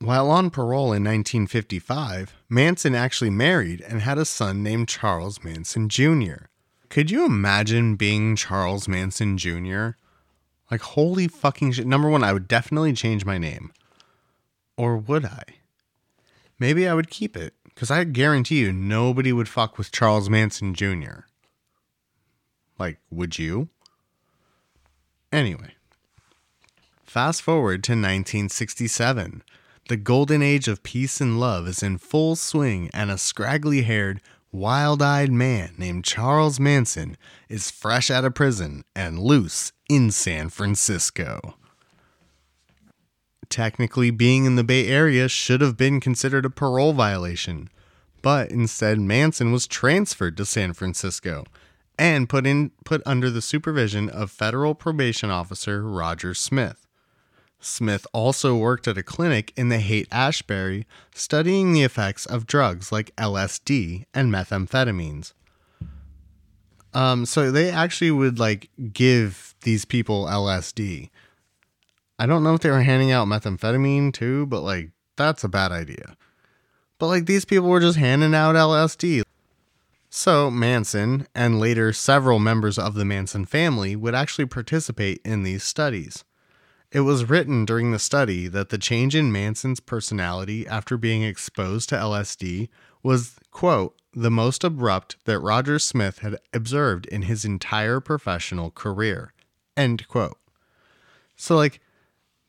while 0.00 0.30
on 0.30 0.50
parole 0.50 0.92
in 0.92 1.02
1955, 1.02 2.32
Manson 2.48 2.94
actually 2.94 3.30
married 3.30 3.80
and 3.80 4.00
had 4.00 4.16
a 4.16 4.24
son 4.24 4.62
named 4.62 4.88
Charles 4.88 5.42
Manson 5.42 5.88
Jr. 5.88 6.46
Could 6.88 7.10
you 7.10 7.26
imagine 7.26 7.96
being 7.96 8.36
Charles 8.36 8.86
Manson 8.86 9.36
Jr.? 9.36 9.90
Like, 10.70 10.82
holy 10.82 11.26
fucking 11.26 11.72
shit. 11.72 11.86
Number 11.86 12.08
one, 12.08 12.22
I 12.22 12.32
would 12.32 12.46
definitely 12.46 12.92
change 12.92 13.24
my 13.24 13.38
name. 13.38 13.72
Or 14.76 14.96
would 14.96 15.24
I? 15.24 15.42
Maybe 16.58 16.88
I 16.88 16.94
would 16.94 17.10
keep 17.10 17.36
it, 17.36 17.54
because 17.64 17.90
I 17.90 18.02
guarantee 18.04 18.60
you 18.60 18.72
nobody 18.72 19.32
would 19.32 19.48
fuck 19.48 19.78
with 19.78 19.92
Charles 19.92 20.28
Manson 20.28 20.74
Jr. 20.74 21.26
Like, 22.78 22.98
would 23.10 23.38
you? 23.38 23.68
Anyway, 25.32 25.74
fast 27.04 27.42
forward 27.42 27.84
to 27.84 27.92
1967. 27.92 29.42
The 29.88 29.96
golden 29.96 30.42
age 30.42 30.68
of 30.68 30.82
peace 30.82 31.20
and 31.20 31.38
love 31.38 31.68
is 31.68 31.82
in 31.82 31.98
full 31.98 32.34
swing, 32.36 32.90
and 32.92 33.10
a 33.10 33.18
scraggly 33.18 33.82
haired, 33.82 34.20
wild 34.50 35.02
eyed 35.02 35.30
man 35.30 35.74
named 35.78 36.04
Charles 36.04 36.58
Manson 36.58 37.16
is 37.48 37.70
fresh 37.70 38.10
out 38.10 38.24
of 38.24 38.34
prison 38.34 38.84
and 38.96 39.18
loose 39.18 39.72
in 39.88 40.10
San 40.10 40.48
Francisco. 40.48 41.57
Technically, 43.50 44.10
being 44.10 44.44
in 44.44 44.56
the 44.56 44.64
Bay 44.64 44.88
Area 44.88 45.28
should 45.28 45.60
have 45.60 45.76
been 45.76 46.00
considered 46.00 46.44
a 46.44 46.50
parole 46.50 46.92
violation, 46.92 47.70
but 48.20 48.50
instead 48.50 49.00
Manson 49.00 49.52
was 49.52 49.66
transferred 49.66 50.36
to 50.36 50.44
San 50.44 50.72
Francisco 50.74 51.44
and 51.98 52.28
put 52.28 52.46
in 52.46 52.70
put 52.84 53.02
under 53.04 53.30
the 53.30 53.42
supervision 53.42 54.08
of 54.08 54.30
federal 54.30 54.74
probation 54.74 55.30
officer 55.30 55.82
Roger 55.82 56.34
Smith. 56.34 56.86
Smith 57.60 58.06
also 58.12 58.54
worked 58.54 58.86
at 58.86 58.98
a 58.98 59.02
clinic 59.02 59.52
in 59.56 59.68
the 59.68 59.80
Haight 59.80 60.06
Ashbury 60.12 60.86
studying 61.12 61.72
the 61.72 61.82
effects 61.82 62.24
of 62.24 62.46
drugs 62.46 62.92
like 62.92 63.14
LSD 63.16 64.04
and 64.14 64.32
methamphetamines. 64.32 65.32
Um, 66.94 67.26
so 67.26 67.50
they 67.50 67.70
actually 67.70 68.12
would 68.12 68.38
like 68.38 68.70
give 68.92 69.54
these 69.62 69.84
people 69.84 70.26
LSD. 70.26 71.10
I 72.18 72.26
don't 72.26 72.42
know 72.42 72.54
if 72.54 72.60
they 72.60 72.70
were 72.70 72.82
handing 72.82 73.12
out 73.12 73.28
methamphetamine 73.28 74.12
too, 74.12 74.46
but 74.46 74.62
like 74.62 74.90
that's 75.16 75.44
a 75.44 75.48
bad 75.48 75.72
idea. 75.72 76.16
But 76.98 77.06
like 77.06 77.26
these 77.26 77.44
people 77.44 77.68
were 77.68 77.80
just 77.80 77.98
handing 77.98 78.34
out 78.34 78.56
LSD. 78.56 79.22
So 80.10 80.50
Manson 80.50 81.28
and 81.34 81.60
later 81.60 81.92
several 81.92 82.38
members 82.38 82.78
of 82.78 82.94
the 82.94 83.04
Manson 83.04 83.44
family 83.44 83.94
would 83.94 84.14
actually 84.14 84.46
participate 84.46 85.20
in 85.24 85.42
these 85.42 85.62
studies. 85.62 86.24
It 86.90 87.00
was 87.00 87.28
written 87.28 87.66
during 87.66 87.92
the 87.92 87.98
study 87.98 88.48
that 88.48 88.70
the 88.70 88.78
change 88.78 89.14
in 89.14 89.30
Manson's 89.30 89.78
personality 89.78 90.66
after 90.66 90.96
being 90.96 91.22
exposed 91.22 91.90
to 91.90 91.96
LSD 91.96 92.70
was, 93.02 93.36
quote, 93.50 93.94
the 94.14 94.30
most 94.30 94.64
abrupt 94.64 95.16
that 95.26 95.38
Roger 95.40 95.78
Smith 95.78 96.20
had 96.20 96.38
observed 96.54 97.04
in 97.06 97.22
his 97.22 97.44
entire 97.44 98.00
professional 98.00 98.70
career, 98.70 99.34
end 99.76 100.08
quote. 100.08 100.38
So, 101.36 101.54
like, 101.54 101.80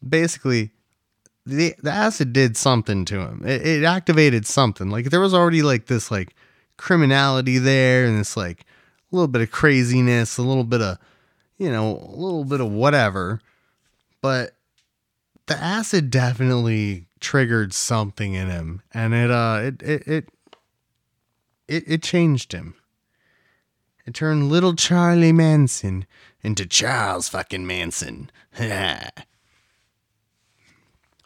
basically, 0.07 0.71
the, 1.45 1.75
the 1.81 1.91
acid 1.91 2.33
did 2.33 2.57
something 2.57 3.05
to 3.05 3.19
him. 3.19 3.43
It, 3.45 3.65
it 3.65 3.83
activated 3.83 4.45
something. 4.45 4.89
Like, 4.89 5.09
there 5.09 5.19
was 5.19 5.33
already, 5.33 5.61
like, 5.61 5.87
this, 5.87 6.11
like, 6.11 6.35
criminality 6.77 7.57
there 7.57 8.05
and 8.05 8.19
this, 8.19 8.37
like, 8.37 8.65
a 9.11 9.15
little 9.15 9.27
bit 9.27 9.41
of 9.41 9.51
craziness, 9.51 10.37
a 10.37 10.43
little 10.43 10.63
bit 10.63 10.81
of, 10.81 10.97
you 11.57 11.71
know, 11.71 11.97
a 11.97 12.15
little 12.15 12.45
bit 12.45 12.61
of 12.61 12.71
whatever. 12.71 13.41
But 14.21 14.55
the 15.47 15.57
acid 15.57 16.11
definitely 16.11 17.07
triggered 17.19 17.73
something 17.73 18.33
in 18.33 18.49
him. 18.49 18.81
And 18.93 19.13
it 19.13 19.31
uh 19.31 19.59
it 19.63 19.81
it 19.81 20.07
it 20.07 20.29
it, 21.67 21.83
it 21.87 22.03
changed 22.03 22.53
him. 22.53 22.75
It 24.05 24.13
turned 24.13 24.49
little 24.49 24.75
charlie 24.75 25.33
manson 25.33 26.05
into 26.41 26.65
charles 26.65 27.29
fucking 27.29 27.67
manson 27.67 28.31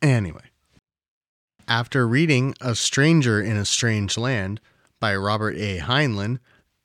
anyway 0.03 0.43
after 1.67 2.07
reading 2.07 2.53
a 2.61 2.75
stranger 2.75 3.41
in 3.41 3.57
a 3.57 3.65
strange 3.65 4.17
land 4.17 4.61
by 4.99 5.15
robert 5.15 5.55
a 5.57 5.79
heinlein 5.79 6.39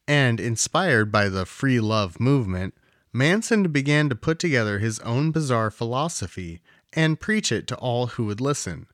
and 0.07 0.41
inspired 0.41 1.13
by 1.13 1.29
the 1.29 1.45
free 1.45 1.81
love 1.81 2.19
movement 2.19 2.73
Manson 3.13 3.65
began 3.73 4.09
to 4.09 4.15
put 4.15 4.39
together 4.39 4.79
his 4.79 5.01
own 5.01 5.31
bizarre 5.31 5.71
philosophy 5.71 6.61
and 6.93 7.21
preach 7.21 7.51
it 7.51 7.67
to 7.69 7.77
all 7.77 8.09
who 8.09 8.27
would 8.27 8.41
listen. 8.41 8.87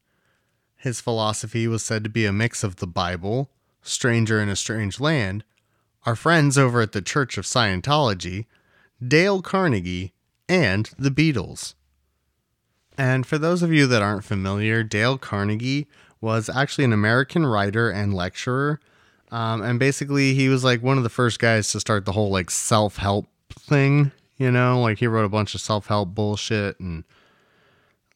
His 0.76 1.00
philosophy 1.00 1.66
was 1.66 1.84
said 1.84 2.04
to 2.04 2.10
be 2.10 2.26
a 2.26 2.32
mix 2.32 2.62
of 2.62 2.76
the 2.76 2.86
Bible, 2.86 3.50
Stranger 3.82 4.40
in 4.40 4.48
a 4.48 4.56
Strange 4.56 5.00
Land, 5.00 5.44
our 6.06 6.16
friends 6.16 6.56
over 6.56 6.80
at 6.80 6.92
the 6.92 7.02
Church 7.02 7.38
of 7.38 7.44
Scientology, 7.44 8.46
Dale 9.06 9.42
Carnegie, 9.42 10.12
and 10.48 10.90
the 10.98 11.10
Beatles. 11.10 11.74
And 12.96 13.26
for 13.26 13.38
those 13.38 13.62
of 13.62 13.72
you 13.72 13.86
that 13.88 14.02
aren't 14.02 14.24
familiar, 14.24 14.82
Dale 14.82 15.18
Carnegie 15.18 15.86
was 16.20 16.48
actually 16.48 16.84
an 16.84 16.92
American 16.92 17.44
writer 17.44 17.90
and 17.90 18.14
lecturer. 18.14 18.80
Um, 19.30 19.62
and 19.62 19.78
basically, 19.78 20.34
he 20.34 20.48
was 20.48 20.62
like 20.62 20.82
one 20.82 20.96
of 20.96 21.02
the 21.02 21.10
first 21.10 21.38
guys 21.38 21.72
to 21.72 21.80
start 21.80 22.04
the 22.04 22.12
whole 22.12 22.30
like 22.30 22.50
self 22.50 22.96
help 22.96 23.26
thing, 23.50 24.12
you 24.36 24.50
know, 24.50 24.80
like 24.80 24.98
he 24.98 25.06
wrote 25.06 25.24
a 25.24 25.30
bunch 25.30 25.54
of 25.54 25.60
self 25.60 25.86
help 25.88 26.14
bullshit. 26.14 26.78
And 26.78 27.04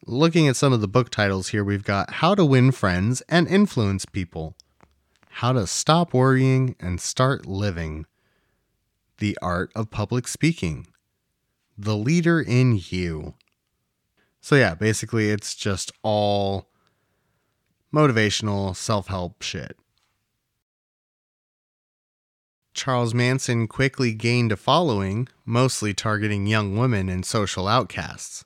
looking 0.07 0.47
at 0.47 0.57
some 0.57 0.73
of 0.73 0.81
the 0.81 0.89
book 0.89 1.11
titles 1.11 1.49
here, 1.49 1.65
we've 1.65 1.85
got 1.85 2.15
How 2.15 2.35
to 2.35 2.45
Win 2.45 2.71
Friends 2.71 3.21
and 3.29 3.49
Influence 3.49 4.07
People, 4.07 4.55
How 5.31 5.53
to 5.53 5.67
Stop 5.67 6.15
Worrying 6.15 6.77
and 6.79 7.01
Start 7.01 7.47
Living, 7.47 8.07
The 9.19 9.37
Art 9.43 9.73
of 9.75 9.91
Public 9.91 10.29
Speaking, 10.29 10.87
The 11.77 11.97
Leader 11.97 12.41
in 12.41 12.81
You. 12.89 13.35
So, 14.41 14.55
yeah, 14.55 14.75
basically, 14.75 15.31
it's 15.31 15.55
just 15.55 15.93
all 16.03 16.69
motivational 17.93 18.75
self 18.77 19.09
help 19.09 19.43
shit. 19.43 19.77
Charles 22.75 23.13
Manson 23.13 23.67
quickly 23.67 24.15
gained 24.15 24.53
a 24.53 24.57
following, 24.57 25.29
mostly 25.45 25.93
targeting 25.93 26.47
young 26.47 26.77
women 26.77 27.09
and 27.09 27.27
social 27.27 27.67
outcasts. 27.67 28.45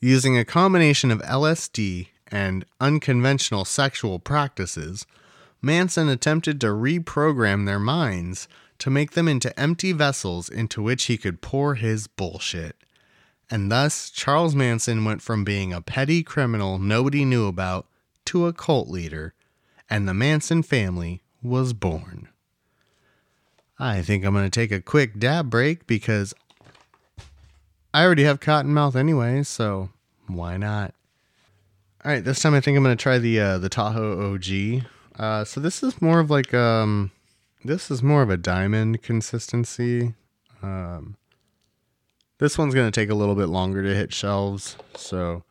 Using 0.00 0.36
a 0.36 0.44
combination 0.44 1.10
of 1.10 1.22
LSD 1.22 2.08
and 2.28 2.66
unconventional 2.78 3.64
sexual 3.64 4.18
practices, 4.18 5.06
Manson 5.62 6.10
attempted 6.10 6.60
to 6.60 6.66
reprogram 6.66 7.64
their 7.64 7.78
minds 7.78 8.48
to 8.80 8.90
make 8.90 9.12
them 9.12 9.28
into 9.28 9.58
empty 9.58 9.92
vessels 9.92 10.50
into 10.50 10.82
which 10.82 11.04
he 11.04 11.16
could 11.16 11.40
pour 11.40 11.76
his 11.76 12.06
bullshit. 12.06 12.76
And 13.50 13.70
thus, 13.70 14.10
Charles 14.10 14.54
Manson 14.54 15.04
went 15.04 15.22
from 15.22 15.44
being 15.44 15.72
a 15.72 15.80
petty 15.80 16.22
criminal 16.22 16.78
nobody 16.78 17.24
knew 17.24 17.46
about 17.46 17.86
to 18.26 18.46
a 18.46 18.52
cult 18.52 18.88
leader, 18.88 19.34
and 19.90 20.08
the 20.08 20.14
Manson 20.14 20.62
family 20.62 21.22
was 21.42 21.72
born. 21.72 22.28
I 23.78 24.02
think 24.02 24.24
I'm 24.24 24.32
going 24.32 24.48
to 24.48 24.50
take 24.50 24.72
a 24.72 24.80
quick 24.80 25.18
dab 25.18 25.50
break 25.50 25.86
because 25.86 26.32
I 27.92 28.04
already 28.04 28.24
have 28.24 28.40
cotton 28.40 28.72
mouth 28.72 28.96
anyway, 28.96 29.42
so 29.42 29.90
why 30.26 30.56
not? 30.56 30.94
All 32.04 32.12
right, 32.12 32.24
this 32.24 32.40
time 32.40 32.54
I 32.54 32.60
think 32.60 32.76
I'm 32.76 32.84
going 32.84 32.96
to 32.96 33.02
try 33.02 33.18
the 33.18 33.40
uh, 33.40 33.58
the 33.58 33.68
Tahoe 33.68 34.34
OG. 34.34 34.84
Uh, 35.18 35.44
so 35.44 35.60
this 35.60 35.82
is 35.82 36.02
more 36.02 36.20
of 36.20 36.30
like 36.30 36.52
um, 36.52 37.10
this 37.64 37.90
is 37.90 38.02
more 38.02 38.22
of 38.22 38.30
a 38.30 38.36
diamond 38.36 39.02
consistency. 39.02 40.14
Um, 40.62 41.16
this 42.38 42.58
one's 42.58 42.74
going 42.74 42.90
to 42.90 43.00
take 43.00 43.10
a 43.10 43.14
little 43.14 43.34
bit 43.34 43.48
longer 43.48 43.82
to 43.82 43.94
hit 43.94 44.12
shelves, 44.12 44.76
so 44.96 45.44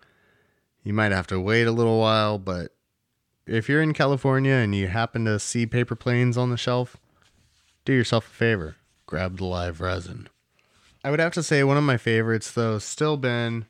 you 0.84 0.93
might 0.93 1.12
have 1.12 1.28
to 1.28 1.39
wait 1.39 1.67
a 1.67 1.72
little 1.72 2.00
while. 2.00 2.38
But 2.38 2.72
if 3.46 3.67
you're 3.69 3.82
in 3.82 3.93
California 3.93 4.54
and 4.54 4.74
you 4.76 4.88
happen 4.88 5.26
to 5.26 5.39
see 5.39 5.65
paper 5.65 5.96
planes 5.96 6.38
on 6.38 6.50
the 6.50 6.58
shelf, 6.58 6.98
do 7.86 7.93
yourself 7.93 8.28
a 8.28 8.30
favor 8.30 8.76
grab 9.13 9.38
the 9.38 9.46
live 9.46 9.80
resin. 9.80 10.28
I 11.04 11.12
would 11.12 11.19
have 11.19 11.34
to 11.34 11.43
say 11.43 11.63
one 11.63 11.78
of 11.78 11.84
my 11.84 11.98
favorites 11.98 12.52
though 12.52 12.80
still 12.80 13.15
been 13.15 13.65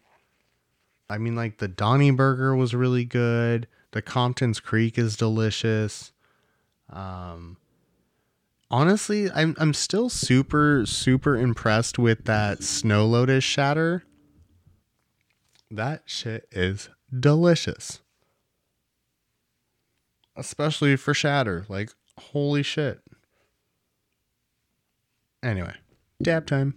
I 1.10 1.18
mean 1.18 1.36
like 1.36 1.58
the 1.58 1.68
Donnie 1.68 2.12
burger 2.12 2.56
was 2.56 2.74
really 2.74 3.04
good. 3.04 3.68
The 3.92 4.02
Compton's 4.02 4.62
Creek 4.62 4.98
is 4.98 5.18
delicious. 5.18 6.14
Um 6.90 7.58
honestly, 8.74 9.30
I'm 9.32 9.56
I'm 9.60 9.74
still 9.74 10.10
super 10.10 10.86
super 10.86 11.38
impressed 11.38 12.00
with 12.00 12.26
that 12.26 12.64
Snow 12.64 13.06
Lotus 13.06 13.44
shatter. 13.44 14.04
That 15.70 16.02
shit 16.06 16.48
is 16.52 16.90
delicious. 17.18 18.02
Especially 20.36 20.96
for 20.96 21.14
shatter. 21.14 21.66
Like 21.70 21.92
holy 22.20 22.64
shit. 22.64 23.00
Anyway, 25.44 25.76
dab 26.22 26.48
time. 26.48 26.74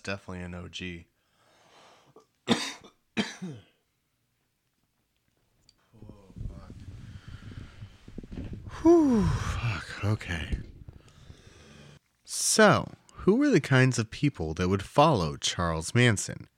That's 0.00 0.20
definitely 0.20 0.44
an 0.44 0.54
OG. 0.54 1.04
Whew, 8.82 9.26
fuck, 9.26 10.04
okay. 10.04 10.58
So, 12.24 12.92
who 13.12 13.36
were 13.36 13.50
the 13.50 13.60
kinds 13.60 13.98
of 13.98 14.10
people 14.10 14.54
that 14.54 14.68
would 14.68 14.82
follow 14.82 15.36
Charles 15.36 15.94
Manson? 15.94 16.48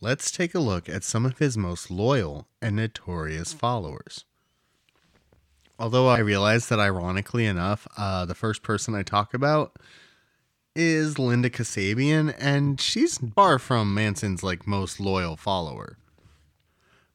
Let's 0.00 0.30
take 0.30 0.54
a 0.54 0.60
look 0.60 0.88
at 0.88 1.04
some 1.04 1.26
of 1.26 1.38
his 1.38 1.56
most 1.58 1.90
loyal 1.90 2.46
and 2.62 2.76
notorious 2.76 3.52
followers. 3.52 4.24
Although 5.78 6.08
I 6.08 6.18
realize 6.18 6.68
that, 6.68 6.78
ironically 6.78 7.46
enough, 7.46 7.86
uh, 7.96 8.24
the 8.24 8.34
first 8.34 8.62
person 8.62 8.94
I 8.94 9.02
talk 9.02 9.34
about 9.34 9.76
is 10.74 11.18
Linda 11.18 11.50
Kasabian, 11.50 12.34
and 12.38 12.80
she's 12.80 13.18
far 13.18 13.58
from 13.58 13.94
Manson's 13.94 14.42
like 14.42 14.66
most 14.66 14.98
loyal 14.98 15.36
follower. 15.36 15.98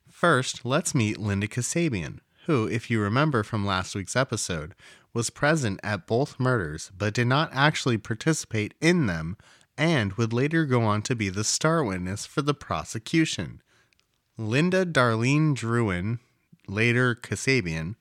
First, 0.09 0.65
let's 0.65 0.95
meet 0.95 1.19
Linda 1.19 1.47
Kasabian, 1.47 2.19
who, 2.45 2.67
if 2.67 2.89
you 2.89 3.01
remember 3.01 3.43
from 3.43 3.65
last 3.65 3.95
week's 3.95 4.15
episode, 4.15 4.75
was 5.13 5.29
present 5.29 5.79
at 5.83 6.07
both 6.07 6.39
murders 6.39 6.91
but 6.97 7.13
did 7.13 7.27
not 7.27 7.49
actually 7.53 7.97
participate 7.97 8.73
in 8.79 9.07
them 9.07 9.37
and 9.77 10.13
would 10.13 10.33
later 10.33 10.65
go 10.65 10.81
on 10.83 11.01
to 11.01 11.15
be 11.15 11.29
the 11.29 11.43
star 11.43 11.83
witness 11.83 12.25
for 12.25 12.41
the 12.41 12.53
prosecution. 12.53 13.61
Linda 14.37 14.85
Darlene 14.85 15.55
Drouin, 15.55 16.19
later 16.67 17.15
Kasabian, 17.15 17.95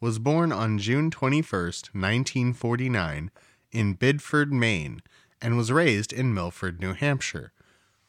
was 0.00 0.18
born 0.18 0.52
on 0.52 0.78
June 0.78 1.10
21st, 1.10 1.94
1949, 1.94 3.30
in 3.76 3.92
Biddeford, 3.92 4.52
Maine, 4.52 5.02
and 5.40 5.56
was 5.56 5.70
raised 5.70 6.12
in 6.12 6.32
Milford, 6.32 6.80
New 6.80 6.94
Hampshire. 6.94 7.52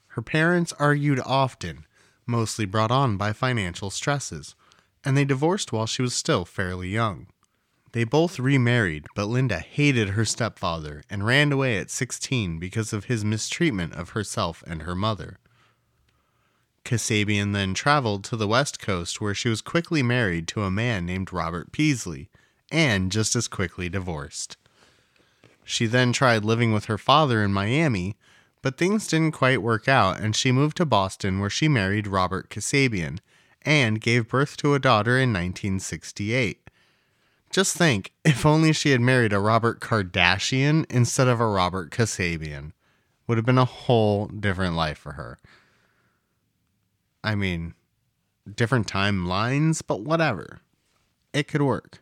Her 0.10 0.21
parents 0.21 0.73
argued 0.80 1.19
often, 1.25 1.86
mostly 2.25 2.65
brought 2.65 2.89
on 2.89 3.17
by 3.17 3.34
financial 3.34 3.89
stresses, 3.89 4.56
and 5.03 5.17
they 5.17 5.25
divorced 5.25 5.73
while 5.73 5.86
she 5.86 6.01
was 6.01 6.15
still 6.15 6.45
fairly 6.45 6.89
young. 6.89 7.27
They 7.91 8.06
both 8.06 8.39
remarried, 8.39 9.08
but 9.13 9.25
Linda 9.25 9.60
hated 9.60 10.10
her 10.10 10.23
stepfather 10.23 11.03
and 11.10 11.25
ran 11.25 11.51
away 11.51 11.77
at 11.77 11.89
16 11.89 12.60
because 12.60 12.93
of 12.93 13.06
his 13.06 13.25
mistreatment 13.25 13.93
of 13.93 14.10
herself 14.10 14.63
and 14.65 14.84
her 14.84 14.95
mother. 14.95 15.38
Kasabian 16.86 17.51
then 17.51 17.73
traveled 17.73 18.23
to 18.25 18.38
the 18.38 18.47
West 18.47 18.80
Coast 18.80 19.19
where 19.19 19.34
she 19.34 19.49
was 19.49 19.62
quickly 19.62 20.01
married 20.01 20.47
to 20.47 20.63
a 20.63 20.71
man 20.71 21.06
named 21.06 21.34
Robert 21.34 21.73
Peaslee 21.73 22.30
and 22.71 23.12
just 23.12 23.36
as 23.36 23.47
quickly 23.47 23.89
divorced. 23.89 24.56
She 25.69 25.86
then 25.86 26.13
tried 26.13 26.45
living 26.45 26.71
with 26.71 26.86
her 26.86 26.97
father 26.97 27.43
in 27.43 27.51
Miami, 27.51 28.15
but 28.62 28.77
things 28.77 29.06
didn't 29.06 29.34
quite 29.34 29.62
work 29.62 29.89
out 29.89 30.17
and 30.17 30.34
she 30.34 30.49
moved 30.53 30.77
to 30.77 30.86
Boston 30.86 31.41
where 31.41 31.49
she 31.49 31.67
married 31.67 32.08
Robert 32.08 32.49
Kasabian 32.49 33.19
and 33.63 33.99
gave 33.99 34.30
birth 34.30 34.56
to 34.58 34.75
a 34.75 34.80
daughter 34.80 35.17
in 35.17 35.34
1968. 35.34 36.69
Just 37.51 37.75
think, 37.75 38.13
if 38.25 38.45
only 38.45 38.71
she 38.71 38.91
had 38.91 39.01
married 39.01 39.34
a 39.34 39.39
Robert 39.39 39.82
Kardashian 39.82 40.86
instead 40.89 41.27
of 41.27 41.41
a 41.41 41.47
Robert 41.47 41.91
Kasabian, 41.91 42.71
would 43.27 43.38
have 43.38 43.45
been 43.45 43.58
a 43.58 43.65
whole 43.65 44.27
different 44.27 44.77
life 44.77 44.97
for 44.97 45.13
her. 45.13 45.38
I 47.25 47.36
mean, 47.36 47.73
different 48.56 48.88
timelines, 48.88 49.82
but 49.86 49.99
whatever. 49.99 50.62
It 51.34 51.49
could 51.49 51.62
work. 51.62 52.01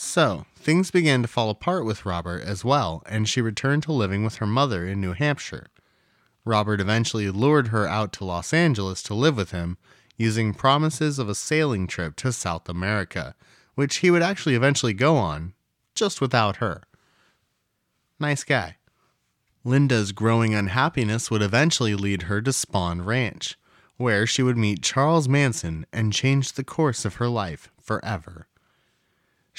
So, 0.00 0.46
things 0.54 0.92
began 0.92 1.22
to 1.22 1.28
fall 1.28 1.50
apart 1.50 1.84
with 1.84 2.06
Robert 2.06 2.44
as 2.44 2.64
well, 2.64 3.02
and 3.06 3.28
she 3.28 3.40
returned 3.40 3.82
to 3.82 3.92
living 3.92 4.22
with 4.22 4.36
her 4.36 4.46
mother 4.46 4.86
in 4.86 5.00
New 5.00 5.12
Hampshire. 5.12 5.66
Robert 6.44 6.80
eventually 6.80 7.28
lured 7.30 7.68
her 7.68 7.84
out 7.84 8.12
to 8.12 8.24
Los 8.24 8.52
Angeles 8.52 9.02
to 9.02 9.14
live 9.14 9.36
with 9.36 9.50
him, 9.50 9.76
using 10.16 10.54
promises 10.54 11.18
of 11.18 11.28
a 11.28 11.34
sailing 11.34 11.88
trip 11.88 12.14
to 12.14 12.32
South 12.32 12.68
America, 12.68 13.34
which 13.74 13.96
he 13.96 14.08
would 14.12 14.22
actually 14.22 14.54
eventually 14.54 14.92
go 14.92 15.16
on, 15.16 15.52
just 15.96 16.20
without 16.20 16.58
her. 16.58 16.84
Nice 18.20 18.44
guy. 18.44 18.76
Linda's 19.64 20.12
growing 20.12 20.54
unhappiness 20.54 21.28
would 21.28 21.42
eventually 21.42 21.96
lead 21.96 22.22
her 22.22 22.40
to 22.40 22.52
Spahn 22.52 23.04
Ranch, 23.04 23.58
where 23.96 24.28
she 24.28 24.44
would 24.44 24.56
meet 24.56 24.80
Charles 24.80 25.28
Manson 25.28 25.86
and 25.92 26.12
change 26.12 26.52
the 26.52 26.62
course 26.62 27.04
of 27.04 27.16
her 27.16 27.28
life 27.28 27.72
forever. 27.80 28.46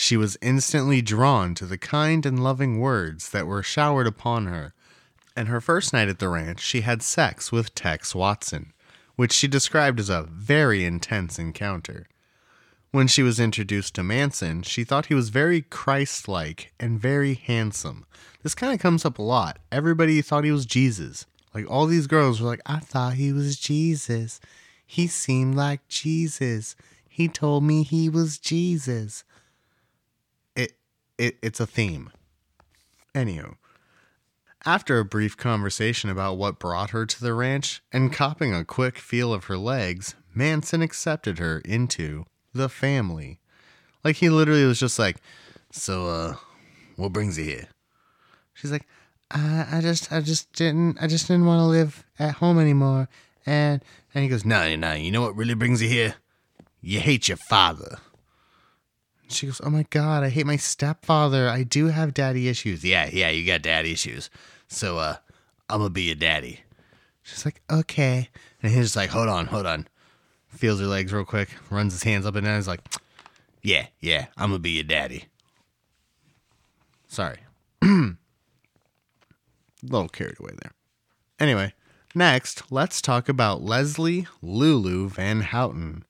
She 0.02 0.16
was 0.16 0.38
instantly 0.42 1.02
drawn 1.02 1.54
to 1.56 1.66
the 1.66 1.78
kind 1.78 2.26
and 2.26 2.42
loving 2.42 2.80
words 2.80 3.32
that 3.32 3.46
were 3.46 3.62
showered 3.62 4.08
upon 4.08 4.46
her, 4.46 4.74
and 5.36 5.50
her 5.50 5.60
first 5.60 5.92
night 5.92 6.08
at 6.08 6.20
the 6.20 6.30
ranch, 6.30 6.62
she 6.62 6.82
had 6.82 7.04
sex 7.04 7.52
with 7.52 7.76
Tex 7.76 8.16
Watson, 8.16 8.72
which 9.18 9.34
she 9.34 9.50
described 9.50 10.00
as 10.00 10.10
a 10.10 10.24
very 10.24 10.86
intense 10.86 11.38
encounter. 11.38 12.08
When 12.92 13.08
she 13.08 13.22
was 13.22 13.42
introduced 13.42 13.94
to 13.96 14.04
Manson, 14.04 14.64
she 14.64 14.86
thought 14.86 15.08
he 15.08 15.14
was 15.14 15.28
very 15.28 15.64
Christ 15.64 16.30
like 16.30 16.72
and 16.80 16.98
very 16.98 17.34
handsome. 17.34 18.06
This 18.42 18.56
kind 18.56 18.74
of 18.74 18.80
comes 18.80 19.04
up 19.04 19.20
a 19.20 19.22
lot. 19.22 19.60
Everybody 19.70 20.22
thought 20.22 20.46
he 20.46 20.52
was 20.54 20.66
Jesus. 20.66 21.26
Like 21.54 21.70
all 21.70 21.88
these 21.88 22.08
girls 22.08 22.40
were 22.40 22.48
like, 22.48 22.62
I 22.66 22.80
thought 22.80 23.16
he 23.16 23.34
was 23.34 23.60
Jesus. 23.60 24.40
He 24.88 25.08
seemed 25.08 25.56
like 25.56 25.86
Jesus. 25.90 26.78
He 27.10 27.28
told 27.28 27.66
me 27.66 27.84
he 27.84 28.08
was 28.08 28.38
Jesus. 28.38 29.26
It, 31.20 31.26
it 31.26 31.38
it's 31.42 31.60
a 31.60 31.68
theme. 31.68 32.12
Anywho, 33.14 33.56
after 34.66 35.00
a 35.00 35.06
brief 35.06 35.38
conversation 35.38 36.10
about 36.10 36.38
what 36.38 36.60
brought 36.60 36.92
her 36.92 37.06
to 37.06 37.22
the 37.22 37.34
ranch 37.34 37.82
and 37.92 38.14
copping 38.14 38.54
a 38.54 38.66
quick 38.66 38.98
feel 38.98 39.34
of 39.34 39.46
her 39.46 39.58
legs, 39.58 40.16
Manson 40.34 40.82
accepted 40.82 41.40
her 41.40 41.60
into 41.60 42.26
the 42.54 42.70
family. 42.70 43.40
Like 44.04 44.18
he 44.18 44.30
literally 44.30 44.66
was 44.66 44.80
just 44.80 45.00
like, 45.00 45.18
"So, 45.72 46.08
uh, 46.08 46.36
what 46.96 47.14
brings 47.14 47.38
you 47.38 47.46
here?" 47.46 47.68
She's 48.54 48.72
like, 48.72 48.88
"I, 49.32 49.68
I 49.72 49.82
just, 49.82 50.12
I 50.12 50.22
just 50.22 50.52
didn't, 50.54 50.98
I 51.02 51.08
just 51.08 51.28
didn't 51.28 51.46
want 51.46 51.60
to 51.60 51.66
live 51.66 52.06
at 52.18 52.36
home 52.36 52.60
anymore." 52.60 53.10
And 53.46 53.84
and 54.14 54.24
he 54.24 54.30
goes, 54.30 54.46
"No, 54.46 54.76
no, 54.76 54.94
you 54.94 55.12
know 55.12 55.22
what 55.22 55.36
really 55.36 55.54
brings 55.56 55.82
you 55.82 55.90
here? 55.90 56.16
You 56.82 57.00
hate 57.00 57.28
your 57.28 57.38
father." 57.50 58.00
She 59.30 59.46
goes, 59.46 59.62
"Oh 59.64 59.70
my 59.70 59.86
god, 59.90 60.24
I 60.24 60.30
hate 60.30 60.46
my 60.46 60.56
stepfather. 60.58 61.48
I 61.48 61.64
do 61.64 61.88
have 61.88 62.14
daddy 62.14 62.48
issues." 62.48 62.84
Yeah, 62.84 63.10
yeah, 63.12 63.30
you 63.30 63.46
got 63.46 63.62
daddy 63.62 63.92
issues. 63.92 64.30
So, 64.68 64.98
uh, 64.98 65.18
I'm 65.70 65.80
gonna 65.80 65.90
be 65.92 66.04
your 66.04 66.16
daddy. 66.16 66.62
She's 67.22 67.46
like, 67.46 67.62
"Okay," 67.70 68.30
and 68.62 68.72
he's 68.72 68.86
just 68.86 68.96
like, 68.96 69.12
"Hold 69.12 69.30
on, 69.30 69.46
hold 69.48 69.66
on." 69.66 69.88
Feels 70.50 70.80
her 70.80 70.88
legs 70.88 71.14
real 71.14 71.26
quick, 71.26 71.50
runs 71.70 71.94
his 71.94 72.04
hands 72.04 72.26
up 72.26 72.36
and 72.36 72.46
down. 72.46 72.56
He's 72.56 72.68
like, 72.68 72.82
"Yeah, 73.62 73.88
yeah, 74.00 74.28
I'm 74.36 74.50
gonna 74.50 74.60
be 74.60 74.72
your 74.72 74.84
daddy." 74.84 75.26
Sorry, 77.08 77.38
a 77.84 77.86
little 79.84 80.10
carried 80.10 80.40
away 80.40 80.54
there. 80.62 80.72
Anyway, 81.40 81.74
next, 82.16 82.72
let's 82.72 83.02
talk 83.02 83.30
about 83.30 83.62
Leslie 83.62 84.28
Lulu 84.42 85.08
Van 85.10 85.42
Houten. 85.42 86.04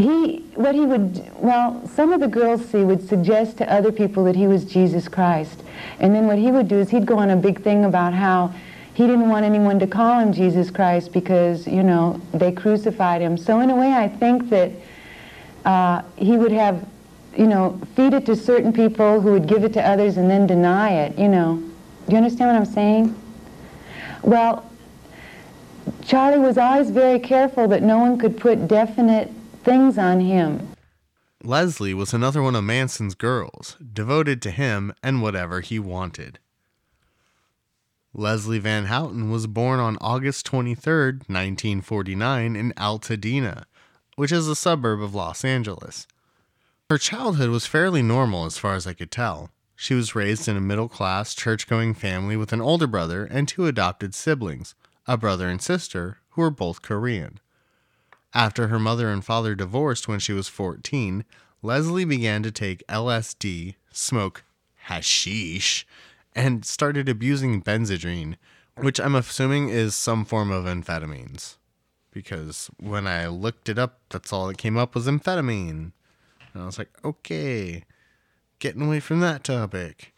He 0.00 0.38
what 0.54 0.74
he 0.74 0.80
would 0.80 1.30
well 1.36 1.86
some 1.86 2.12
of 2.12 2.20
the 2.20 2.28
girls 2.28 2.64
see 2.64 2.82
would 2.82 3.06
suggest 3.06 3.58
to 3.58 3.72
other 3.72 3.92
people 3.92 4.24
that 4.24 4.36
he 4.36 4.46
was 4.46 4.64
jesus 4.64 5.08
christ. 5.08 5.62
And 5.98 6.14
then 6.14 6.26
what 6.26 6.38
he 6.38 6.50
would 6.50 6.68
do 6.68 6.78
is 6.78 6.90
he'd 6.90 7.06
go 7.06 7.18
on 7.18 7.30
a 7.30 7.36
big 7.36 7.62
thing 7.62 7.84
about 7.84 8.14
how 8.14 8.54
he 8.94 9.06
didn't 9.06 9.28
want 9.28 9.44
anyone 9.44 9.78
to 9.78 9.86
call 9.86 10.18
him 10.18 10.32
jesus 10.32 10.70
christ 10.70 11.12
because 11.12 11.66
you 11.66 11.82
know 11.82 12.20
they 12.32 12.52
crucified 12.52 13.20
him. 13.20 13.36
So 13.36 13.60
in 13.60 13.70
a 13.70 13.76
way 13.76 13.92
i 13.92 14.08
think 14.08 14.48
that 14.50 14.72
uh, 15.64 16.02
he 16.16 16.38
would 16.38 16.52
have 16.52 16.86
you 17.36 17.46
know 17.46 17.78
feed 17.94 18.14
it 18.14 18.24
to 18.26 18.36
certain 18.36 18.72
people 18.72 19.20
who 19.20 19.32
would 19.32 19.46
give 19.46 19.64
it 19.64 19.74
to 19.74 19.86
others 19.86 20.16
and 20.16 20.30
then 20.30 20.46
deny 20.46 20.92
it 20.92 21.18
you 21.18 21.28
know. 21.28 21.62
Do 22.06 22.12
you 22.12 22.16
understand 22.16 22.50
what 22.50 22.56
i'm 22.56 22.74
saying? 22.74 23.14
Well 24.22 24.66
charlie 26.04 26.38
was 26.38 26.56
always 26.56 26.90
very 26.90 27.18
careful 27.18 27.68
that 27.68 27.82
no 27.82 27.98
one 27.98 28.18
could 28.18 28.38
put 28.38 28.68
definite 28.68 29.30
things 29.62 29.98
on 29.98 30.20
him. 30.20 30.68
Leslie 31.42 31.94
was 31.94 32.12
another 32.12 32.42
one 32.42 32.54
of 32.54 32.64
Manson's 32.64 33.14
girls, 33.14 33.76
devoted 33.92 34.42
to 34.42 34.50
him 34.50 34.92
and 35.02 35.22
whatever 35.22 35.60
he 35.60 35.78
wanted. 35.78 36.38
Leslie 38.12 38.58
Van 38.58 38.86
Houten 38.86 39.30
was 39.30 39.46
born 39.46 39.78
on 39.80 39.96
August 40.00 40.44
23, 40.46 41.12
1949, 41.28 42.56
in 42.56 42.72
Altadena, 42.72 43.64
which 44.16 44.32
is 44.32 44.48
a 44.48 44.56
suburb 44.56 45.00
of 45.00 45.14
Los 45.14 45.44
Angeles. 45.44 46.06
Her 46.90 46.98
childhood 46.98 47.50
was 47.50 47.66
fairly 47.66 48.02
normal 48.02 48.46
as 48.46 48.58
far 48.58 48.74
as 48.74 48.86
I 48.86 48.94
could 48.94 49.12
tell. 49.12 49.50
She 49.76 49.94
was 49.94 50.14
raised 50.14 50.48
in 50.48 50.56
a 50.56 50.60
middle 50.60 50.88
class, 50.88 51.34
church 51.34 51.68
going 51.68 51.94
family 51.94 52.36
with 52.36 52.52
an 52.52 52.60
older 52.60 52.88
brother 52.88 53.24
and 53.24 53.46
two 53.46 53.66
adopted 53.66 54.14
siblings, 54.14 54.74
a 55.06 55.16
brother 55.16 55.48
and 55.48 55.62
sister, 55.62 56.18
who 56.30 56.42
were 56.42 56.50
both 56.50 56.82
Korean. 56.82 57.38
After 58.32 58.68
her 58.68 58.78
mother 58.78 59.08
and 59.08 59.24
father 59.24 59.54
divorced 59.54 60.06
when 60.06 60.20
she 60.20 60.32
was 60.32 60.48
14, 60.48 61.24
Leslie 61.62 62.04
began 62.04 62.42
to 62.42 62.50
take 62.50 62.86
LSD, 62.86 63.74
smoke 63.90 64.44
hashish, 64.86 65.86
and 66.34 66.64
started 66.64 67.08
abusing 67.08 67.60
Benzedrine, 67.60 68.36
which 68.76 69.00
I'm 69.00 69.14
assuming 69.14 69.68
is 69.68 69.94
some 69.94 70.24
form 70.24 70.50
of 70.50 70.64
amphetamines. 70.64 71.56
Because 72.12 72.70
when 72.78 73.06
I 73.06 73.26
looked 73.26 73.68
it 73.68 73.78
up, 73.78 74.00
that's 74.10 74.32
all 74.32 74.46
that 74.46 74.58
came 74.58 74.76
up 74.76 74.94
was 74.94 75.06
amphetamine. 75.06 75.92
And 76.52 76.62
I 76.62 76.66
was 76.66 76.78
like, 76.78 76.90
okay, 77.04 77.84
getting 78.58 78.82
away 78.82 79.00
from 79.00 79.20
that 79.20 79.44
topic. 79.44 80.14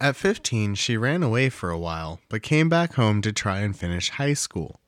At 0.00 0.16
15, 0.16 0.76
she 0.76 0.96
ran 0.96 1.22
away 1.22 1.48
for 1.48 1.70
a 1.70 1.78
while, 1.78 2.20
but 2.28 2.42
came 2.42 2.68
back 2.68 2.94
home 2.94 3.20
to 3.22 3.32
try 3.32 3.58
and 3.60 3.76
finish 3.76 4.10
high 4.10 4.34
school. 4.34 4.80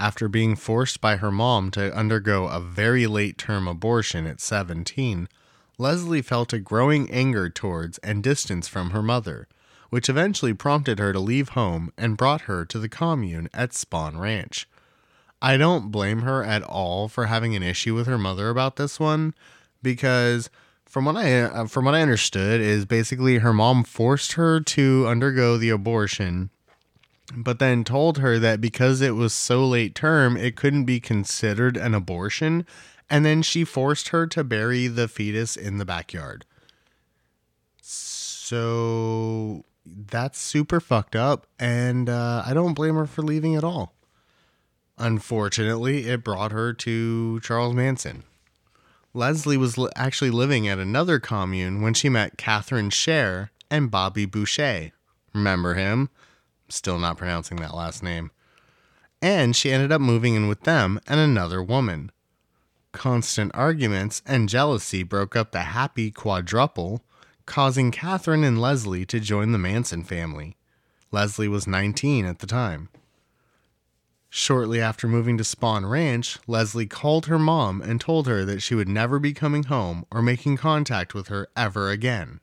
After 0.00 0.28
being 0.28 0.56
forced 0.56 1.02
by 1.02 1.16
her 1.16 1.30
mom 1.30 1.70
to 1.72 1.94
undergo 1.94 2.46
a 2.46 2.58
very 2.58 3.06
late 3.06 3.36
term 3.36 3.68
abortion 3.68 4.26
at 4.26 4.40
17, 4.40 5.28
Leslie 5.76 6.22
felt 6.22 6.54
a 6.54 6.58
growing 6.58 7.10
anger 7.10 7.50
towards 7.50 7.98
and 7.98 8.22
distance 8.22 8.66
from 8.66 8.92
her 8.92 9.02
mother, 9.02 9.46
which 9.90 10.08
eventually 10.08 10.54
prompted 10.54 10.98
her 10.98 11.12
to 11.12 11.20
leave 11.20 11.50
home 11.50 11.92
and 11.98 12.16
brought 12.16 12.42
her 12.42 12.64
to 12.64 12.78
the 12.78 12.88
commune 12.88 13.50
at 13.52 13.72
Spahn 13.72 14.18
Ranch. 14.18 14.66
I 15.42 15.58
don't 15.58 15.90
blame 15.90 16.22
her 16.22 16.42
at 16.42 16.62
all 16.62 17.06
for 17.08 17.26
having 17.26 17.54
an 17.54 17.62
issue 17.62 17.94
with 17.94 18.06
her 18.06 18.16
mother 18.16 18.48
about 18.48 18.76
this 18.76 18.98
one 18.98 19.34
because 19.82 20.48
from 20.86 21.04
what 21.04 21.16
I 21.18 21.42
uh, 21.42 21.66
from 21.66 21.84
what 21.84 21.94
I 21.94 22.00
understood 22.00 22.62
is 22.62 22.86
basically 22.86 23.36
her 23.36 23.52
mom 23.52 23.84
forced 23.84 24.32
her 24.32 24.60
to 24.60 25.06
undergo 25.06 25.58
the 25.58 25.68
abortion 25.68 26.48
but 27.36 27.58
then 27.58 27.84
told 27.84 28.18
her 28.18 28.38
that 28.38 28.60
because 28.60 29.00
it 29.00 29.14
was 29.14 29.32
so 29.32 29.66
late 29.66 29.94
term 29.94 30.36
it 30.36 30.56
couldn't 30.56 30.84
be 30.84 31.00
considered 31.00 31.76
an 31.76 31.94
abortion 31.94 32.66
and 33.08 33.24
then 33.24 33.42
she 33.42 33.64
forced 33.64 34.08
her 34.08 34.26
to 34.26 34.44
bury 34.44 34.86
the 34.86 35.08
fetus 35.08 35.56
in 35.56 35.78
the 35.78 35.84
backyard. 35.84 36.44
So 37.82 39.64
that's 39.84 40.38
super 40.38 40.80
fucked 40.80 41.16
up 41.16 41.46
and 41.58 42.08
uh, 42.08 42.42
I 42.46 42.54
don't 42.54 42.74
blame 42.74 42.94
her 42.96 43.06
for 43.06 43.22
leaving 43.22 43.56
at 43.56 43.64
all. 43.64 43.94
Unfortunately, 44.98 46.06
it 46.08 46.22
brought 46.22 46.52
her 46.52 46.72
to 46.74 47.40
Charles 47.40 47.74
Manson. 47.74 48.22
Leslie 49.14 49.56
was 49.56 49.78
li- 49.78 49.88
actually 49.96 50.30
living 50.30 50.68
at 50.68 50.78
another 50.78 51.18
commune 51.18 51.80
when 51.80 51.94
she 51.94 52.08
met 52.08 52.36
Catherine 52.36 52.90
Share 52.90 53.50
and 53.70 53.90
Bobby 53.90 54.26
Boucher. 54.26 54.92
Remember 55.32 55.74
him? 55.74 56.10
Still 56.70 56.98
not 56.98 57.18
pronouncing 57.18 57.58
that 57.58 57.74
last 57.74 58.02
name. 58.02 58.30
And 59.20 59.54
she 59.54 59.70
ended 59.70 59.92
up 59.92 60.00
moving 60.00 60.34
in 60.34 60.48
with 60.48 60.62
them 60.62 61.00
and 61.06 61.20
another 61.20 61.62
woman. 61.62 62.10
Constant 62.92 63.52
arguments 63.54 64.22
and 64.26 64.48
jealousy 64.48 65.02
broke 65.02 65.36
up 65.36 65.52
the 65.52 65.60
happy 65.60 66.10
quadruple, 66.10 67.02
causing 67.46 67.90
Catherine 67.90 68.44
and 68.44 68.60
Leslie 68.60 69.04
to 69.06 69.20
join 69.20 69.52
the 69.52 69.58
Manson 69.58 70.02
family. 70.02 70.56
Leslie 71.12 71.48
was 71.48 71.66
19 71.66 72.24
at 72.24 72.38
the 72.38 72.46
time. 72.46 72.88
Shortly 74.28 74.80
after 74.80 75.08
moving 75.08 75.36
to 75.38 75.44
Spahn 75.44 75.90
Ranch, 75.90 76.38
Leslie 76.46 76.86
called 76.86 77.26
her 77.26 77.38
mom 77.38 77.82
and 77.82 78.00
told 78.00 78.28
her 78.28 78.44
that 78.44 78.60
she 78.60 78.76
would 78.76 78.88
never 78.88 79.18
be 79.18 79.32
coming 79.32 79.64
home 79.64 80.06
or 80.10 80.22
making 80.22 80.56
contact 80.56 81.14
with 81.14 81.26
her 81.28 81.48
ever 81.56 81.90
again. 81.90 82.38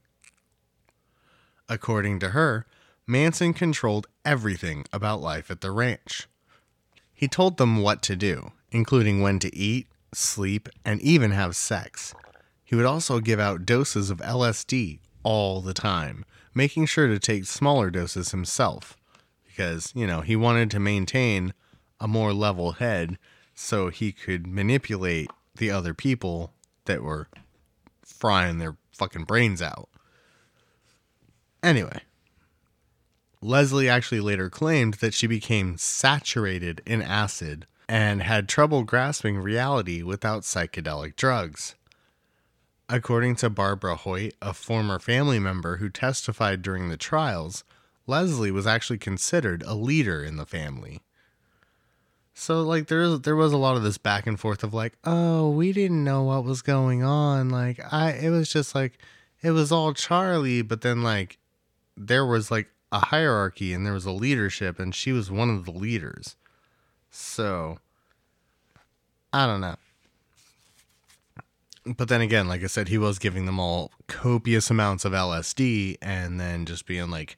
According 1.69 2.19
to 2.19 2.29
her, 2.29 2.65
Manson 3.09 3.53
controlled 3.53 4.05
everything 4.25 4.85
about 4.91 5.21
life 5.21 5.49
at 5.49 5.61
the 5.61 5.71
ranch. 5.71 6.27
He 7.13 7.29
told 7.29 7.55
them 7.55 7.81
what 7.81 8.01
to 8.03 8.17
do, 8.17 8.51
including 8.69 9.21
when 9.21 9.39
to 9.39 9.55
eat, 9.55 9.87
sleep, 10.13 10.67
and 10.83 11.01
even 11.01 11.31
have 11.31 11.55
sex. 11.55 12.13
He 12.65 12.75
would 12.75 12.85
also 12.85 13.21
give 13.21 13.39
out 13.39 13.65
doses 13.65 14.09
of 14.09 14.17
LSD 14.19 14.99
all 15.23 15.61
the 15.61 15.73
time, 15.73 16.25
making 16.53 16.85
sure 16.87 17.07
to 17.07 17.17
take 17.17 17.45
smaller 17.45 17.89
doses 17.89 18.31
himself 18.31 18.97
because, 19.45 19.91
you 19.95 20.05
know, 20.05 20.19
he 20.19 20.35
wanted 20.35 20.69
to 20.69 20.79
maintain 20.79 21.53
a 21.99 22.07
more 22.07 22.33
level 22.33 22.73
head 22.73 23.17
so 23.55 23.89
he 23.89 24.11
could 24.11 24.45
manipulate 24.45 25.31
the 25.55 25.71
other 25.71 25.93
people 25.93 26.53
that 26.85 27.01
were 27.01 27.27
frying 28.05 28.59
their 28.59 28.75
fucking 28.91 29.23
brains 29.23 29.61
out. 29.61 29.89
Anyway, 31.63 32.01
Leslie 33.41 33.89
actually 33.89 34.19
later 34.19 34.49
claimed 34.49 34.95
that 34.95 35.13
she 35.13 35.27
became 35.27 35.77
saturated 35.77 36.81
in 36.85 37.01
acid 37.01 37.67
and 37.87 38.23
had 38.23 38.49
trouble 38.49 38.83
grasping 38.83 39.37
reality 39.37 40.03
without 40.03 40.43
psychedelic 40.43 41.15
drugs. 41.15 41.75
According 42.89 43.35
to 43.37 43.49
Barbara 43.49 43.95
Hoyt, 43.95 44.33
a 44.41 44.53
former 44.53 44.99
family 44.99 45.39
member 45.39 45.77
who 45.77 45.89
testified 45.89 46.61
during 46.61 46.89
the 46.89 46.97
trials, 46.97 47.63
Leslie 48.07 48.51
was 48.51 48.65
actually 48.65 48.97
considered 48.97 49.61
a 49.63 49.75
leader 49.75 50.23
in 50.23 50.37
the 50.37 50.45
family. 50.45 51.01
So 52.33 52.61
like 52.61 52.87
there 52.87 53.01
is 53.01 53.21
there 53.21 53.35
was 53.35 53.51
a 53.51 53.57
lot 53.57 53.77
of 53.77 53.83
this 53.83 53.97
back 53.97 54.27
and 54.27 54.39
forth 54.39 54.63
of 54.63 54.73
like, 54.73 54.93
oh, 55.03 55.49
we 55.49 55.73
didn't 55.73 56.03
know 56.03 56.23
what 56.23 56.43
was 56.43 56.61
going 56.61 57.03
on. 57.03 57.49
Like 57.49 57.81
I 57.91 58.11
it 58.11 58.29
was 58.29 58.49
just 58.49 58.75
like 58.75 58.99
it 59.41 59.51
was 59.51 59.71
all 59.71 59.93
Charlie, 59.93 60.61
but 60.61 60.81
then 60.81 61.03
like 61.03 61.39
there 61.97 62.25
was 62.25 62.51
like 62.51 62.69
a 62.91 63.05
hierarchy 63.07 63.73
and 63.73 63.85
there 63.85 63.93
was 63.93 64.05
a 64.05 64.11
leadership 64.11 64.79
and 64.79 64.93
she 64.95 65.11
was 65.11 65.29
one 65.29 65.49
of 65.49 65.65
the 65.65 65.71
leaders. 65.71 66.35
So 67.09 67.79
I 69.33 69.45
don't 69.45 69.61
know. 69.61 69.75
But 71.85 72.09
then 72.09 72.21
again, 72.21 72.47
like 72.47 72.63
I 72.63 72.67
said, 72.67 72.89
he 72.89 72.97
was 72.97 73.17
giving 73.19 73.45
them 73.45 73.59
all 73.59 73.91
copious 74.07 74.69
amounts 74.69 75.05
of 75.05 75.13
LSD 75.13 75.97
and 76.01 76.39
then 76.39 76.65
just 76.65 76.85
being 76.85 77.09
like, 77.09 77.37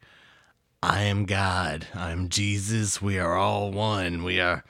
I 0.81 1.03
am 1.03 1.25
God. 1.25 1.87
I'm 1.93 2.29
Jesus. 2.29 3.01
We 3.01 3.19
are 3.19 3.35
all 3.35 3.71
one. 3.71 4.23
We 4.23 4.39
are 4.39 4.63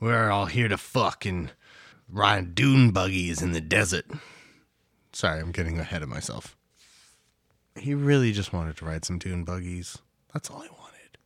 we 0.00 0.10
are 0.10 0.30
all 0.30 0.46
here 0.46 0.68
to 0.68 0.78
fuck 0.78 1.26
and 1.26 1.52
ride 2.08 2.54
dune 2.54 2.90
buggies 2.90 3.42
in 3.42 3.52
the 3.52 3.60
desert. 3.60 4.06
Sorry, 5.12 5.40
I'm 5.40 5.52
getting 5.52 5.78
ahead 5.78 6.02
of 6.02 6.08
myself. 6.08 6.56
He 7.76 7.94
really 7.94 8.32
just 8.32 8.52
wanted 8.52 8.76
to 8.78 8.84
ride 8.84 9.04
some 9.04 9.18
dune 9.18 9.44
buggies. 9.44 9.98
That's 10.32 10.50
all 10.50 10.58
I 10.58 10.68
wanted. 10.68 11.18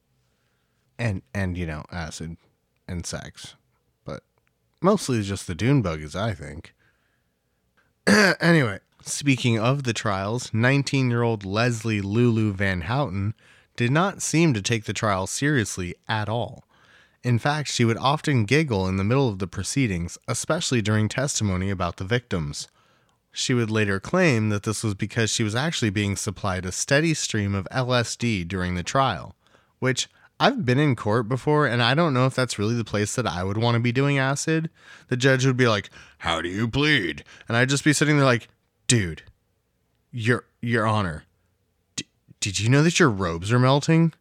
And 0.98 1.22
and 1.34 1.56
you 1.56 1.66
know, 1.66 1.84
acid 1.90 2.36
and 2.86 3.04
sex. 3.06 3.54
But 4.04 4.22
mostly 4.80 5.22
just 5.22 5.46
the 5.46 5.54
dune 5.54 5.82
buggies, 5.82 6.16
I 6.16 6.34
think. 6.34 6.74
anyway, 8.06 8.80
speaking 9.02 9.58
of 9.58 9.84
the 9.84 9.92
trials, 9.92 10.52
19 10.52 11.10
year 11.10 11.22
old 11.22 11.44
Leslie 11.44 12.00
Lulu 12.00 12.52
Van 12.52 12.82
Houten 12.82 13.34
did 13.76 13.90
not 13.90 14.22
seem 14.22 14.54
to 14.54 14.62
take 14.62 14.84
the 14.84 14.92
trial 14.92 15.26
seriously 15.26 15.94
at 16.08 16.28
all. 16.28 16.64
In 17.22 17.38
fact, 17.38 17.70
she 17.70 17.86
would 17.86 17.96
often 17.96 18.44
giggle 18.44 18.86
in 18.86 18.96
the 18.96 19.04
middle 19.04 19.30
of 19.30 19.38
the 19.38 19.46
proceedings, 19.46 20.18
especially 20.28 20.82
during 20.82 21.08
testimony 21.08 21.70
about 21.70 21.96
the 21.96 22.04
victims. 22.04 22.68
She 23.36 23.52
would 23.52 23.68
later 23.68 23.98
claim 23.98 24.48
that 24.50 24.62
this 24.62 24.84
was 24.84 24.94
because 24.94 25.28
she 25.28 25.42
was 25.42 25.56
actually 25.56 25.90
being 25.90 26.14
supplied 26.14 26.64
a 26.64 26.70
steady 26.70 27.14
stream 27.14 27.52
of 27.52 27.66
LSD 27.72 28.46
during 28.46 28.76
the 28.76 28.84
trial, 28.84 29.34
which 29.80 30.08
I've 30.38 30.64
been 30.64 30.78
in 30.78 30.94
court 30.94 31.28
before 31.28 31.66
and 31.66 31.82
I 31.82 31.94
don't 31.94 32.14
know 32.14 32.26
if 32.26 32.34
that's 32.36 32.60
really 32.60 32.76
the 32.76 32.84
place 32.84 33.16
that 33.16 33.26
I 33.26 33.42
would 33.42 33.58
want 33.58 33.74
to 33.74 33.80
be 33.80 33.90
doing 33.90 34.18
acid. 34.18 34.70
The 35.08 35.16
judge 35.16 35.44
would 35.44 35.56
be 35.56 35.66
like, 35.66 35.90
"How 36.18 36.40
do 36.40 36.48
you 36.48 36.68
plead?" 36.68 37.24
And 37.48 37.56
I'd 37.56 37.68
just 37.68 37.82
be 37.82 37.92
sitting 37.92 38.16
there 38.18 38.24
like, 38.24 38.46
"Dude, 38.86 39.24
your 40.12 40.44
your 40.60 40.86
honor, 40.86 41.24
d- 41.96 42.06
did 42.38 42.60
you 42.60 42.68
know 42.68 42.84
that 42.84 43.00
your 43.00 43.10
robes 43.10 43.52
are 43.52 43.58
melting?" 43.58 44.12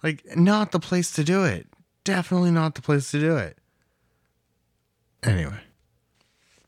Like, 0.00 0.24
not 0.36 0.70
the 0.70 0.80
place 0.80 1.10
to 1.12 1.24
do 1.24 1.44
it. 1.44 1.66
Definitely 2.04 2.52
not 2.52 2.76
the 2.76 2.82
place 2.82 3.10
to 3.10 3.18
do 3.18 3.36
it. 3.36 3.58
Anyway, 5.24 5.60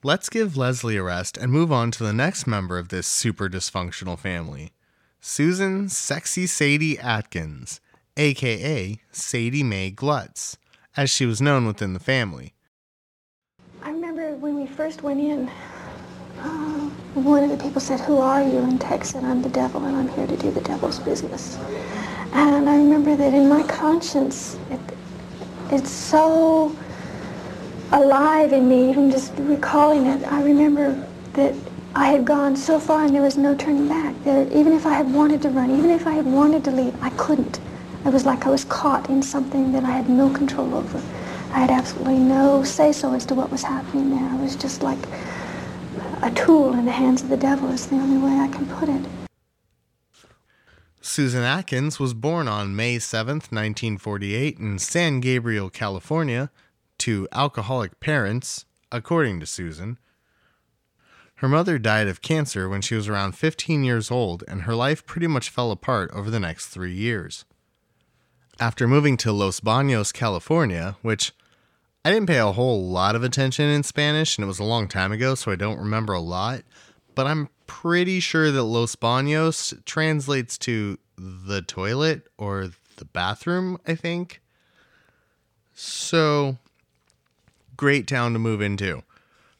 let's 0.05 0.29
give 0.29 0.57
Leslie 0.57 0.97
a 0.97 1.03
rest 1.03 1.37
and 1.37 1.53
move 1.53 1.71
on 1.71 1.93
to 1.93 2.03
the 2.03 2.13
next 2.13 2.47
member 2.47 2.77
of 2.77 2.89
this 2.89 3.07
super 3.07 3.49
dysfunctional 3.49 4.19
family 4.19 4.73
Susan 5.21 5.89
Sexy 5.89 6.49
Sadie 6.49 6.99
Atkins, 6.99 7.81
aka 8.17 8.99
Sadie 9.13 9.63
Mae 9.63 9.93
Glutz, 9.93 10.57
as 10.97 11.11
she 11.11 11.25
was 11.25 11.41
known 11.41 11.65
within 11.65 11.93
the 11.93 12.01
family. 12.01 12.55
I 13.83 13.91
remember 13.91 14.35
when 14.35 14.61
we 14.61 14.67
first 14.67 15.03
went 15.03 15.21
in, 15.21 15.49
uh, 16.41 16.91
one 17.15 17.45
of 17.45 17.51
the 17.51 17.63
people 17.63 17.81
said, 17.81 18.01
who 18.01 18.19
are 18.19 18.43
you? 18.43 18.59
And 18.59 18.81
Tex 18.81 19.11
said, 19.11 19.23
I'm 19.23 19.43
the 19.43 19.49
devil 19.49 19.85
and 19.85 19.97
I'm 19.97 20.09
here 20.09 20.27
to 20.27 20.37
do 20.37 20.51
the 20.51 20.61
devil's 20.63 20.99
business. 20.99 21.57
And 22.33 22.69
I 22.69 22.77
remember 22.77 23.15
that 23.15 23.33
in 23.33 23.49
my 23.49 23.63
conscience, 23.65 24.59
it, 24.71 24.81
it's 25.71 25.91
so 25.91 26.77
alive 27.93 28.53
in 28.53 28.69
me, 28.69 28.89
even 28.91 29.11
just 29.11 29.33
recalling 29.39 30.07
it. 30.07 30.31
I 30.33 30.43
remember 30.43 31.07
that 31.35 31.55
I 31.95 32.07
had 32.07 32.25
gone 32.25 32.57
so 32.57 32.81
far 32.81 33.05
and 33.05 33.15
there 33.15 33.23
was 33.23 33.37
no 33.37 33.55
turning 33.55 33.87
back. 33.89 34.15
That 34.25 34.51
even 34.53 34.73
if 34.73 34.87
I 34.87 34.95
had 34.95 35.13
wanted 35.13 35.43
to 35.43 35.51
run, 35.51 35.71
even 35.71 35.91
if 35.91 36.07
I 36.07 36.13
had 36.13 36.27
wanted 36.27 36.65
to 36.65 36.71
leave, 36.71 36.95
I 37.03 37.11
couldn't. 37.11 37.61
It 38.05 38.13
was 38.13 38.25
like 38.25 38.47
I 38.47 38.51
was 38.51 38.65
caught 38.65 39.11
in 39.11 39.23
something 39.23 39.73
that 39.73 39.85
I 39.85 39.91
had 39.91 40.09
no 40.09 40.31
control 40.31 40.75
over. 40.75 41.01
I 41.53 41.59
had 41.61 41.71
absolutely 41.71 42.19
no 42.19 42.65
say-so 42.65 43.13
as 43.13 43.27
to 43.27 43.35
what 43.35 43.51
was 43.51 43.63
happening 43.63 44.11
there. 44.11 44.29
I 44.29 44.37
was 44.37 44.57
just 44.57 44.83
like 44.83 44.99
a 46.23 46.31
tool 46.31 46.73
in 46.73 46.87
the 46.87 46.93
hands 46.93 47.23
of 47.23 47.29
the 47.29 47.37
devil 47.37 47.71
is 47.71 47.87
the 47.87 47.97
only 47.97 48.17
way 48.17 48.39
I 48.39 48.49
can 48.49 48.67
put 48.67 48.89
it. 48.89 49.05
Susan 51.01 51.43
Atkins 51.43 52.01
was 52.01 52.15
born 52.15 52.49
on 52.49 52.75
May 52.75 52.97
7th, 52.97 53.53
1948, 53.53 54.59
in 54.59 54.79
San 54.79 55.21
Gabriel, 55.21 55.69
California, 55.69 56.51
to 57.03 57.27
alcoholic 57.33 57.99
parents, 57.99 58.65
according 58.93 59.41
to 59.41 59.47
Susan. 59.47 59.99
Her 61.37 61.49
mother 61.49 61.77
died 61.77 62.07
of 62.07 62.23
cancer 62.23 62.69
when 62.69 62.81
she 62.81 62.95
was 62.95 63.09
around 63.09 63.33
15 63.33 63.83
years 63.83 64.09
old, 64.09 64.45
and 64.47 64.63
her 64.63 64.75
life 64.77 65.05
pretty 65.05 65.27
much 65.27 65.51
fell 65.51 65.73
apart 65.73 66.13
over 66.13 66.31
the 66.31 66.39
next 66.39 66.69
three 66.69 66.95
years. 66.95 67.45
After 68.61 68.87
moving 68.87 69.17
to 69.17 69.33
Los 69.33 69.59
Baños, 69.59 70.15
California, 70.15 70.97
which 71.03 71.33
I 72.05 72.13
didn't 72.13 72.29
pay 72.29 72.39
a 72.39 72.53
whole 72.53 72.89
lot 72.89 73.17
of 73.17 73.25
attention 73.25 73.69
in 73.69 73.83
Spanish, 73.83 74.39
and 74.39 74.45
it 74.45 74.47
was 74.47 74.61
a 74.61 74.65
long 74.65 74.87
time 74.87 75.11
ago, 75.11 75.35
so 75.35 75.51
I 75.51 75.57
don't 75.57 75.81
remember 75.81 76.13
a 76.13 76.21
lot, 76.21 76.63
but 77.17 77.27
I'm 77.27 77.49
pretty 77.67 78.21
sure 78.21 78.53
that 78.53 78.63
Los 78.63 78.95
Baños 78.95 79.85
translates 79.85 80.57
to 80.59 81.01
the 81.19 81.63
toilet 81.63 82.29
or 82.39 82.71
the 82.99 83.05
bathroom, 83.07 83.79
I 83.89 83.97
think. 83.97 84.41
So, 85.75 86.59
great 87.83 88.07
town 88.07 88.33
to 88.33 88.39
move 88.39 88.61
into. 88.61 89.03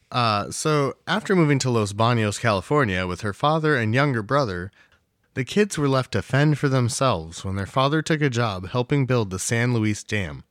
Uh, 0.09 0.49
so, 0.49 0.93
after 1.05 1.35
moving 1.35 1.59
to 1.59 1.69
Los 1.69 1.91
Baños, 1.91 2.39
California, 2.39 3.05
with 3.05 3.19
her 3.19 3.33
father 3.33 3.75
and 3.75 3.93
younger 3.93 4.23
brother, 4.23 4.71
the 5.33 5.43
kids 5.43 5.77
were 5.77 5.89
left 5.89 6.13
to 6.13 6.21
fend 6.21 6.57
for 6.57 6.69
themselves 6.69 7.43
when 7.43 7.57
their 7.57 7.65
father 7.65 8.01
took 8.01 8.21
a 8.21 8.29
job 8.29 8.69
helping 8.69 9.05
build 9.05 9.29
the 9.29 9.39
San 9.39 9.73
Luis 9.73 10.05
Dam. 10.05 10.45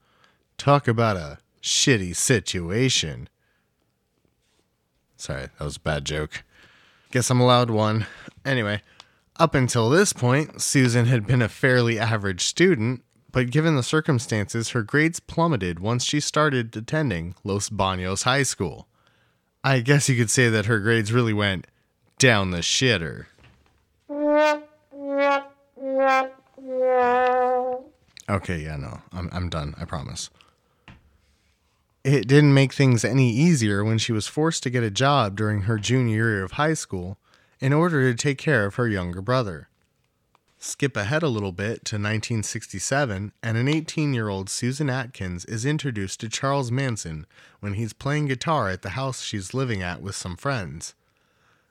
Talk 0.59 0.87
about 0.87 1.17
a 1.17 1.39
shitty 1.63 2.15
situation. 2.15 3.31
Sorry, 5.17 5.49
that 5.59 5.65
was 5.65 5.79
a 5.79 5.81
bad 5.81 6.05
joke. 6.05 6.45
Guess 7.11 7.31
I'm 7.31 7.41
allowed 7.41 7.71
one. 7.71 8.05
Anyway, 8.45 8.83
up 9.37 9.55
until 9.55 9.89
this 9.89 10.13
point, 10.13 10.61
Susan 10.61 11.07
had 11.07 11.27
been 11.27 11.41
a 11.41 11.49
fairly 11.49 11.99
average 11.99 12.45
student, 12.45 13.03
but 13.33 13.51
given 13.51 13.77
the 13.77 13.83
circumstances, 13.83 14.71
her 14.71 14.83
grades 14.83 15.19
plummeted 15.19 15.81
once 15.81 16.05
she 16.05 16.21
started 16.21 16.77
attending 16.77 17.35
Los 17.43 17.71
Baños 17.71 18.25
High 18.25 18.43
School. 18.43 18.87
I 19.65 19.81
guess 19.81 20.09
you 20.09 20.17
could 20.17 20.31
say 20.31 20.49
that 20.51 20.67
her 20.67 20.79
grades 20.79 21.13
really 21.13 21.33
went 21.33 21.67
down 22.19 22.51
the 22.51 22.59
shitter. 22.59 23.27
Okay, 28.29 28.59
yeah, 28.59 28.77
no, 28.77 29.01
I'm, 29.13 29.29
I'm 29.33 29.49
done, 29.49 29.75
I 29.79 29.85
promise. 29.85 30.31
It 32.05 32.27
didn't 32.27 32.55
make 32.55 32.73
things 32.73 33.05
any 33.05 33.31
easier 33.31 33.85
when 33.85 33.99
she 33.99 34.13
was 34.13 34.27
forced 34.27 34.63
to 34.65 34.71
get 34.71 34.83
a 34.83 34.91
job 34.91 35.37
during 35.37 35.63
her 35.63 35.79
junior 35.79 36.15
year 36.15 36.43
of 36.43 36.53
high 36.53 36.75
school 36.75 37.19
in 37.61 37.73
order 37.73 38.11
to 38.11 38.17
take 38.17 38.39
care 38.39 38.67
of 38.67 38.75
her 38.75 38.89
younger 38.89 39.23
brother. 39.23 39.69
Skip 40.65 40.97
ahead 40.97 41.25
a 41.25 41.29
little 41.29 41.51
bit 41.51 41.85
to 41.87 41.97
1967, 41.97 43.33
and 43.43 43.57
an 43.57 43.67
18 43.67 44.15
year 44.15 44.29
old 44.29 44.49
Susan 44.49 44.89
Atkins 44.89 45.45
is 45.47 45.67
introduced 45.67 46.21
to 46.21 46.29
Charles 46.29 46.71
Manson 46.71 47.27
when 47.59 47.75
he's 47.75 47.93
playing 47.93 48.27
guitar 48.27 48.69
at 48.69 48.83
the 48.83 48.91
house 48.91 49.23
she's 49.23 49.55
living 49.55 49.83
at 49.83 50.01
with 50.01 50.15
some 50.15 50.37
friends. 50.37 50.95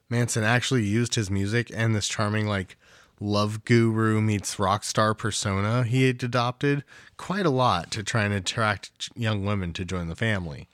Manson 0.10 0.44
actually 0.44 0.84
used 0.84 1.16
his 1.16 1.32
music 1.32 1.72
and 1.74 1.96
this 1.96 2.10
charming, 2.10 2.48
like, 2.48 2.76
love 3.22 3.64
guru 3.64 4.20
meets 4.20 4.60
rock 4.60 4.84
star 4.84 5.14
persona 5.14 5.86
he 5.86 6.08
had 6.08 6.22
adopted 6.22 6.84
quite 7.16 7.46
a 7.46 7.50
lot 7.50 7.92
to 7.92 8.04
try 8.04 8.26
and 8.26 8.34
attract 8.34 9.10
young 9.16 9.46
women 9.46 9.72
to 9.72 9.86
join 9.86 10.10
the 10.10 10.18
family. 10.18 10.68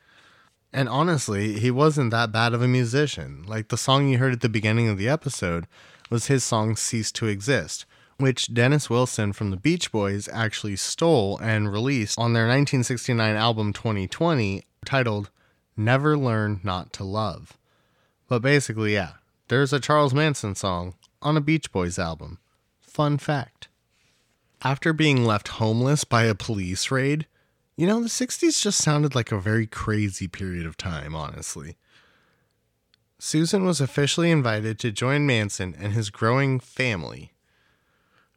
And 0.74 0.89
honestly, 0.89 1.59
he 1.59 1.70
wasn't 1.70 2.09
that 2.11 2.32
bad 2.32 2.55
of 2.55 2.63
a 2.63 2.68
musician. 2.68 3.43
Like 3.45 3.68
the 3.68 3.78
song 3.78 4.07
you 4.07 4.18
heard 4.18 4.34
at 4.34 4.41
the 4.41 4.49
beginning 4.49 4.89
of 4.89 4.97
the 4.97 5.07
episode 5.07 5.68
was 6.09 6.26
his 6.26 6.43
song 6.43 6.76
Cease 6.76 7.11
to 7.11 7.28
Exist, 7.28 7.86
which 8.18 8.53
Dennis 8.53 8.89
Wilson 8.89 9.34
from 9.34 9.51
the 9.51 9.57
Beach 9.57 9.91
Boys 9.91 10.28
actually 10.32 10.76
stole 10.76 11.38
and 11.39 11.72
released 11.72 12.18
on 12.18 12.34
their 12.34 12.43
1969 12.43 13.36
album 13.36 13.74
2020 13.74 14.63
titled 14.86 15.30
Never 15.76 16.18
Learn 16.18 16.59
Not 16.63 16.91
to 16.93 17.03
Love. 17.03 17.57
But 18.28 18.41
basically, 18.41 18.93
yeah, 18.93 19.13
there's 19.47 19.72
a 19.72 19.80
Charles 19.80 20.13
Manson 20.13 20.55
song 20.55 20.95
on 21.22 21.38
a 21.38 21.41
Beach 21.41 21.72
Boys 21.72 21.99
album. 21.99 22.39
Fun 22.80 23.18
fact. 23.18 23.68
After 24.63 24.91
being 24.91 25.24
left 25.24 25.49
homeless 25.49 26.03
by 26.03 26.24
a 26.24 26.34
police 26.34 26.89
raid, 26.89 27.28
you 27.76 27.86
know, 27.86 28.01
the 28.01 28.09
60s 28.09 28.59
just 28.59 28.80
sounded 28.80 29.13
like 29.13 29.32
a 29.32 29.39
very 29.39 29.68
crazy 29.68 30.28
period 30.28 30.65
of 30.65 30.78
time, 30.78 31.15
honestly. 31.15 31.78
Susan 33.20 33.65
was 33.65 33.80
officially 33.80 34.32
invited 34.32 34.80
to 34.80 34.91
join 34.91 35.28
Manson 35.28 35.76
and 35.80 35.93
his 35.93 36.09
growing 36.09 36.59
family, 36.59 37.32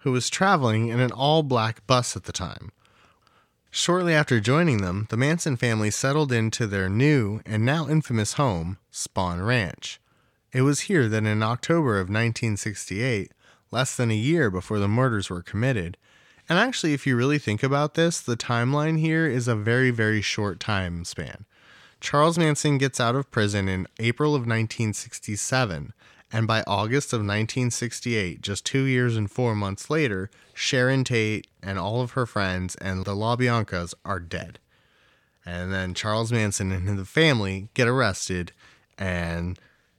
who 0.00 0.12
was 0.12 0.30
traveling 0.30 0.88
in 0.88 1.00
an 1.00 1.12
all 1.12 1.42
black 1.42 1.86
bus 1.86 2.16
at 2.16 2.24
the 2.24 2.32
time. 2.32 2.72
Shortly 3.70 4.14
after 4.14 4.40
joining 4.40 4.78
them, 4.78 5.06
the 5.10 5.16
Manson 5.16 5.56
family 5.56 5.90
settled 5.90 6.32
into 6.32 6.66
their 6.66 6.88
new 6.88 7.40
and 7.46 7.64
now 7.64 7.88
infamous 7.88 8.34
home, 8.34 8.78
Spahn 8.92 9.46
Ranch. 9.46 10.00
It 10.52 10.62
was 10.62 10.80
here 10.80 11.08
that 11.08 11.24
in 11.24 11.42
October 11.42 11.94
of 11.96 12.08
1968, 12.08 13.30
less 13.70 13.96
than 13.96 14.10
a 14.10 14.14
year 14.14 14.50
before 14.50 14.80
the 14.80 14.88
murders 14.88 15.30
were 15.30 15.42
committed, 15.42 15.96
and 16.50 16.58
actually, 16.58 16.94
if 16.94 17.06
you 17.06 17.14
really 17.14 17.38
think 17.38 17.62
about 17.62 17.94
this, 17.94 18.20
the 18.20 18.36
timeline 18.36 18.98
here 18.98 19.24
is 19.24 19.46
a 19.46 19.54
very, 19.54 19.92
very 19.92 20.20
short 20.20 20.58
time 20.58 21.04
span. 21.04 21.46
Charles 22.00 22.36
Manson 22.36 22.76
gets 22.76 22.98
out 22.98 23.14
of 23.14 23.30
prison 23.30 23.68
in 23.68 23.86
April 24.00 24.30
of 24.30 24.40
1967, 24.40 25.92
and 26.32 26.46
by 26.46 26.62
August 26.66 27.12
of 27.12 27.20
1968, 27.20 28.40
just 28.40 28.64
two 28.64 28.84
years 28.84 29.16
and 29.16 29.30
four 29.30 29.54
months 29.54 29.90
later, 29.90 30.30
Sharon 30.54 31.02
Tate 31.02 31.48
and 31.62 31.78
all 31.78 32.00
of 32.00 32.12
her 32.12 32.26
friends 32.26 32.76
and 32.76 33.04
the 33.04 33.14
LaBiancas 33.14 33.94
are 34.04 34.20
dead. 34.20 34.58
And 35.44 35.72
then 35.72 35.94
Charles 35.94 36.30
Manson 36.30 36.70
and 36.70 36.98
the 36.98 37.04
family 37.04 37.68
get 37.74 37.88
arrested, 37.88 38.52
and 38.96 39.58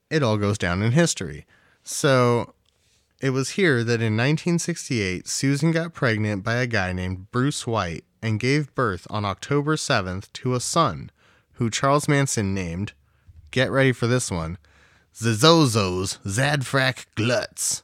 it 0.10 0.24
all 0.24 0.38
goes 0.38 0.58
down 0.58 0.82
in 0.82 0.94
history. 0.94 1.46
So 1.84 2.54
it 3.20 3.32
was 3.32 3.52
here 3.52 3.84
that 3.84 4.02
in 4.02 4.16
1968, 4.16 5.28
Susan 5.28 5.72
got 5.72 5.94
pregnant 5.94 6.44
by 6.44 6.56
a 6.56 6.68
guy 6.68 6.94
named 6.94 7.30
Bruce 7.32 7.68
White 7.68 8.06
and 8.22 8.40
gave 8.40 8.74
birth 8.74 9.06
on 9.10 9.26
October 9.26 9.76
7th 9.76 10.32
to 10.34 10.56
a 10.56 10.60
son, 10.60 11.12
who 11.54 11.70
Charles 11.70 12.08
Manson 12.08 12.54
named, 12.54 12.94
get 13.50 13.72
ready 13.72 13.92
for 13.92 14.08
this 14.08 14.32
one, 14.32 14.58
Zezozose 15.14 16.20
Zadfrack 16.26 17.06
Glutz. 17.16 17.84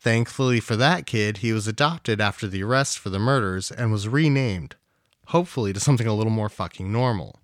Thankfully 0.00 0.60
for 0.60 0.76
that 0.76 1.06
kid, 1.06 1.38
he 1.38 1.52
was 1.52 1.68
adopted 1.68 2.20
after 2.20 2.48
the 2.48 2.62
arrest 2.62 2.98
for 2.98 3.10
the 3.10 3.18
murders 3.18 3.70
and 3.70 3.92
was 3.92 4.08
renamed, 4.08 4.74
hopefully 5.26 5.72
to 5.72 5.78
something 5.78 6.06
a 6.06 6.14
little 6.14 6.32
more 6.32 6.48
fucking 6.48 6.90
normal. 6.90 7.38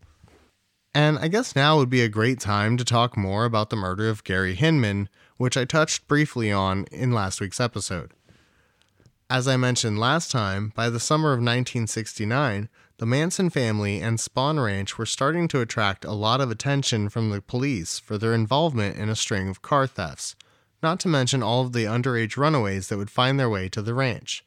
And 0.94 1.18
I 1.18 1.28
guess 1.28 1.54
now 1.54 1.76
would 1.76 1.90
be 1.90 2.00
a 2.00 2.08
great 2.08 2.40
time 2.40 2.76
to 2.78 2.84
talk 2.84 3.16
more 3.16 3.44
about 3.44 3.70
the 3.70 3.76
murder 3.76 4.08
of 4.08 4.24
Gary 4.24 4.54
Hinman, 4.54 5.08
which 5.36 5.56
I 5.56 5.64
touched 5.64 6.08
briefly 6.08 6.50
on 6.50 6.86
in 6.90 7.12
last 7.12 7.40
week's 7.40 7.60
episode. 7.60 8.12
As 9.30 9.46
I 9.46 9.58
mentioned 9.58 9.98
last 9.98 10.30
time, 10.30 10.72
by 10.74 10.88
the 10.88 10.98
summer 10.98 11.28
of 11.28 11.38
1969, 11.38 12.70
the 12.98 13.06
Manson 13.06 13.48
family 13.48 14.00
and 14.00 14.18
Spahn 14.18 14.62
Ranch 14.62 14.98
were 14.98 15.06
starting 15.06 15.46
to 15.48 15.60
attract 15.60 16.04
a 16.04 16.12
lot 16.12 16.40
of 16.40 16.50
attention 16.50 17.08
from 17.08 17.30
the 17.30 17.40
police 17.40 18.00
for 18.00 18.18
their 18.18 18.34
involvement 18.34 18.96
in 18.96 19.08
a 19.08 19.14
string 19.14 19.48
of 19.48 19.62
car 19.62 19.86
thefts, 19.86 20.34
not 20.82 20.98
to 21.00 21.08
mention 21.08 21.40
all 21.40 21.62
of 21.62 21.72
the 21.72 21.84
underage 21.84 22.36
runaways 22.36 22.88
that 22.88 22.98
would 22.98 23.10
find 23.10 23.38
their 23.38 23.48
way 23.48 23.68
to 23.68 23.82
the 23.82 23.94
ranch. 23.94 24.44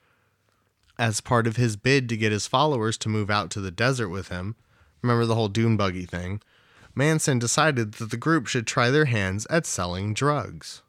As 0.99 1.22
part 1.22 1.47
of 1.47 1.56
his 1.56 1.78
bid 1.78 2.10
to 2.10 2.18
get 2.18 2.34
his 2.34 2.45
followers 2.45 2.97
to 2.99 3.10
move 3.10 3.30
out 3.30 3.49
to 3.52 3.62
the 3.62 3.72
desert 3.72 4.10
with 4.10 4.28
him, 4.28 4.56
remember 5.02 5.26
the 5.26 5.36
whole 5.36 5.47
dune 5.47 5.78
buggy 5.78 6.06
thing, 6.06 6.41
Manson 6.93 7.39
decided 7.39 7.93
that 7.93 8.12
the 8.12 8.18
group 8.18 8.47
should 8.47 8.68
try 8.68 8.89
their 8.89 9.06
hands 9.06 9.47
at 9.49 9.66
selling 9.66 10.14
drugs. 10.14 10.82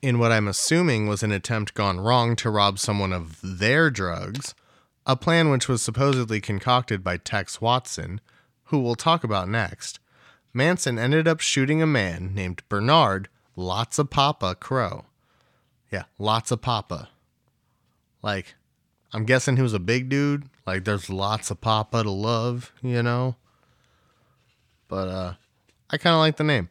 In 0.00 0.18
what 0.18 0.32
I'm 0.32 0.48
assuming 0.48 1.06
was 1.06 1.22
an 1.22 1.30
attempt 1.30 1.74
gone 1.74 2.00
wrong 2.00 2.36
to 2.36 2.50
rob 2.50 2.78
someone 2.78 3.12
of 3.12 3.38
their 3.42 3.90
drugs, 3.90 4.54
a 5.06 5.16
plan 5.16 5.50
which 5.50 5.68
was 5.68 5.82
supposedly 5.82 6.40
concocted 6.40 7.02
by 7.02 7.16
Tex 7.16 7.60
Watson, 7.60 8.20
who 8.64 8.80
we'll 8.80 8.94
talk 8.94 9.24
about 9.24 9.48
next, 9.48 9.98
Manson 10.54 10.98
ended 10.98 11.26
up 11.26 11.40
shooting 11.40 11.82
a 11.82 11.86
man 11.86 12.34
named 12.34 12.62
Bernard 12.68 13.28
Lots 13.54 13.98
of 13.98 14.08
Papa 14.08 14.54
Crowe. 14.54 15.04
Yeah, 15.90 16.04
lots 16.18 16.50
of 16.50 16.62
Papa. 16.62 17.10
Like, 18.22 18.54
I'm 19.12 19.26
guessing 19.26 19.56
he 19.56 19.62
was 19.62 19.74
a 19.74 19.78
big 19.78 20.08
dude. 20.08 20.44
Like, 20.66 20.84
there's 20.84 21.10
lots 21.10 21.50
of 21.50 21.60
Papa 21.60 22.02
to 22.02 22.10
love, 22.10 22.72
you 22.82 23.02
know? 23.02 23.36
but 24.92 25.08
uh, 25.08 25.32
I 25.88 25.96
kind 25.96 26.12
of 26.12 26.18
like 26.18 26.36
the 26.36 26.44
name. 26.44 26.68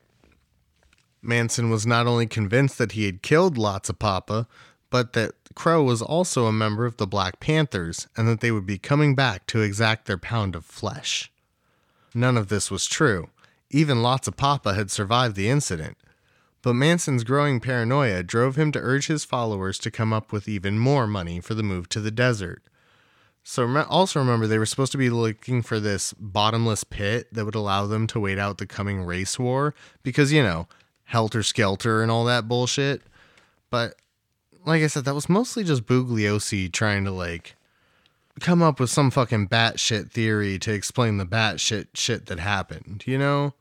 Manson 1.23 1.71
was 1.71 1.87
not 1.87 2.05
only 2.05 2.27
convinced 2.27 2.77
that 2.77 2.91
he 2.91 3.07
had 3.07 3.23
killed 3.23 3.57
lots 3.57 3.89
of 3.89 3.97
Papa, 3.97 4.45
but 4.91 5.13
that 5.13 5.31
Crowe 5.55 5.81
was 5.81 6.01
also 6.01 6.45
a 6.45 6.53
member 6.53 6.85
of 6.85 6.97
the 6.97 7.07
Black 7.07 7.39
Panthers 7.39 8.07
and 8.15 8.27
that 8.27 8.41
they 8.41 8.51
would 8.51 8.67
be 8.67 8.77
coming 8.77 9.15
back 9.15 9.47
to 9.47 9.61
exact 9.61 10.05
their 10.05 10.17
pound 10.17 10.55
of 10.55 10.65
flesh. 10.65 11.31
None 12.13 12.37
of 12.37 12.49
this 12.49 12.69
was 12.69 12.85
true. 12.85 13.29
Even 13.71 14.03
lots 14.03 14.27
of 14.27 14.37
Papa 14.37 14.73
had 14.73 14.91
survived 14.91 15.35
the 15.35 15.49
incident. 15.49 15.97
But 16.61 16.73
Manson's 16.73 17.23
growing 17.23 17.59
paranoia 17.59 18.21
drove 18.21 18.55
him 18.55 18.71
to 18.73 18.79
urge 18.79 19.07
his 19.07 19.25
followers 19.25 19.79
to 19.79 19.89
come 19.89 20.13
up 20.13 20.31
with 20.31 20.47
even 20.47 20.77
more 20.77 21.07
money 21.07 21.39
for 21.39 21.55
the 21.55 21.63
move 21.63 21.89
to 21.89 22.01
the 22.01 22.11
desert. 22.11 22.61
So 23.43 23.65
also 23.89 24.19
remember 24.19 24.45
they 24.45 24.59
were 24.59 24.67
supposed 24.67 24.91
to 24.91 24.97
be 24.99 25.09
looking 25.09 25.63
for 25.63 25.79
this 25.79 26.13
bottomless 26.13 26.83
pit 26.83 27.33
that 27.33 27.45
would 27.45 27.55
allow 27.55 27.87
them 27.87 28.05
to 28.07 28.19
wait 28.19 28.37
out 28.37 28.59
the 28.59 28.67
coming 28.67 29.01
race 29.01 29.39
war 29.39 29.73
because 30.03 30.31
you 30.31 30.43
know, 30.43 30.67
helter 31.05 31.41
skelter 31.41 32.03
and 32.03 32.11
all 32.11 32.25
that 32.25 32.47
bullshit. 32.47 33.01
But 33.71 33.95
like 34.65 34.83
I 34.83 34.87
said, 34.87 35.05
that 35.05 35.15
was 35.15 35.29
mostly 35.29 35.63
just 35.63 35.85
Bugliosi 35.85 36.71
trying 36.71 37.05
to 37.05 37.11
like 37.11 37.55
come 38.39 38.61
up 38.61 38.79
with 38.79 38.89
some 38.89 39.11
fucking 39.11 39.49
batshit 39.49 40.11
theory 40.11 40.57
to 40.59 40.73
explain 40.73 41.17
the 41.17 41.25
batshit 41.25 41.87
shit 41.93 42.27
that 42.27 42.39
happened, 42.39 43.03
you 43.05 43.17
know? 43.17 43.53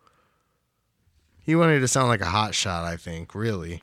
He 1.42 1.56
wanted 1.56 1.80
to 1.80 1.88
sound 1.88 2.08
like 2.08 2.20
a 2.20 2.26
hotshot, 2.26 2.84
I 2.84 2.96
think, 2.96 3.34
really. 3.34 3.82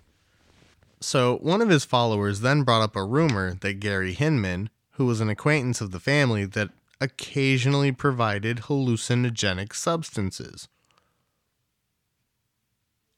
So, 0.99 1.37
one 1.37 1.61
of 1.61 1.69
his 1.69 1.85
followers 1.85 2.39
then 2.39 2.63
brought 2.63 2.81
up 2.81 2.95
a 2.95 3.03
rumor 3.03 3.53
that 3.55 3.79
Gary 3.79 4.13
Hinman, 4.13 4.69
who 4.91 5.05
was 5.05 5.21
an 5.21 5.29
acquaintance 5.29 5.81
of 5.81 5.91
the 5.91 5.99
family 5.99 6.45
that 6.45 6.69
occasionally 6.99 7.91
provided 7.91 8.61
hallucinogenic 8.61 9.75
substances. 9.75 10.67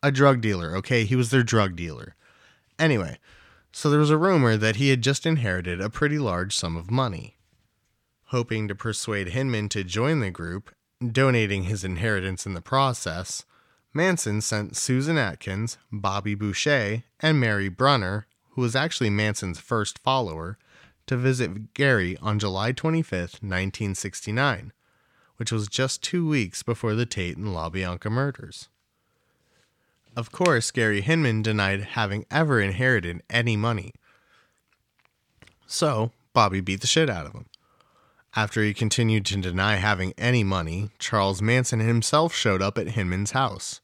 A 0.01 0.11
drug 0.11 0.41
dealer, 0.41 0.75
okay? 0.77 1.05
He 1.05 1.15
was 1.15 1.29
their 1.29 1.43
drug 1.43 1.75
dealer. 1.75 2.15
Anyway, 2.77 3.19
so 3.71 3.89
there 3.89 3.99
was 3.99 4.09
a 4.09 4.17
rumor 4.17 4.57
that 4.57 4.77
he 4.77 4.89
had 4.89 5.01
just 5.01 5.25
inherited 5.25 5.79
a 5.79 5.89
pretty 5.89 6.19
large 6.19 6.55
sum 6.55 6.75
of 6.75 6.91
money. 6.91 7.37
Hoping 8.25 8.67
to 8.67 8.75
persuade 8.75 9.29
Hinman 9.29 9.69
to 9.69 9.83
join 9.83 10.19
the 10.19 10.31
group, 10.31 10.71
donating 11.05 11.63
his 11.63 11.83
inheritance 11.83 12.45
in 12.45 12.53
the 12.53 12.61
process, 12.61 13.43
Manson 13.93 14.41
sent 14.41 14.75
Susan 14.75 15.17
Atkins, 15.17 15.77
Bobby 15.91 16.35
Boucher, 16.35 17.03
and 17.19 17.39
Mary 17.39 17.69
Brunner, 17.69 18.27
who 18.51 18.61
was 18.61 18.75
actually 18.75 19.09
Manson's 19.09 19.59
first 19.59 19.97
follower, 19.99 20.57
to 21.07 21.17
visit 21.17 21.73
Gary 21.73 22.17
on 22.21 22.37
July 22.37 22.71
25th, 22.71 23.41
1969, 23.41 24.73
which 25.37 25.51
was 25.51 25.67
just 25.67 26.03
two 26.03 26.27
weeks 26.27 26.61
before 26.61 26.93
the 26.93 27.05
Tate 27.05 27.37
and 27.37 27.47
LaBianca 27.47 28.11
murders. 28.11 28.69
Of 30.19 30.33
course, 30.33 30.69
Gary 30.71 30.99
Hinman 30.99 31.43
denied 31.43 31.81
having 31.95 32.25
ever 32.29 32.59
inherited 32.59 33.23
any 33.29 33.55
money. 33.55 33.93
So, 35.65 36.11
Bobby 36.33 36.59
beat 36.59 36.81
the 36.81 36.87
shit 36.87 37.09
out 37.09 37.25
of 37.25 37.31
him. 37.31 37.45
After 38.35 38.61
he 38.61 38.73
continued 38.73 39.25
to 39.27 39.37
deny 39.37 39.77
having 39.77 40.13
any 40.17 40.43
money, 40.43 40.89
Charles 40.99 41.41
Manson 41.41 41.79
himself 41.79 42.35
showed 42.35 42.61
up 42.61 42.77
at 42.77 42.89
Hinman's 42.89 43.31
house. 43.31 43.79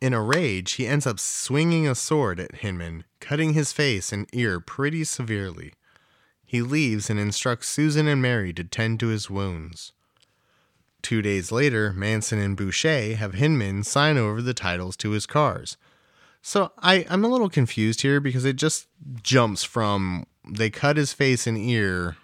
In 0.00 0.12
a 0.12 0.20
rage, 0.20 0.72
he 0.72 0.88
ends 0.88 1.06
up 1.06 1.20
swinging 1.20 1.86
a 1.86 1.94
sword 1.94 2.40
at 2.40 2.56
Hinman, 2.56 3.04
cutting 3.20 3.52
his 3.52 3.72
face 3.72 4.12
and 4.12 4.28
ear 4.32 4.58
pretty 4.58 5.04
severely. 5.04 5.72
He 6.44 6.62
leaves 6.62 7.08
and 7.08 7.20
instructs 7.20 7.68
Susan 7.68 8.08
and 8.08 8.20
Mary 8.20 8.52
to 8.54 8.64
tend 8.64 8.98
to 8.98 9.06
his 9.06 9.30
wounds. 9.30 9.92
Two 11.04 11.20
days 11.20 11.52
later, 11.52 11.92
Manson 11.92 12.38
and 12.38 12.56
Boucher 12.56 13.14
have 13.16 13.34
Hinman 13.34 13.84
sign 13.84 14.16
over 14.16 14.40
the 14.40 14.54
titles 14.54 14.96
to 14.96 15.10
his 15.10 15.26
cars. 15.26 15.76
So 16.40 16.72
I, 16.78 17.04
I'm 17.10 17.22
a 17.22 17.28
little 17.28 17.50
confused 17.50 18.00
here 18.00 18.20
because 18.20 18.46
it 18.46 18.56
just 18.56 18.86
jumps 19.22 19.62
from 19.62 20.24
they 20.48 20.70
cut 20.70 20.96
his 20.96 21.12
face 21.12 21.46
and 21.46 21.58
ear 21.58 22.16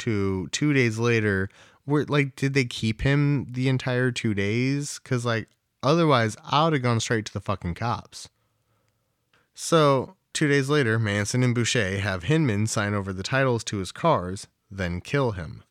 to 0.00 0.48
two 0.48 0.72
days 0.72 0.98
later. 0.98 1.48
Where 1.84 2.06
like 2.06 2.34
did 2.34 2.54
they 2.54 2.64
keep 2.64 3.02
him 3.02 3.46
the 3.52 3.68
entire 3.68 4.10
two 4.10 4.34
days? 4.34 4.98
Cause 4.98 5.24
like 5.24 5.48
otherwise 5.84 6.36
I 6.44 6.64
would 6.64 6.72
have 6.72 6.82
gone 6.82 6.98
straight 6.98 7.26
to 7.26 7.32
the 7.32 7.40
fucking 7.40 7.74
cops. 7.74 8.28
So 9.54 10.16
two 10.32 10.48
days 10.48 10.68
later, 10.68 10.98
Manson 10.98 11.44
and 11.44 11.54
Boucher 11.54 12.00
have 12.00 12.24
Hinman 12.24 12.66
sign 12.66 12.94
over 12.94 13.12
the 13.12 13.22
titles 13.22 13.62
to 13.64 13.76
his 13.76 13.92
cars, 13.92 14.48
then 14.68 15.00
kill 15.00 15.32
him. 15.32 15.62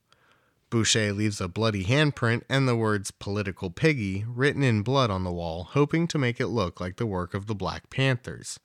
Boucher 0.70 1.14
leaves 1.14 1.40
a 1.40 1.48
bloody 1.48 1.86
handprint 1.86 2.44
and 2.50 2.68
the 2.68 2.76
words 2.76 3.12
political 3.12 3.70
piggy 3.70 4.26
written 4.28 4.64
in 4.64 4.82
blood 4.82 5.10
on 5.10 5.24
the 5.24 5.32
wall, 5.32 5.64
hoping 5.72 6.08
to 6.08 6.18
make 6.18 6.42
it 6.42 6.48
look 6.48 6.82
like 6.82 6.98
the 6.98 7.06
work 7.06 7.34
of 7.34 7.48
the 7.48 7.56
Black 7.56 7.90
Panthers. 7.90 8.60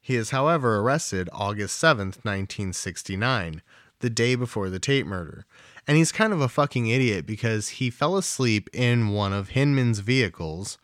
He 0.00 0.16
is, 0.16 0.30
however, 0.30 0.78
arrested 0.78 1.28
August 1.32 1.80
7th, 1.80 2.24
1969, 2.24 3.62
the 4.00 4.10
day 4.10 4.34
before 4.34 4.68
the 4.68 4.80
Tate 4.80 5.06
murder. 5.06 5.46
And 5.86 5.96
he's 5.96 6.10
kind 6.10 6.32
of 6.32 6.40
a 6.40 6.48
fucking 6.48 6.88
idiot 6.88 7.24
because 7.24 7.68
he 7.68 7.88
fell 7.88 8.16
asleep 8.16 8.68
in 8.72 9.10
one 9.10 9.32
of 9.32 9.50
Hinman's 9.50 10.00
vehicles, 10.00 10.76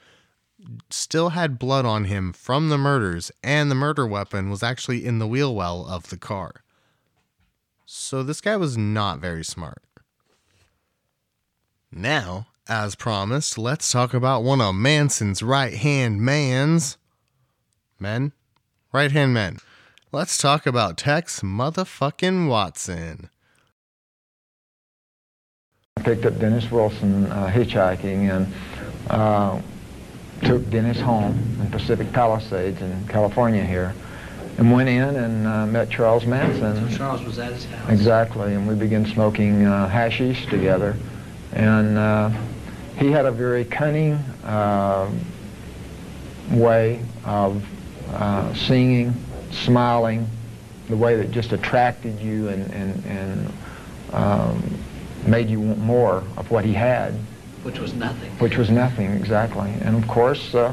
still 0.88 1.30
had 1.30 1.58
blood 1.58 1.84
on 1.84 2.04
him 2.04 2.32
from 2.32 2.68
the 2.68 2.78
murders, 2.78 3.32
and 3.42 3.70
the 3.70 3.76
murder 3.76 4.06
weapon 4.06 4.50
was 4.50 4.62
actually 4.62 5.04
in 5.04 5.18
the 5.18 5.26
wheel 5.26 5.52
well 5.52 5.84
of 5.84 6.10
the 6.10 6.16
car. 6.16 6.62
So 7.86 8.22
this 8.22 8.40
guy 8.40 8.56
was 8.56 8.76
not 8.76 9.18
very 9.18 9.44
smart. 9.44 9.82
Now, 11.90 12.46
as 12.68 12.94
promised, 12.94 13.56
let's 13.56 13.90
talk 13.90 14.12
about 14.12 14.42
one 14.42 14.60
of 14.60 14.74
Manson's 14.74 15.42
right 15.42 15.72
hand 15.72 16.20
mans. 16.20 16.98
Men? 17.98 18.32
Right 18.92 19.10
hand 19.10 19.32
men. 19.32 19.58
Let's 20.12 20.38
talk 20.38 20.66
about 20.66 20.98
Tex 20.98 21.40
motherfucking 21.40 22.48
Watson. 22.48 23.30
I 25.96 26.02
picked 26.02 26.24
up 26.26 26.38
Dennis 26.38 26.70
Wilson 26.70 27.26
uh, 27.26 27.48
hitchhiking 27.48 28.30
and 28.30 28.52
uh, 29.10 29.60
took 30.42 30.68
Dennis 30.70 31.00
home 31.00 31.32
in 31.60 31.70
Pacific 31.70 32.12
Palisades 32.12 32.80
in 32.80 33.08
California 33.08 33.64
here 33.64 33.94
and 34.58 34.72
went 34.72 34.88
in 34.88 35.16
and 35.16 35.46
uh, 35.46 35.66
met 35.66 35.90
Charles 35.90 36.26
Manson. 36.26 36.90
So 36.90 36.96
Charles 36.96 37.22
was 37.22 37.38
at 37.38 37.52
his 37.52 37.64
house. 37.64 37.90
Exactly, 37.90 38.54
and 38.54 38.68
we 38.68 38.74
began 38.74 39.06
smoking 39.06 39.66
uh, 39.66 39.88
hashish 39.88 40.46
together. 40.46 40.96
And 41.52 41.98
uh, 41.98 42.30
he 42.96 43.10
had 43.10 43.26
a 43.26 43.30
very 43.32 43.64
cunning 43.64 44.14
uh, 44.44 45.10
way 46.50 47.00
of 47.24 47.64
uh, 48.12 48.52
singing, 48.54 49.14
smiling, 49.50 50.28
the 50.88 50.96
way 50.96 51.16
that 51.16 51.30
just 51.30 51.52
attracted 51.52 52.18
you 52.20 52.48
and, 52.48 52.70
and, 52.72 53.04
and 53.04 53.52
um, 54.12 54.78
made 55.26 55.50
you 55.50 55.60
want 55.60 55.78
more 55.78 56.22
of 56.36 56.50
what 56.50 56.64
he 56.64 56.72
had, 56.72 57.12
Which 57.62 57.78
was 57.78 57.92
nothing. 57.92 58.30
which 58.38 58.56
was 58.56 58.70
nothing 58.70 59.10
exactly. 59.12 59.70
And 59.82 60.02
of 60.02 60.08
course, 60.08 60.54
uh, 60.54 60.72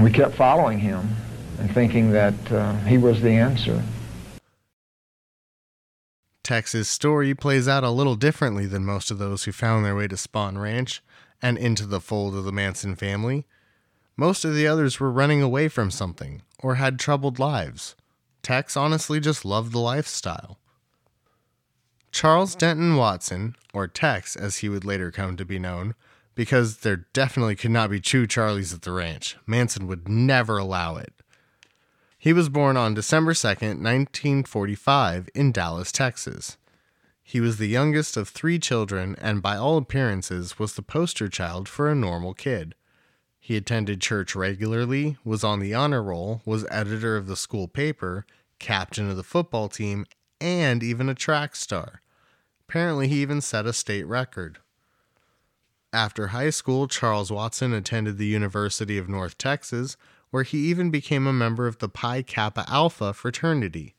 we 0.00 0.10
kept 0.10 0.34
following 0.34 0.78
him 0.78 1.08
and 1.58 1.72
thinking 1.72 2.10
that 2.12 2.34
uh, 2.52 2.76
he 2.80 2.98
was 2.98 3.22
the 3.22 3.30
answer. 3.30 3.82
Tex's 6.46 6.88
story 6.88 7.34
plays 7.34 7.66
out 7.66 7.82
a 7.82 7.90
little 7.90 8.14
differently 8.14 8.66
than 8.66 8.84
most 8.84 9.10
of 9.10 9.18
those 9.18 9.42
who 9.42 9.50
found 9.50 9.84
their 9.84 9.96
way 9.96 10.06
to 10.06 10.14
Spahn 10.14 10.56
Ranch 10.56 11.02
and 11.42 11.58
into 11.58 11.86
the 11.86 12.00
fold 12.00 12.36
of 12.36 12.44
the 12.44 12.52
Manson 12.52 12.94
family. 12.94 13.46
Most 14.16 14.44
of 14.44 14.54
the 14.54 14.64
others 14.64 15.00
were 15.00 15.10
running 15.10 15.42
away 15.42 15.66
from 15.66 15.90
something 15.90 16.42
or 16.60 16.76
had 16.76 17.00
troubled 17.00 17.40
lives. 17.40 17.96
Tex 18.44 18.76
honestly 18.76 19.18
just 19.18 19.44
loved 19.44 19.72
the 19.72 19.80
lifestyle. 19.80 20.60
Charles 22.12 22.54
Denton 22.54 22.94
Watson, 22.94 23.56
or 23.74 23.88
Tex 23.88 24.36
as 24.36 24.58
he 24.58 24.68
would 24.68 24.84
later 24.84 25.10
come 25.10 25.36
to 25.36 25.44
be 25.44 25.58
known, 25.58 25.96
because 26.36 26.76
there 26.78 27.06
definitely 27.12 27.56
could 27.56 27.72
not 27.72 27.90
be 27.90 27.98
two 28.00 28.28
Charlies 28.28 28.72
at 28.72 28.82
the 28.82 28.92
ranch. 28.92 29.36
Manson 29.48 29.88
would 29.88 30.08
never 30.08 30.58
allow 30.58 30.94
it. 30.94 31.12
He 32.26 32.32
was 32.32 32.48
born 32.48 32.76
on 32.76 32.92
December 32.92 33.34
2nd, 33.34 33.84
1945, 33.84 35.28
in 35.32 35.52
Dallas, 35.52 35.92
Texas. 35.92 36.56
He 37.22 37.38
was 37.38 37.58
the 37.58 37.68
youngest 37.68 38.16
of 38.16 38.28
three 38.28 38.58
children 38.58 39.14
and, 39.20 39.40
by 39.40 39.56
all 39.56 39.76
appearances, 39.76 40.58
was 40.58 40.72
the 40.74 40.82
poster 40.82 41.28
child 41.28 41.68
for 41.68 41.88
a 41.88 41.94
normal 41.94 42.34
kid. 42.34 42.74
He 43.38 43.56
attended 43.56 44.00
church 44.00 44.34
regularly, 44.34 45.18
was 45.24 45.44
on 45.44 45.60
the 45.60 45.72
honor 45.72 46.02
roll, 46.02 46.42
was 46.44 46.66
editor 46.68 47.16
of 47.16 47.28
the 47.28 47.36
school 47.36 47.68
paper, 47.68 48.26
captain 48.58 49.08
of 49.08 49.16
the 49.16 49.22
football 49.22 49.68
team, 49.68 50.04
and 50.40 50.82
even 50.82 51.08
a 51.08 51.14
track 51.14 51.54
star. 51.54 52.02
Apparently, 52.68 53.06
he 53.06 53.22
even 53.22 53.40
set 53.40 53.66
a 53.66 53.72
state 53.72 54.04
record. 54.04 54.58
After 55.92 56.26
high 56.26 56.50
school, 56.50 56.88
Charles 56.88 57.30
Watson 57.30 57.72
attended 57.72 58.18
the 58.18 58.26
University 58.26 58.98
of 58.98 59.08
North 59.08 59.38
Texas, 59.38 59.96
where 60.30 60.42
he 60.42 60.58
even 60.58 60.90
became 60.90 61.26
a 61.26 61.32
member 61.32 61.66
of 61.66 61.78
the 61.78 61.88
Pi 61.88 62.22
Kappa 62.22 62.64
Alpha 62.68 63.12
fraternity. 63.12 63.94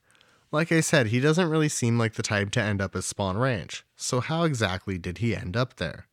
Like 0.52 0.72
I 0.72 0.80
said, 0.80 1.08
he 1.08 1.20
doesn't 1.20 1.50
really 1.50 1.70
seem 1.70 1.98
like 1.98 2.14
the 2.14 2.24
type 2.24 2.52
to 2.52 2.62
end 2.62 2.82
up 2.82 2.96
at 2.96 3.02
Spahn 3.02 3.40
Ranch, 3.40 3.86
so 3.96 4.20
how 4.20 4.44
exactly 4.44 4.98
did 4.98 5.18
he 5.18 5.36
end 5.36 5.58
up 5.58 5.76
there? 5.76 6.08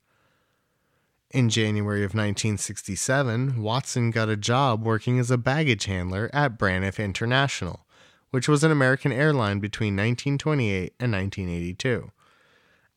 In 1.30 1.48
January 1.48 2.04
of 2.04 2.14
1967, 2.14 3.60
Watson 3.60 4.10
got 4.10 4.28
a 4.28 4.36
job 4.36 4.84
working 4.84 5.18
as 5.18 5.30
a 5.30 5.38
baggage 5.38 5.86
handler 5.86 6.30
at 6.32 6.58
Braniff 6.58 7.02
International, 7.02 7.86
which 8.30 8.48
was 8.48 8.62
an 8.62 8.70
American 8.70 9.12
airline 9.12 9.58
between 9.58 9.94
1928 9.94 10.94
and 11.00 11.12
1982. 11.12 12.10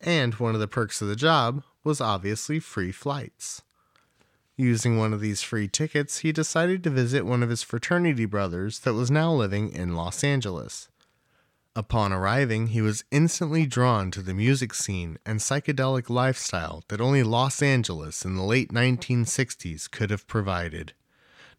And 0.01 0.36
one 0.36 0.53
of 0.53 0.59
the 0.59 0.68
perks 0.68 1.01
of 1.01 1.07
the 1.07 1.15
job 1.15 1.63
was 1.84 1.99
obviously 1.99 2.59
free 2.59 2.91
flights. 2.91 3.63
Using 4.60 4.97
one 4.97 5.14
of 5.14 5.22
these 5.22 5.43
free 5.43 5.68
tickets, 5.68 6.20
he 6.20 6.32
decided 6.32 6.84
to 6.84 6.89
visit 6.89 7.28
one 7.28 7.43
of 7.43 7.51
his 7.51 7.62
fraternity 7.62 8.26
brothers 8.26 8.80
that 8.80 8.95
was 8.95 9.12
now 9.12 9.32
living 9.32 9.72
in 9.72 9.95
Los 9.95 10.24
Angeles. 10.24 10.89
Upon 11.76 12.12
arriving, 12.12 12.70
he 12.70 12.82
was 12.82 13.03
instantly 13.12 13.68
drawn 13.68 14.10
to 14.10 14.24
the 14.24 14.34
music 14.34 14.74
scene 14.74 15.20
and 15.28 15.39
psychedelic 15.39 16.10
lifestyle 16.10 16.84
that 16.88 16.99
only 16.99 17.22
Los 17.22 17.62
Angeles 17.62 18.26
in 18.26 18.36
the 18.36 18.41
late 18.41 18.74
1960s 18.74 19.91
could 19.91 20.10
have 20.10 20.26
provided. 20.26 20.93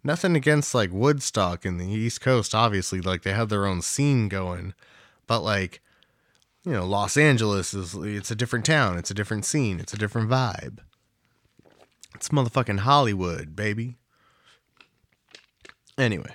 Nothing 0.03 0.34
against 0.34 0.74
like 0.74 0.90
Woodstock 0.90 1.64
in 1.64 1.78
the 1.78 1.86
East 1.86 2.20
Coast, 2.20 2.53
obviously, 2.53 3.01
like 3.01 3.22
they 3.22 3.32
had 3.32 3.49
their 3.49 3.64
own 3.64 3.80
scene 3.80 4.28
going, 4.28 4.74
but 5.28 5.42
like, 5.42 5.80
you 6.64 6.72
know, 6.72 6.84
Los 6.84 7.16
Angeles 7.16 7.72
is 7.72 7.94
it's 7.94 8.32
a 8.32 8.36
different 8.36 8.64
town, 8.64 8.99
it's 8.99 9.12
a 9.12 9.14
different 9.14 9.44
scene, 9.44 9.78
it's 9.78 9.94
a 9.94 9.99
different 9.99 10.28
vibe. 10.28 10.78
It's 12.14 12.30
motherfucking 12.30 12.80
Hollywood, 12.80 13.54
baby. 13.54 13.96
Anyway, 15.96 16.34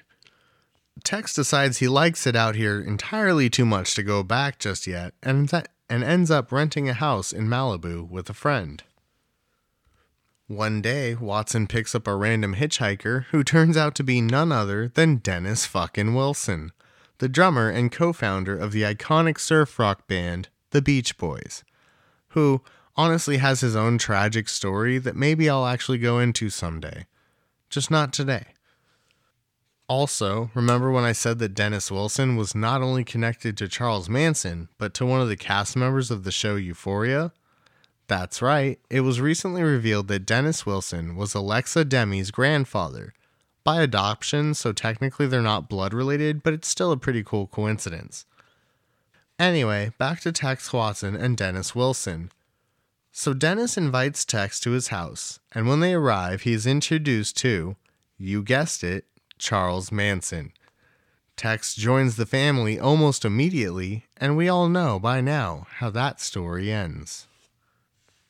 Tex 1.03 1.34
decides 1.34 1.78
he 1.78 1.88
likes 1.88 2.28
it 2.28 2.36
out 2.36 2.55
here 2.55 2.80
entirely 2.82 3.49
too 3.49 3.65
much 3.65 3.95
to 3.95 4.03
go 4.03 4.24
back 4.24 4.59
just 4.59 4.88
yet 4.88 5.13
and, 5.24 5.49
th- 5.49 5.65
and 5.89 6.03
ends 6.03 6.30
up 6.30 6.51
renting 6.51 6.89
a 6.89 6.93
house 6.93 7.32
in 7.32 7.47
Malibu 7.47 8.07
with 8.09 8.30
a 8.30 8.34
friend. 8.34 8.84
One 10.47 10.82
day, 10.82 11.15
Watson 11.15 11.67
picks 11.67 11.95
up 11.95 12.05
a 12.05 12.15
random 12.15 12.55
hitchhiker 12.55 13.26
who 13.32 13.43
turns 13.43 13.78
out 13.78 13.95
to 13.95 14.03
be 14.03 14.21
none 14.21 14.51
other 14.51 14.89
than 14.89 15.17
Dennis 15.17 15.65
fucking 15.65 16.13
Wilson, 16.13 16.74
the 17.19 17.30
drummer 17.30 17.69
and 17.69 17.91
co 17.91 18.11
founder 18.11 18.57
of 18.57 18.74
the 18.74 18.84
iconic 18.84 19.39
surf 19.39 19.80
rock 19.80 20.05
band, 20.07 20.49
the 20.71 20.82
Beach 20.82 21.17
Boys, 21.17 21.63
who 22.30 22.61
honestly 22.96 23.38
has 23.38 23.62
his 23.62 23.76
own 23.76 23.98
tragic 23.98 24.48
story 24.50 24.98
that 25.00 25.16
maybe 25.16 25.50
I'll 25.50 25.66
actually 25.66 25.98
go 25.98 26.20
into 26.20 26.50
someday. 26.50 27.06
Just 27.70 27.89
not 27.89 28.14
today. 28.14 28.46
Also, 29.88 30.50
remember 30.54 30.91
when 30.91 31.04
I 31.04 31.12
said 31.12 31.39
that 31.39 31.56
Dennis 31.56 31.91
Wilson 31.91 32.38
was 32.38 32.56
not 32.56 32.82
only 32.82 33.04
connected 33.04 33.58
to 33.58 33.68
Charles 33.68 34.10
Manson, 34.10 34.70
but 34.78 34.94
to 34.96 35.06
one 35.06 35.22
of 35.22 35.28
the 35.28 35.36
cast 35.36 35.76
members 35.76 36.10
of 36.10 36.24
the 36.24 36.32
show 36.32 36.56
Euphoria? 36.56 37.32
That's 38.08 38.41
right, 38.41 38.80
it 38.89 39.02
was 39.02 39.22
recently 39.22 39.64
revealed 39.64 40.08
that 40.08 40.26
Dennis 40.26 40.66
Wilson 40.66 41.16
was 41.16 41.34
Alexa 41.34 41.86
Demie's 41.86 42.32
grandfather. 42.32 43.14
By 43.64 43.82
adoption, 43.82 44.54
so 44.54 44.74
technically 44.74 45.26
they're 45.28 45.41
not 45.41 45.70
blood 45.70 45.94
related, 45.94 46.44
but 46.44 46.54
it's 46.54 46.68
still 46.68 46.91
a 46.91 46.98
pretty 46.98 47.24
cool 47.24 47.48
coincidence. 47.48 48.26
Anyway, 49.39 49.91
back 49.98 50.20
to 50.22 50.32
Tex 50.32 50.72
Watson 50.72 51.16
and 51.16 51.36
Dennis 51.38 51.74
Wilson. 51.74 52.30
So 53.16 53.36
Dennis 53.36 53.78
invites 53.78 54.26
Tex 54.26 54.59
to 54.61 54.72
his 54.72 54.88
house, 54.88 55.39
and 55.51 55.68
when 55.68 55.82
they 55.82 55.93
arrive, 55.93 56.41
he 56.41 56.53
is 56.53 56.66
introduced 56.66 57.38
to, 57.38 57.76
you 58.18 58.41
guessed 58.41 58.84
it, 58.84 59.05
Charles 59.38 59.91
Manson. 59.91 60.51
Tex 61.38 61.76
joins 61.76 62.16
the 62.16 62.26
family 62.26 62.80
almost 62.80 63.24
immediately, 63.24 64.05
and 64.18 64.36
we 64.36 64.49
all 64.49 64.68
know 64.68 64.99
by 64.99 65.22
now 65.22 65.68
how 65.76 65.91
that 65.91 66.20
story 66.20 66.72
ends. 66.72 67.28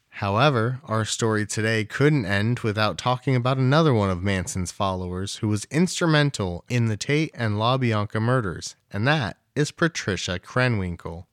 However, 0.09 0.81
our 0.83 1.05
story 1.05 1.45
today 1.45 1.85
couldn't 1.85 2.25
end 2.25 2.59
without 2.59 2.97
talking 2.97 3.37
about 3.37 3.57
another 3.57 3.93
one 3.93 4.09
of 4.09 4.21
Manson's 4.21 4.73
followers 4.73 5.37
who 5.37 5.47
was 5.47 5.63
instrumental 5.71 6.65
in 6.67 6.87
the 6.87 6.97
Tate 6.97 7.31
and 7.33 7.55
LaBianca 7.55 8.21
murders, 8.21 8.75
and 8.91 9.07
that 9.07 9.37
is 9.55 9.71
Patricia 9.71 10.39
Krenwinkel. 10.39 11.25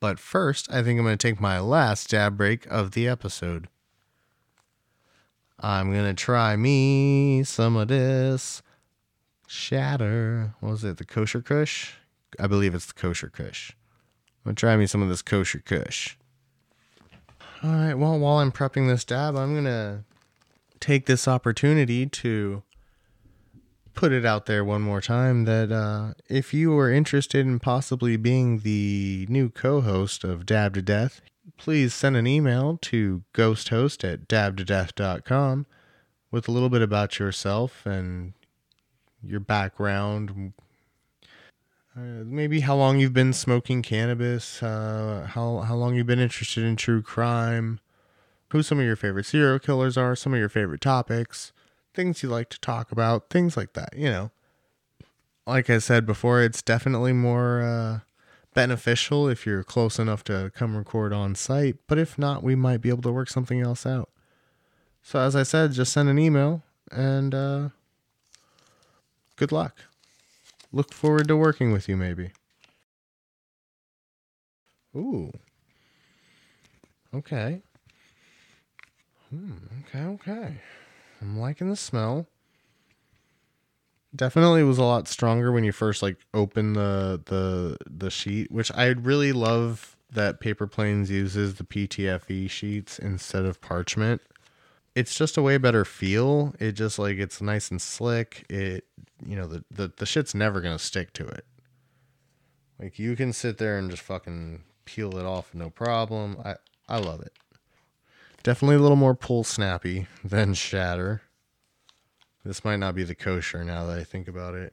But 0.00 0.18
first, 0.18 0.70
I 0.70 0.82
think 0.82 0.98
I'm 0.98 1.04
going 1.06 1.16
to 1.16 1.28
take 1.28 1.40
my 1.40 1.58
last 1.58 2.10
dab 2.10 2.36
break 2.36 2.66
of 2.66 2.92
the 2.92 3.08
episode. 3.08 3.68
I'm 5.58 5.92
going 5.92 6.04
to 6.04 6.14
try 6.14 6.54
me 6.56 7.42
some 7.44 7.76
of 7.76 7.88
this 7.88 8.62
shatter. 9.46 10.54
What 10.60 10.70
was 10.70 10.84
it? 10.84 10.98
The 10.98 11.04
kosher 11.04 11.40
kush? 11.40 11.94
I 12.38 12.46
believe 12.46 12.74
it's 12.74 12.86
the 12.86 12.92
kosher 12.92 13.28
kush. 13.28 13.70
I'm 13.70 14.50
going 14.50 14.56
to 14.56 14.60
try 14.60 14.76
me 14.76 14.86
some 14.86 15.02
of 15.02 15.08
this 15.08 15.22
kosher 15.22 15.60
kush. 15.60 16.16
All 17.62 17.72
right, 17.72 17.94
well, 17.94 18.18
while 18.18 18.36
I'm 18.36 18.52
prepping 18.52 18.88
this 18.88 19.04
dab, 19.04 19.34
I'm 19.34 19.54
going 19.54 19.64
to 19.64 20.04
take 20.78 21.06
this 21.06 21.26
opportunity 21.26 22.04
to 22.06 22.62
put 23.96 24.12
it 24.12 24.26
out 24.26 24.46
there 24.46 24.64
one 24.64 24.82
more 24.82 25.00
time 25.00 25.44
that 25.46 25.72
uh, 25.72 26.12
if 26.28 26.54
you 26.54 26.78
are 26.78 26.92
interested 26.92 27.46
in 27.46 27.58
possibly 27.58 28.16
being 28.16 28.58
the 28.58 29.26
new 29.28 29.48
co 29.48 29.80
host 29.80 30.22
of 30.22 30.46
Dabbed 30.46 30.76
to 30.76 30.82
Death, 30.82 31.22
please 31.56 31.94
send 31.94 32.14
an 32.14 32.26
email 32.26 32.78
to 32.82 33.24
ghosthost 33.34 34.04
at 34.04 34.28
dabtodeath.com 34.28 35.66
with 36.30 36.46
a 36.46 36.52
little 36.52 36.68
bit 36.68 36.82
about 36.82 37.18
yourself 37.18 37.86
and 37.86 38.34
your 39.24 39.40
background. 39.40 40.52
Uh, 41.96 42.22
maybe 42.24 42.60
how 42.60 42.76
long 42.76 42.98
you've 42.98 43.14
been 43.14 43.32
smoking 43.32 43.80
cannabis, 43.80 44.62
uh, 44.62 45.26
how, 45.30 45.60
how 45.60 45.74
long 45.74 45.94
you've 45.94 46.06
been 46.06 46.20
interested 46.20 46.62
in 46.62 46.76
true 46.76 47.00
crime, 47.00 47.80
who 48.50 48.62
some 48.62 48.78
of 48.78 48.84
your 48.84 48.96
favorite 48.96 49.24
serial 49.24 49.58
killers 49.58 49.96
are, 49.96 50.14
some 50.14 50.34
of 50.34 50.38
your 50.38 50.50
favorite 50.50 50.82
topics 50.82 51.52
things 51.96 52.22
you 52.22 52.28
like 52.28 52.50
to 52.50 52.60
talk 52.60 52.92
about, 52.92 53.30
things 53.30 53.56
like 53.56 53.72
that, 53.72 53.94
you 53.96 54.08
know. 54.08 54.30
Like 55.46 55.70
I 55.70 55.78
said 55.78 56.06
before, 56.06 56.42
it's 56.42 56.62
definitely 56.62 57.12
more 57.12 57.62
uh, 57.62 58.00
beneficial 58.54 59.28
if 59.28 59.46
you're 59.46 59.64
close 59.64 59.98
enough 59.98 60.22
to 60.24 60.52
come 60.54 60.76
record 60.76 61.12
on 61.12 61.34
site, 61.34 61.76
but 61.86 61.98
if 61.98 62.18
not, 62.18 62.42
we 62.42 62.54
might 62.54 62.80
be 62.80 62.88
able 62.88 63.02
to 63.02 63.12
work 63.12 63.28
something 63.28 63.60
else 63.60 63.86
out. 63.86 64.10
So, 65.02 65.20
as 65.20 65.36
I 65.36 65.44
said, 65.44 65.72
just 65.72 65.92
send 65.92 66.08
an 66.08 66.18
email 66.18 66.62
and 66.90 67.34
uh, 67.34 67.68
good 69.36 69.52
luck. 69.52 69.76
Look 70.72 70.92
forward 70.92 71.28
to 71.28 71.36
working 71.36 71.72
with 71.72 71.88
you, 71.88 71.96
maybe. 71.96 72.32
Ooh. 74.96 75.32
Okay. 77.14 77.62
Hmm, 79.30 79.52
okay, 79.88 80.04
okay. 80.04 80.60
I'm 81.20 81.38
liking 81.38 81.68
the 81.68 81.76
smell. 81.76 82.26
Definitely 84.14 84.62
was 84.62 84.78
a 84.78 84.84
lot 84.84 85.08
stronger 85.08 85.52
when 85.52 85.64
you 85.64 85.72
first 85.72 86.02
like 86.02 86.16
open 86.32 86.72
the 86.72 87.20
the 87.26 87.76
the 87.86 88.10
sheet, 88.10 88.50
which 88.50 88.72
I 88.74 88.86
really 88.86 89.32
love 89.32 89.96
that 90.10 90.40
Paper 90.40 90.66
Planes 90.66 91.10
uses 91.10 91.56
the 91.56 91.64
PTFE 91.64 92.48
sheets 92.48 92.98
instead 92.98 93.44
of 93.44 93.60
parchment. 93.60 94.22
It's 94.94 95.14
just 95.14 95.36
a 95.36 95.42
way 95.42 95.58
better 95.58 95.84
feel. 95.84 96.54
It 96.58 96.72
just 96.72 96.98
like 96.98 97.18
it's 97.18 97.42
nice 97.42 97.70
and 97.70 97.82
slick. 97.82 98.46
It 98.48 98.84
you 99.24 99.36
know 99.36 99.46
the 99.46 99.64
the, 99.70 99.92
the 99.96 100.06
shit's 100.06 100.34
never 100.34 100.60
gonna 100.60 100.78
stick 100.78 101.12
to 101.14 101.26
it. 101.26 101.44
Like 102.78 102.98
you 102.98 103.16
can 103.16 103.32
sit 103.32 103.58
there 103.58 103.78
and 103.78 103.90
just 103.90 104.02
fucking 104.02 104.62
peel 104.84 105.18
it 105.18 105.26
off 105.26 105.54
no 105.54 105.68
problem. 105.68 106.38
I 106.44 106.54
I 106.88 106.98
love 106.98 107.20
it. 107.20 107.32
Definitely 108.46 108.76
a 108.76 108.78
little 108.78 108.96
more 108.96 109.16
pull 109.16 109.42
snappy 109.42 110.06
than 110.22 110.54
shatter. 110.54 111.22
This 112.44 112.64
might 112.64 112.76
not 112.76 112.94
be 112.94 113.02
the 113.02 113.16
kosher 113.16 113.64
now 113.64 113.86
that 113.86 113.98
I 113.98 114.04
think 114.04 114.28
about 114.28 114.54
it. 114.54 114.72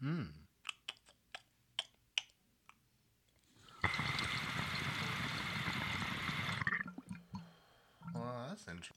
Hmm. 0.00 0.22
Well, 8.14 8.46
that's 8.48 8.66
interesting. 8.66 8.96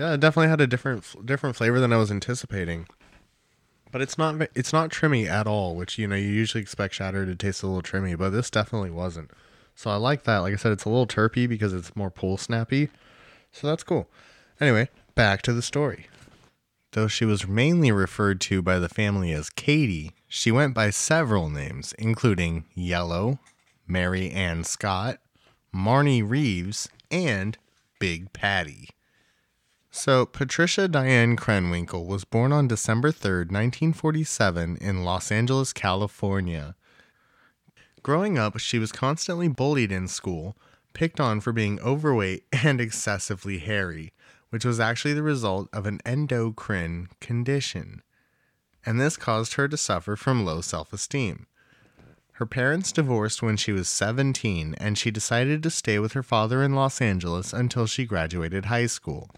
Yeah, 0.00 0.14
it 0.14 0.20
definitely 0.20 0.48
had 0.48 0.62
a 0.62 0.66
different 0.66 1.26
different 1.26 1.56
flavor 1.56 1.78
than 1.78 1.92
I 1.92 1.98
was 1.98 2.10
anticipating. 2.10 2.86
But 3.92 4.00
it's 4.00 4.16
not 4.16 4.40
it's 4.54 4.72
not 4.72 4.88
trimmy 4.88 5.26
at 5.28 5.46
all, 5.46 5.76
which 5.76 5.98
you 5.98 6.06
know 6.06 6.16
you 6.16 6.28
usually 6.28 6.62
expect 6.62 6.94
shatter 6.94 7.26
to 7.26 7.36
taste 7.36 7.62
a 7.62 7.66
little 7.66 7.82
trimmy, 7.82 8.16
but 8.16 8.30
this 8.30 8.48
definitely 8.48 8.88
wasn't. 8.88 9.30
So 9.74 9.90
I 9.90 9.96
like 9.96 10.22
that. 10.22 10.38
Like 10.38 10.54
I 10.54 10.56
said, 10.56 10.72
it's 10.72 10.86
a 10.86 10.88
little 10.88 11.06
terpy 11.06 11.46
because 11.46 11.74
it's 11.74 11.94
more 11.94 12.10
pull 12.10 12.38
snappy. 12.38 12.88
So 13.52 13.66
that's 13.66 13.82
cool. 13.82 14.08
Anyway, 14.58 14.88
back 15.14 15.42
to 15.42 15.52
the 15.52 15.60
story. 15.60 16.06
Though 16.92 17.06
she 17.06 17.26
was 17.26 17.46
mainly 17.46 17.92
referred 17.92 18.40
to 18.42 18.62
by 18.62 18.78
the 18.78 18.88
family 18.88 19.32
as 19.32 19.50
Katie, 19.50 20.12
she 20.28 20.50
went 20.50 20.72
by 20.72 20.88
several 20.88 21.50
names, 21.50 21.92
including 21.98 22.64
Yellow, 22.74 23.38
Mary 23.86 24.30
Ann 24.30 24.64
Scott, 24.64 25.18
Marnie 25.74 26.26
Reeves, 26.26 26.88
and 27.10 27.58
Big 27.98 28.32
Patty. 28.32 28.88
So, 29.92 30.24
Patricia 30.24 30.86
Diane 30.86 31.36
Krenwinkel 31.36 32.06
was 32.06 32.24
born 32.24 32.52
on 32.52 32.68
December 32.68 33.10
3rd, 33.10 33.50
1947, 33.50 34.76
in 34.80 35.02
Los 35.02 35.32
Angeles, 35.32 35.72
California. 35.72 36.76
Growing 38.04 38.38
up, 38.38 38.56
she 38.58 38.78
was 38.78 38.92
constantly 38.92 39.48
bullied 39.48 39.90
in 39.90 40.06
school, 40.06 40.56
picked 40.92 41.18
on 41.18 41.40
for 41.40 41.52
being 41.52 41.80
overweight 41.80 42.44
and 42.52 42.80
excessively 42.80 43.58
hairy, 43.58 44.12
which 44.50 44.64
was 44.64 44.78
actually 44.78 45.12
the 45.12 45.24
result 45.24 45.68
of 45.72 45.86
an 45.86 45.98
endocrine 46.06 47.08
condition. 47.20 48.00
And 48.86 49.00
this 49.00 49.16
caused 49.16 49.54
her 49.54 49.66
to 49.66 49.76
suffer 49.76 50.14
from 50.14 50.44
low 50.44 50.60
self 50.60 50.92
esteem. 50.92 51.46
Her 52.34 52.46
parents 52.46 52.92
divorced 52.92 53.42
when 53.42 53.56
she 53.56 53.72
was 53.72 53.88
17, 53.88 54.76
and 54.78 54.96
she 54.96 55.10
decided 55.10 55.64
to 55.64 55.68
stay 55.70 55.98
with 55.98 56.12
her 56.12 56.22
father 56.22 56.62
in 56.62 56.76
Los 56.76 57.02
Angeles 57.02 57.52
until 57.52 57.86
she 57.86 58.06
graduated 58.06 58.66
high 58.66 58.86
school. 58.86 59.28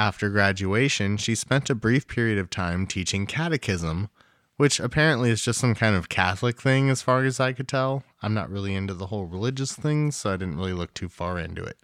After 0.00 0.30
graduation, 0.30 1.18
she 1.18 1.34
spent 1.34 1.68
a 1.68 1.74
brief 1.74 2.08
period 2.08 2.38
of 2.38 2.48
time 2.48 2.86
teaching 2.86 3.26
catechism, 3.26 4.08
which 4.56 4.80
apparently 4.80 5.28
is 5.28 5.44
just 5.44 5.60
some 5.60 5.74
kind 5.74 5.94
of 5.94 6.08
Catholic 6.08 6.58
thing 6.58 6.88
as 6.88 7.02
far 7.02 7.22
as 7.22 7.38
I 7.38 7.52
could 7.52 7.68
tell. 7.68 8.02
I'm 8.22 8.32
not 8.32 8.48
really 8.48 8.74
into 8.74 8.94
the 8.94 9.08
whole 9.08 9.26
religious 9.26 9.74
thing, 9.74 10.10
so 10.10 10.32
I 10.32 10.38
didn't 10.38 10.56
really 10.56 10.72
look 10.72 10.94
too 10.94 11.10
far 11.10 11.38
into 11.38 11.62
it. 11.62 11.76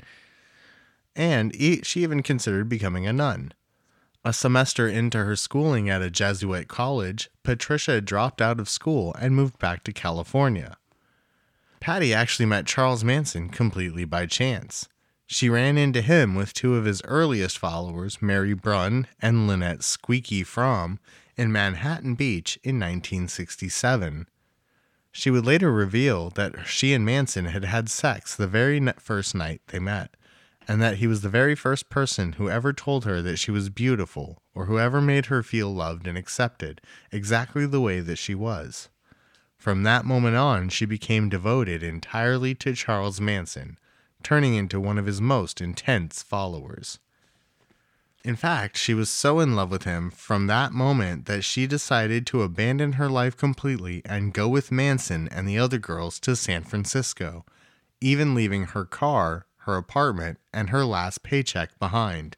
And 1.15 1.55
she 1.85 2.03
even 2.03 2.23
considered 2.23 2.71
becoming 2.71 3.07
a 3.07 3.13
nun. 3.13 3.53
A 4.25 4.33
semester 4.33 4.89
into 4.89 5.23
her 5.23 5.37
schooling 5.37 5.91
at 5.91 6.01
a 6.01 6.09
Jesuit 6.09 6.69
college, 6.69 7.29
Patricia 7.43 8.01
dropped 8.01 8.41
out 8.41 8.59
of 8.59 8.71
school 8.71 9.15
and 9.21 9.37
moved 9.37 9.59
back 9.59 9.85
to 9.85 9.93
California. 9.93 10.79
Patty 11.81 12.15
actually 12.15 12.47
met 12.47 12.65
Charles 12.65 13.05
Manson 13.05 13.51
completely 13.51 14.07
by 14.07 14.25
chance. 14.25 14.89
She 15.27 15.49
ran 15.49 15.77
into 15.77 16.03
him 16.03 16.35
with 16.37 16.55
two 16.55 16.77
of 16.77 16.85
his 16.85 17.03
earliest 17.05 17.59
followers, 17.59 18.23
Mary 18.23 18.55
Brunn 18.55 19.09
and 19.21 19.49
Lynette 19.49 19.83
Squeaky 19.83 20.45
Fromme, 20.45 20.99
in 21.37 21.51
Manhattan 21.51 22.15
Beach 22.15 22.59
in 22.63 22.77
1967. 22.77 24.29
She 25.11 25.31
would 25.31 25.45
later 25.45 25.73
reveal 25.73 26.31
that 26.31 26.67
she 26.67 26.93
and 26.93 27.05
Manson 27.05 27.47
had 27.47 27.65
had 27.65 27.89
sex 27.89 28.37
the 28.37 28.47
very 28.47 28.81
first 28.99 29.35
night 29.35 29.63
they 29.69 29.79
met, 29.79 30.15
and 30.69 30.81
that 30.81 30.99
he 30.99 31.07
was 31.07 31.23
the 31.23 31.29
very 31.29 31.55
first 31.55 31.89
person 31.89 32.35
who 32.35 32.49
ever 32.49 32.73
told 32.73 33.05
her 33.05 33.21
that 33.23 33.39
she 33.39 33.51
was 33.51 33.69
beautiful 33.69 34.43
or 34.55 34.67
who 34.67 34.79
ever 34.79 35.01
made 35.01 35.27
her 35.27 35.43
feel 35.43 35.75
loved 35.75 36.07
and 36.07 36.17
accepted 36.17 36.81
exactly 37.11 37.67
the 37.67 37.81
way 37.81 38.01
that 38.01 38.19
she 38.19 38.35
was. 38.35 38.89
From 39.57 39.83
that 39.83 40.05
moment 40.05 40.37
on, 40.37 40.69
she 40.69 40.85
became 40.85 41.29
devoted 41.29 41.83
entirely 41.83 42.55
to 42.57 42.75
Charles 42.75 43.21
Manson, 43.21 43.79
turning 44.27 44.57
into 44.57 44.81
one 44.81 44.99
of 44.99 45.07
his 45.07 45.21
most 45.21 45.61
intense 45.61 46.21
followers. 46.21 46.99
In 48.25 48.35
fact, 48.35 48.77
she 48.77 48.93
was 48.93 49.09
so 49.09 49.39
in 49.39 49.55
love 49.55 49.71
with 49.71 49.85
him 49.85 50.11
from 50.11 50.49
that 50.49 50.73
moment 50.73 51.27
that 51.27 51.45
she 51.45 51.69
decided 51.69 52.27
to 52.27 52.43
abandon 52.43 52.95
her 52.95 53.09
life 53.09 53.37
completely 53.37 54.03
and 54.05 54.35
go 54.35 54.49
with 54.49 54.73
Manson 54.73 55.29
and 55.31 55.49
the 55.49 55.61
other 55.61 55.79
girls 55.79 56.19
to 56.19 56.35
San 56.35 56.65
Francisco, 56.65 57.45
even 58.01 58.35
leaving 58.35 58.65
her 58.65 58.85
car, 58.85 59.47
her 59.59 59.77
apartment, 59.77 60.41
and 60.53 60.71
her 60.71 60.85
last 60.85 61.23
paycheck 61.23 61.79
behind. 61.79 62.37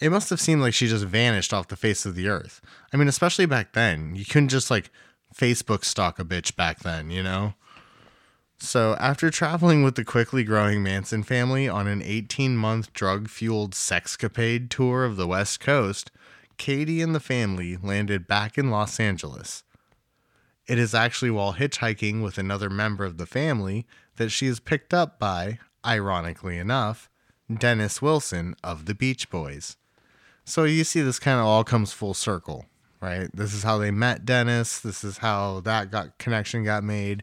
It 0.00 0.08
must 0.08 0.30
have 0.30 0.40
seemed 0.40 0.62
like 0.62 0.72
she 0.72 0.88
just 0.88 1.04
vanished 1.04 1.52
off 1.52 1.68
the 1.68 1.76
face 1.76 2.06
of 2.06 2.14
the 2.14 2.28
earth. 2.28 2.62
I 2.90 2.96
mean, 2.96 3.06
especially 3.06 3.44
back 3.44 3.74
then. 3.74 4.14
You 4.14 4.24
couldn't 4.24 4.48
just 4.48 4.70
like 4.70 4.90
Facebook 5.36 5.84
stalk 5.84 6.18
a 6.18 6.24
bitch 6.24 6.56
back 6.56 6.78
then, 6.78 7.10
you 7.10 7.22
know? 7.22 7.52
So, 8.60 8.96
after 8.98 9.30
traveling 9.30 9.84
with 9.84 9.94
the 9.94 10.04
quickly 10.04 10.42
growing 10.42 10.82
Manson 10.82 11.22
family 11.22 11.68
on 11.68 11.86
an 11.86 12.02
18 12.02 12.56
month 12.56 12.92
drug 12.92 13.28
fueled 13.28 13.72
sexcapade 13.72 14.68
tour 14.68 15.04
of 15.04 15.16
the 15.16 15.28
West 15.28 15.60
Coast, 15.60 16.10
Katie 16.56 17.00
and 17.00 17.14
the 17.14 17.20
family 17.20 17.76
landed 17.80 18.26
back 18.26 18.58
in 18.58 18.68
Los 18.68 18.98
Angeles. 18.98 19.62
It 20.66 20.76
is 20.76 20.92
actually 20.92 21.30
while 21.30 21.54
hitchhiking 21.54 22.20
with 22.20 22.36
another 22.36 22.68
member 22.68 23.04
of 23.04 23.16
the 23.16 23.26
family 23.26 23.86
that 24.16 24.30
she 24.30 24.48
is 24.48 24.58
picked 24.58 24.92
up 24.92 25.20
by, 25.20 25.60
ironically 25.86 26.58
enough, 26.58 27.08
Dennis 27.50 28.02
Wilson 28.02 28.56
of 28.64 28.86
the 28.86 28.94
Beach 28.94 29.30
Boys. 29.30 29.76
So, 30.44 30.64
you 30.64 30.82
see, 30.82 31.00
this 31.00 31.20
kind 31.20 31.38
of 31.38 31.46
all 31.46 31.62
comes 31.62 31.92
full 31.92 32.12
circle, 32.12 32.66
right? 33.00 33.30
This 33.32 33.54
is 33.54 33.62
how 33.62 33.78
they 33.78 33.92
met 33.92 34.24
Dennis, 34.24 34.80
this 34.80 35.04
is 35.04 35.18
how 35.18 35.60
that 35.60 35.92
got 35.92 36.18
connection 36.18 36.64
got 36.64 36.82
made. 36.82 37.22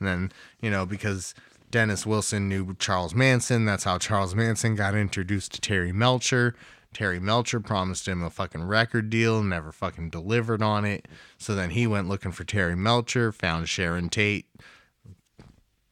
And 0.00 0.08
then, 0.08 0.32
you 0.60 0.70
know, 0.70 0.86
because 0.86 1.34
Dennis 1.70 2.04
Wilson 2.04 2.48
knew 2.48 2.74
Charles 2.78 3.14
Manson, 3.14 3.64
that's 3.64 3.84
how 3.84 3.98
Charles 3.98 4.34
Manson 4.34 4.74
got 4.74 4.94
introduced 4.94 5.52
to 5.52 5.60
Terry 5.60 5.92
Melcher. 5.92 6.54
Terry 6.92 7.20
Melcher 7.20 7.60
promised 7.60 8.08
him 8.08 8.22
a 8.22 8.30
fucking 8.30 8.64
record 8.64 9.10
deal, 9.10 9.42
never 9.42 9.70
fucking 9.70 10.10
delivered 10.10 10.62
on 10.62 10.84
it. 10.84 11.06
So 11.38 11.54
then 11.54 11.70
he 11.70 11.86
went 11.86 12.08
looking 12.08 12.32
for 12.32 12.42
Terry 12.42 12.74
Melcher, 12.74 13.30
found 13.30 13.68
Sharon 13.68 14.08
Tate. 14.08 14.46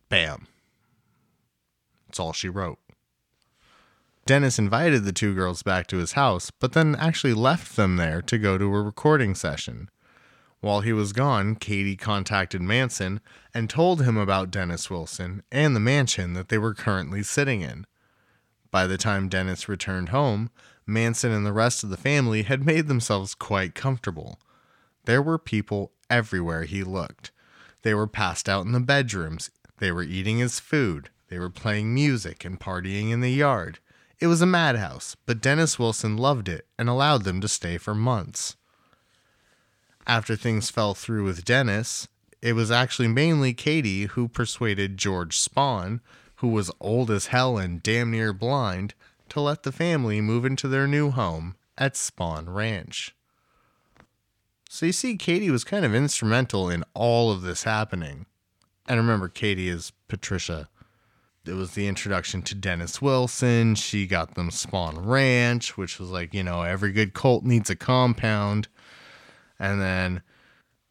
Bam. 0.08 0.48
That's 2.06 2.18
all 2.18 2.32
she 2.32 2.48
wrote. 2.48 2.78
Dennis 4.26 4.58
invited 4.58 5.04
the 5.04 5.12
two 5.12 5.34
girls 5.34 5.62
back 5.62 5.86
to 5.86 5.98
his 5.98 6.12
house, 6.12 6.50
but 6.50 6.72
then 6.72 6.96
actually 6.96 7.32
left 7.34 7.76
them 7.76 7.96
there 7.96 8.20
to 8.22 8.36
go 8.36 8.58
to 8.58 8.74
a 8.74 8.82
recording 8.82 9.34
session. 9.34 9.88
While 10.60 10.80
he 10.80 10.92
was 10.92 11.12
gone, 11.12 11.54
Katie 11.54 11.96
contacted 11.96 12.60
Manson 12.60 13.20
and 13.54 13.70
told 13.70 14.02
him 14.02 14.16
about 14.16 14.50
Dennis 14.50 14.90
Wilson 14.90 15.42
and 15.52 15.74
the 15.74 15.80
mansion 15.80 16.32
that 16.32 16.48
they 16.48 16.58
were 16.58 16.74
currently 16.74 17.22
sitting 17.22 17.60
in. 17.60 17.86
By 18.72 18.88
the 18.88 18.98
time 18.98 19.28
Dennis 19.28 19.68
returned 19.68 20.08
home, 20.08 20.50
Manson 20.84 21.30
and 21.30 21.46
the 21.46 21.52
rest 21.52 21.84
of 21.84 21.90
the 21.90 21.96
family 21.96 22.42
had 22.42 22.66
made 22.66 22.88
themselves 22.88 23.36
quite 23.36 23.76
comfortable. 23.76 24.40
There 25.04 25.22
were 25.22 25.38
people 25.38 25.92
everywhere 26.10 26.64
he 26.64 26.82
looked. 26.82 27.30
They 27.82 27.94
were 27.94 28.08
passed 28.08 28.48
out 28.48 28.66
in 28.66 28.72
the 28.72 28.80
bedrooms, 28.80 29.50
they 29.78 29.92
were 29.92 30.02
eating 30.02 30.38
his 30.38 30.58
food, 30.58 31.10
they 31.28 31.38
were 31.38 31.50
playing 31.50 31.94
music 31.94 32.44
and 32.44 32.58
partying 32.58 33.12
in 33.12 33.20
the 33.20 33.30
yard. 33.30 33.78
It 34.18 34.26
was 34.26 34.42
a 34.42 34.46
madhouse, 34.46 35.14
but 35.24 35.40
Dennis 35.40 35.78
Wilson 35.78 36.16
loved 36.16 36.48
it 36.48 36.66
and 36.76 36.88
allowed 36.88 37.22
them 37.22 37.40
to 37.42 37.48
stay 37.48 37.78
for 37.78 37.94
months 37.94 38.56
after 40.08 40.34
things 40.34 40.70
fell 40.70 40.94
through 40.94 41.24
with 41.24 41.44
Dennis, 41.44 42.08
it 42.40 42.54
was 42.54 42.70
actually 42.70 43.08
mainly 43.08 43.52
Katie 43.52 44.06
who 44.06 44.26
persuaded 44.26 44.96
George 44.96 45.38
Spahn, 45.38 46.00
who 46.36 46.48
was 46.48 46.70
old 46.80 47.10
as 47.10 47.26
hell 47.26 47.58
and 47.58 47.82
damn 47.82 48.10
near 48.10 48.32
blind, 48.32 48.94
to 49.28 49.40
let 49.40 49.64
the 49.64 49.72
family 49.72 50.22
move 50.22 50.46
into 50.46 50.66
their 50.66 50.86
new 50.86 51.10
home 51.10 51.56
at 51.76 51.94
Spahn 51.94 52.44
Ranch. 52.52 53.14
So 54.70 54.86
you 54.86 54.92
see, 54.92 55.16
Katie 55.16 55.50
was 55.50 55.64
kind 55.64 55.84
of 55.84 55.94
instrumental 55.94 56.70
in 56.70 56.84
all 56.94 57.30
of 57.30 57.42
this 57.42 57.64
happening. 57.64 58.26
And 58.86 58.98
remember, 58.98 59.28
Katie 59.28 59.68
is 59.68 59.92
Patricia. 60.08 60.68
It 61.44 61.54
was 61.54 61.72
the 61.72 61.86
introduction 61.86 62.42
to 62.42 62.54
Dennis 62.54 63.02
Wilson. 63.02 63.74
She 63.74 64.06
got 64.06 64.34
them 64.34 64.50
Spahn 64.50 65.06
Ranch, 65.06 65.76
which 65.76 65.98
was 65.98 66.10
like, 66.10 66.32
you 66.32 66.42
know, 66.42 66.62
every 66.62 66.92
good 66.92 67.14
cult 67.14 67.44
needs 67.44 67.68
a 67.70 67.76
compound 67.76 68.68
and 69.58 69.80
then 69.80 70.22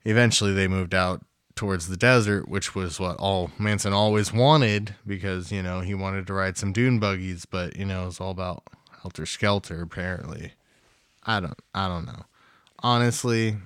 eventually 0.06 0.54
they 0.54 0.68
moved 0.68 0.94
out 0.94 1.24
towards 1.56 1.88
the 1.88 1.98
desert, 1.98 2.48
which 2.48 2.76
was 2.76 3.00
what 3.00 3.18
all 3.18 3.52
Manson 3.58 3.92
always 3.92 4.32
wanted 4.32 4.96
because 5.06 5.52
you 5.52 5.62
know 5.62 5.82
he 5.82 5.94
wanted 5.94 6.28
to 6.28 6.34
ride 6.34 6.58
some 6.58 6.72
dune 6.72 7.00
buggies, 7.00 7.46
but 7.46 7.76
you 7.76 7.86
know 7.86 8.08
it's 8.08 8.22
all 8.22 8.32
about 8.32 8.64
helter 9.02 9.26
skelter. 9.26 9.82
Apparently, 9.82 10.54
I 11.24 11.42
don't, 11.42 11.60
I 11.76 11.88
don't 11.88 12.06
know. 12.06 12.24
Honestly, 12.80 13.58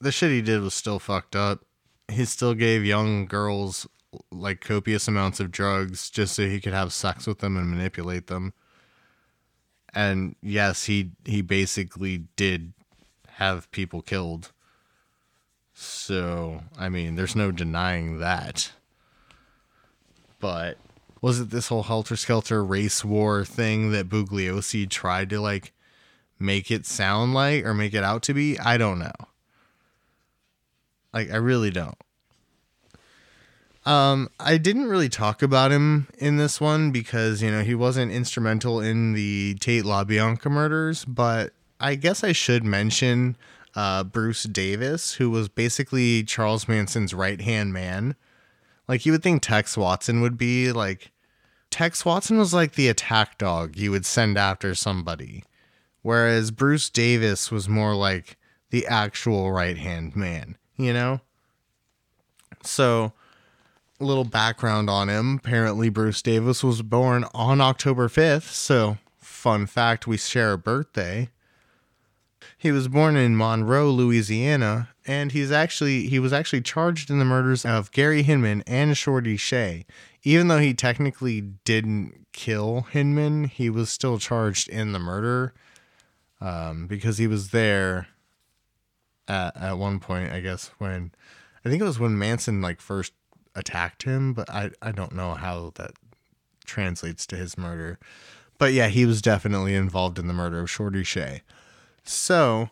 the 0.00 0.12
shit 0.12 0.30
he 0.30 0.42
did 0.42 0.60
was 0.60 0.74
still 0.74 0.98
fucked 0.98 1.36
up. 1.36 1.64
He 2.08 2.24
still 2.24 2.54
gave 2.54 2.84
young 2.84 3.26
girls 3.26 3.86
like 4.30 4.60
copious 4.60 5.08
amounts 5.08 5.40
of 5.40 5.50
drugs 5.50 6.10
just 6.10 6.34
so 6.34 6.46
he 6.46 6.60
could 6.60 6.72
have 6.72 6.92
sex 6.92 7.26
with 7.26 7.38
them 7.38 7.56
and 7.56 7.70
manipulate 7.70 8.26
them. 8.26 8.52
And 9.94 10.36
yes, 10.42 10.84
he 10.84 11.12
he 11.24 11.42
basically 11.42 12.24
did 12.36 12.72
have 13.36 13.70
people 13.70 14.00
killed. 14.00 14.50
So, 15.74 16.62
I 16.78 16.88
mean, 16.88 17.16
there's 17.16 17.36
no 17.36 17.50
denying 17.50 18.18
that. 18.18 18.72
But 20.40 20.78
was 21.20 21.40
it 21.40 21.50
this 21.50 21.68
whole 21.68 21.82
helter 21.82 22.16
skelter 22.16 22.64
race 22.64 23.04
war 23.04 23.44
thing 23.44 23.90
that 23.92 24.08
Bugliosi 24.08 24.88
tried 24.88 25.28
to 25.30 25.40
like 25.40 25.72
make 26.38 26.70
it 26.70 26.86
sound 26.86 27.34
like 27.34 27.64
or 27.64 27.74
make 27.74 27.92
it 27.92 28.02
out 28.02 28.22
to 28.22 28.34
be? 28.34 28.58
I 28.58 28.78
don't 28.78 28.98
know. 28.98 29.12
Like 31.12 31.30
I 31.30 31.36
really 31.36 31.70
don't. 31.70 31.98
Um, 33.84 34.30
I 34.40 34.56
didn't 34.56 34.88
really 34.88 35.10
talk 35.10 35.42
about 35.42 35.72
him 35.72 36.08
in 36.18 36.38
this 36.38 36.58
one 36.58 36.90
because 36.90 37.42
you 37.42 37.50
know 37.50 37.62
he 37.62 37.74
wasn't 37.74 38.12
instrumental 38.12 38.80
in 38.80 39.12
the 39.12 39.56
Tate 39.60 39.84
LaBianca 39.84 40.50
murders, 40.50 41.04
but 41.04 41.52
I 41.80 41.94
guess 41.94 42.24
I 42.24 42.32
should 42.32 42.64
mention 42.64 43.36
uh, 43.74 44.04
Bruce 44.04 44.44
Davis, 44.44 45.14
who 45.14 45.30
was 45.30 45.48
basically 45.48 46.22
Charles 46.24 46.68
Manson's 46.68 47.12
right 47.12 47.40
hand 47.40 47.72
man. 47.72 48.16
Like 48.88 49.04
you 49.04 49.12
would 49.12 49.22
think 49.22 49.42
Tex 49.42 49.76
Watson 49.76 50.20
would 50.20 50.38
be 50.38 50.72
like 50.72 51.12
Tex 51.70 52.04
Watson 52.04 52.38
was 52.38 52.54
like 52.54 52.72
the 52.72 52.88
attack 52.88 53.38
dog 53.38 53.76
you 53.76 53.90
would 53.90 54.06
send 54.06 54.38
after 54.38 54.74
somebody. 54.74 55.44
Whereas 56.02 56.50
Bruce 56.50 56.88
Davis 56.88 57.50
was 57.50 57.68
more 57.68 57.94
like 57.94 58.38
the 58.70 58.86
actual 58.86 59.52
right 59.52 59.76
hand 59.76 60.14
man, 60.14 60.56
you 60.76 60.92
know? 60.92 61.20
So, 62.62 63.12
a 64.00 64.04
little 64.04 64.24
background 64.24 64.88
on 64.88 65.08
him. 65.08 65.36
Apparently, 65.36 65.88
Bruce 65.88 66.22
Davis 66.22 66.62
was 66.62 66.82
born 66.82 67.24
on 67.34 67.60
October 67.60 68.08
5th. 68.08 68.52
So, 68.52 68.98
fun 69.18 69.66
fact 69.66 70.06
we 70.06 70.16
share 70.16 70.52
a 70.52 70.58
birthday. 70.58 71.28
He 72.58 72.72
was 72.72 72.88
born 72.88 73.16
in 73.16 73.36
Monroe, 73.36 73.90
Louisiana, 73.90 74.88
and 75.06 75.32
he's 75.32 75.52
actually 75.52 76.08
he 76.08 76.18
was 76.18 76.32
actually 76.32 76.62
charged 76.62 77.10
in 77.10 77.18
the 77.18 77.24
murders 77.24 77.64
of 77.64 77.92
Gary 77.92 78.22
Hinman 78.22 78.62
and 78.66 78.96
Shorty 78.96 79.36
Shea. 79.36 79.84
Even 80.22 80.48
though 80.48 80.58
he 80.58 80.72
technically 80.72 81.40
didn't 81.40 82.26
kill 82.32 82.86
Hinman, 82.90 83.44
he 83.44 83.68
was 83.68 83.90
still 83.90 84.18
charged 84.18 84.68
in 84.68 84.92
the 84.92 84.98
murder 84.98 85.52
um, 86.40 86.86
because 86.86 87.18
he 87.18 87.26
was 87.26 87.50
there 87.50 88.08
at 89.28 89.56
at 89.56 89.78
one 89.78 90.00
point. 90.00 90.32
I 90.32 90.40
guess 90.40 90.70
when 90.78 91.12
I 91.64 91.68
think 91.68 91.82
it 91.82 91.86
was 91.86 91.98
when 91.98 92.18
Manson 92.18 92.62
like 92.62 92.80
first 92.80 93.12
attacked 93.54 94.04
him, 94.04 94.32
but 94.32 94.48
I 94.48 94.70
I 94.80 94.92
don't 94.92 95.14
know 95.14 95.34
how 95.34 95.72
that 95.74 95.92
translates 96.64 97.26
to 97.26 97.36
his 97.36 97.58
murder. 97.58 97.98
But 98.58 98.72
yeah, 98.72 98.88
he 98.88 99.04
was 99.04 99.20
definitely 99.20 99.74
involved 99.74 100.18
in 100.18 100.26
the 100.26 100.32
murder 100.32 100.60
of 100.60 100.70
Shorty 100.70 101.04
Shea. 101.04 101.42
So, 102.08 102.70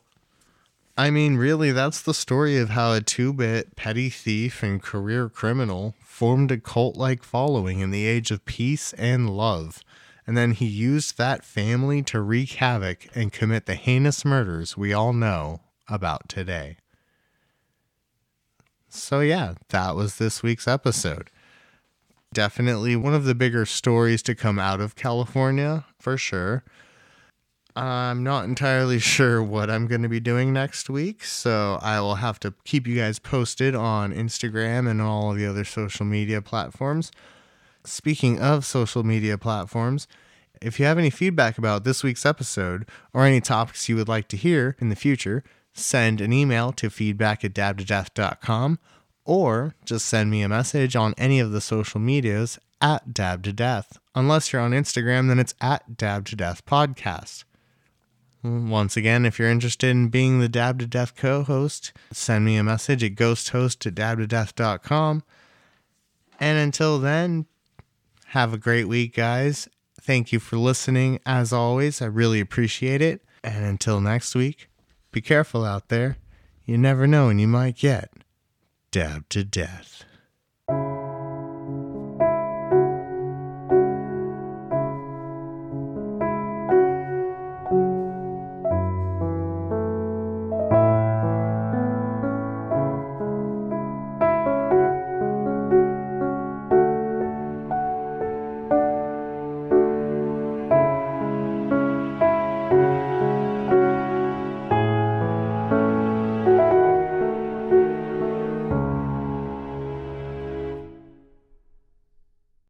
I 0.96 1.10
mean, 1.10 1.36
really, 1.36 1.72
that's 1.72 2.00
the 2.00 2.14
story 2.14 2.56
of 2.56 2.70
how 2.70 2.92
a 2.92 3.00
two 3.00 3.32
bit 3.32 3.74
petty 3.74 4.08
thief 4.08 4.62
and 4.62 4.80
career 4.80 5.28
criminal 5.28 5.94
formed 6.00 6.52
a 6.52 6.58
cult 6.58 6.96
like 6.96 7.24
following 7.24 7.80
in 7.80 7.90
the 7.90 8.06
age 8.06 8.30
of 8.30 8.44
peace 8.44 8.92
and 8.92 9.28
love. 9.28 9.82
And 10.26 10.36
then 10.36 10.52
he 10.52 10.66
used 10.66 11.18
that 11.18 11.44
family 11.44 12.00
to 12.04 12.20
wreak 12.20 12.52
havoc 12.52 13.08
and 13.14 13.32
commit 13.32 13.66
the 13.66 13.74
heinous 13.74 14.24
murders 14.24 14.76
we 14.76 14.92
all 14.92 15.12
know 15.12 15.60
about 15.88 16.28
today. 16.28 16.76
So, 18.88 19.18
yeah, 19.18 19.54
that 19.70 19.96
was 19.96 20.16
this 20.16 20.42
week's 20.42 20.68
episode. 20.68 21.28
Definitely 22.32 22.94
one 22.94 23.14
of 23.14 23.24
the 23.24 23.34
bigger 23.34 23.66
stories 23.66 24.22
to 24.22 24.36
come 24.36 24.58
out 24.60 24.80
of 24.80 24.94
California, 24.94 25.84
for 25.98 26.16
sure. 26.16 26.62
I'm 27.76 28.22
not 28.22 28.44
entirely 28.44 29.00
sure 29.00 29.42
what 29.42 29.68
I'm 29.68 29.88
going 29.88 30.02
to 30.02 30.08
be 30.08 30.20
doing 30.20 30.52
next 30.52 30.88
week, 30.88 31.24
so 31.24 31.78
I 31.82 32.00
will 32.00 32.16
have 32.16 32.38
to 32.40 32.54
keep 32.64 32.86
you 32.86 32.96
guys 32.96 33.18
posted 33.18 33.74
on 33.74 34.14
Instagram 34.14 34.88
and 34.88 35.02
all 35.02 35.32
of 35.32 35.38
the 35.38 35.46
other 35.46 35.64
social 35.64 36.06
media 36.06 36.40
platforms. 36.40 37.10
Speaking 37.82 38.40
of 38.40 38.64
social 38.64 39.02
media 39.02 39.36
platforms, 39.36 40.06
if 40.62 40.78
you 40.78 40.86
have 40.86 40.98
any 40.98 41.10
feedback 41.10 41.58
about 41.58 41.82
this 41.82 42.04
week's 42.04 42.24
episode 42.24 42.88
or 43.12 43.24
any 43.24 43.40
topics 43.40 43.88
you 43.88 43.96
would 43.96 44.08
like 44.08 44.28
to 44.28 44.36
hear 44.36 44.76
in 44.80 44.88
the 44.88 44.96
future, 44.96 45.42
send 45.72 46.20
an 46.20 46.32
email 46.32 46.70
to 46.72 46.88
feedback 46.88 47.44
at 47.44 47.54
dabtodeath.com 47.54 48.78
or 49.24 49.74
just 49.84 50.06
send 50.06 50.30
me 50.30 50.42
a 50.42 50.48
message 50.48 50.94
on 50.94 51.12
any 51.18 51.40
of 51.40 51.50
the 51.50 51.60
social 51.60 52.00
medias 52.00 52.58
at 52.80 53.12
dab 53.12 53.42
to 53.42 53.52
death. 53.52 53.98
Unless 54.14 54.52
you're 54.52 54.62
on 54.62 54.70
Instagram, 54.70 55.26
then 55.26 55.40
it's 55.40 55.54
at 55.60 55.96
dab 55.96 56.24
to 56.26 56.36
death 56.36 56.64
podcast. 56.66 57.42
Once 58.44 58.94
again, 58.94 59.24
if 59.24 59.38
you're 59.38 59.48
interested 59.48 59.88
in 59.88 60.08
being 60.08 60.38
the 60.38 60.50
Dabbed 60.50 60.80
to 60.80 60.86
Death 60.86 61.16
co 61.16 61.44
host, 61.44 61.94
send 62.12 62.44
me 62.44 62.56
a 62.56 62.62
message 62.62 63.02
at 63.02 63.14
ghosthost 63.14 63.86
at 63.86 63.94
dabtodeath.com. 63.94 65.22
And 66.38 66.58
until 66.58 66.98
then, 66.98 67.46
have 68.28 68.52
a 68.52 68.58
great 68.58 68.84
week, 68.84 69.16
guys. 69.16 69.66
Thank 69.98 70.30
you 70.30 70.40
for 70.40 70.58
listening. 70.58 71.20
As 71.24 71.54
always, 71.54 72.02
I 72.02 72.06
really 72.06 72.38
appreciate 72.38 73.00
it. 73.00 73.22
And 73.42 73.64
until 73.64 73.98
next 73.98 74.34
week, 74.34 74.68
be 75.10 75.22
careful 75.22 75.64
out 75.64 75.88
there. 75.88 76.18
You 76.66 76.76
never 76.76 77.06
know 77.06 77.28
when 77.28 77.38
you 77.38 77.48
might 77.48 77.76
get 77.76 78.10
dabbed 78.90 79.30
to 79.30 79.44
death. 79.44 80.03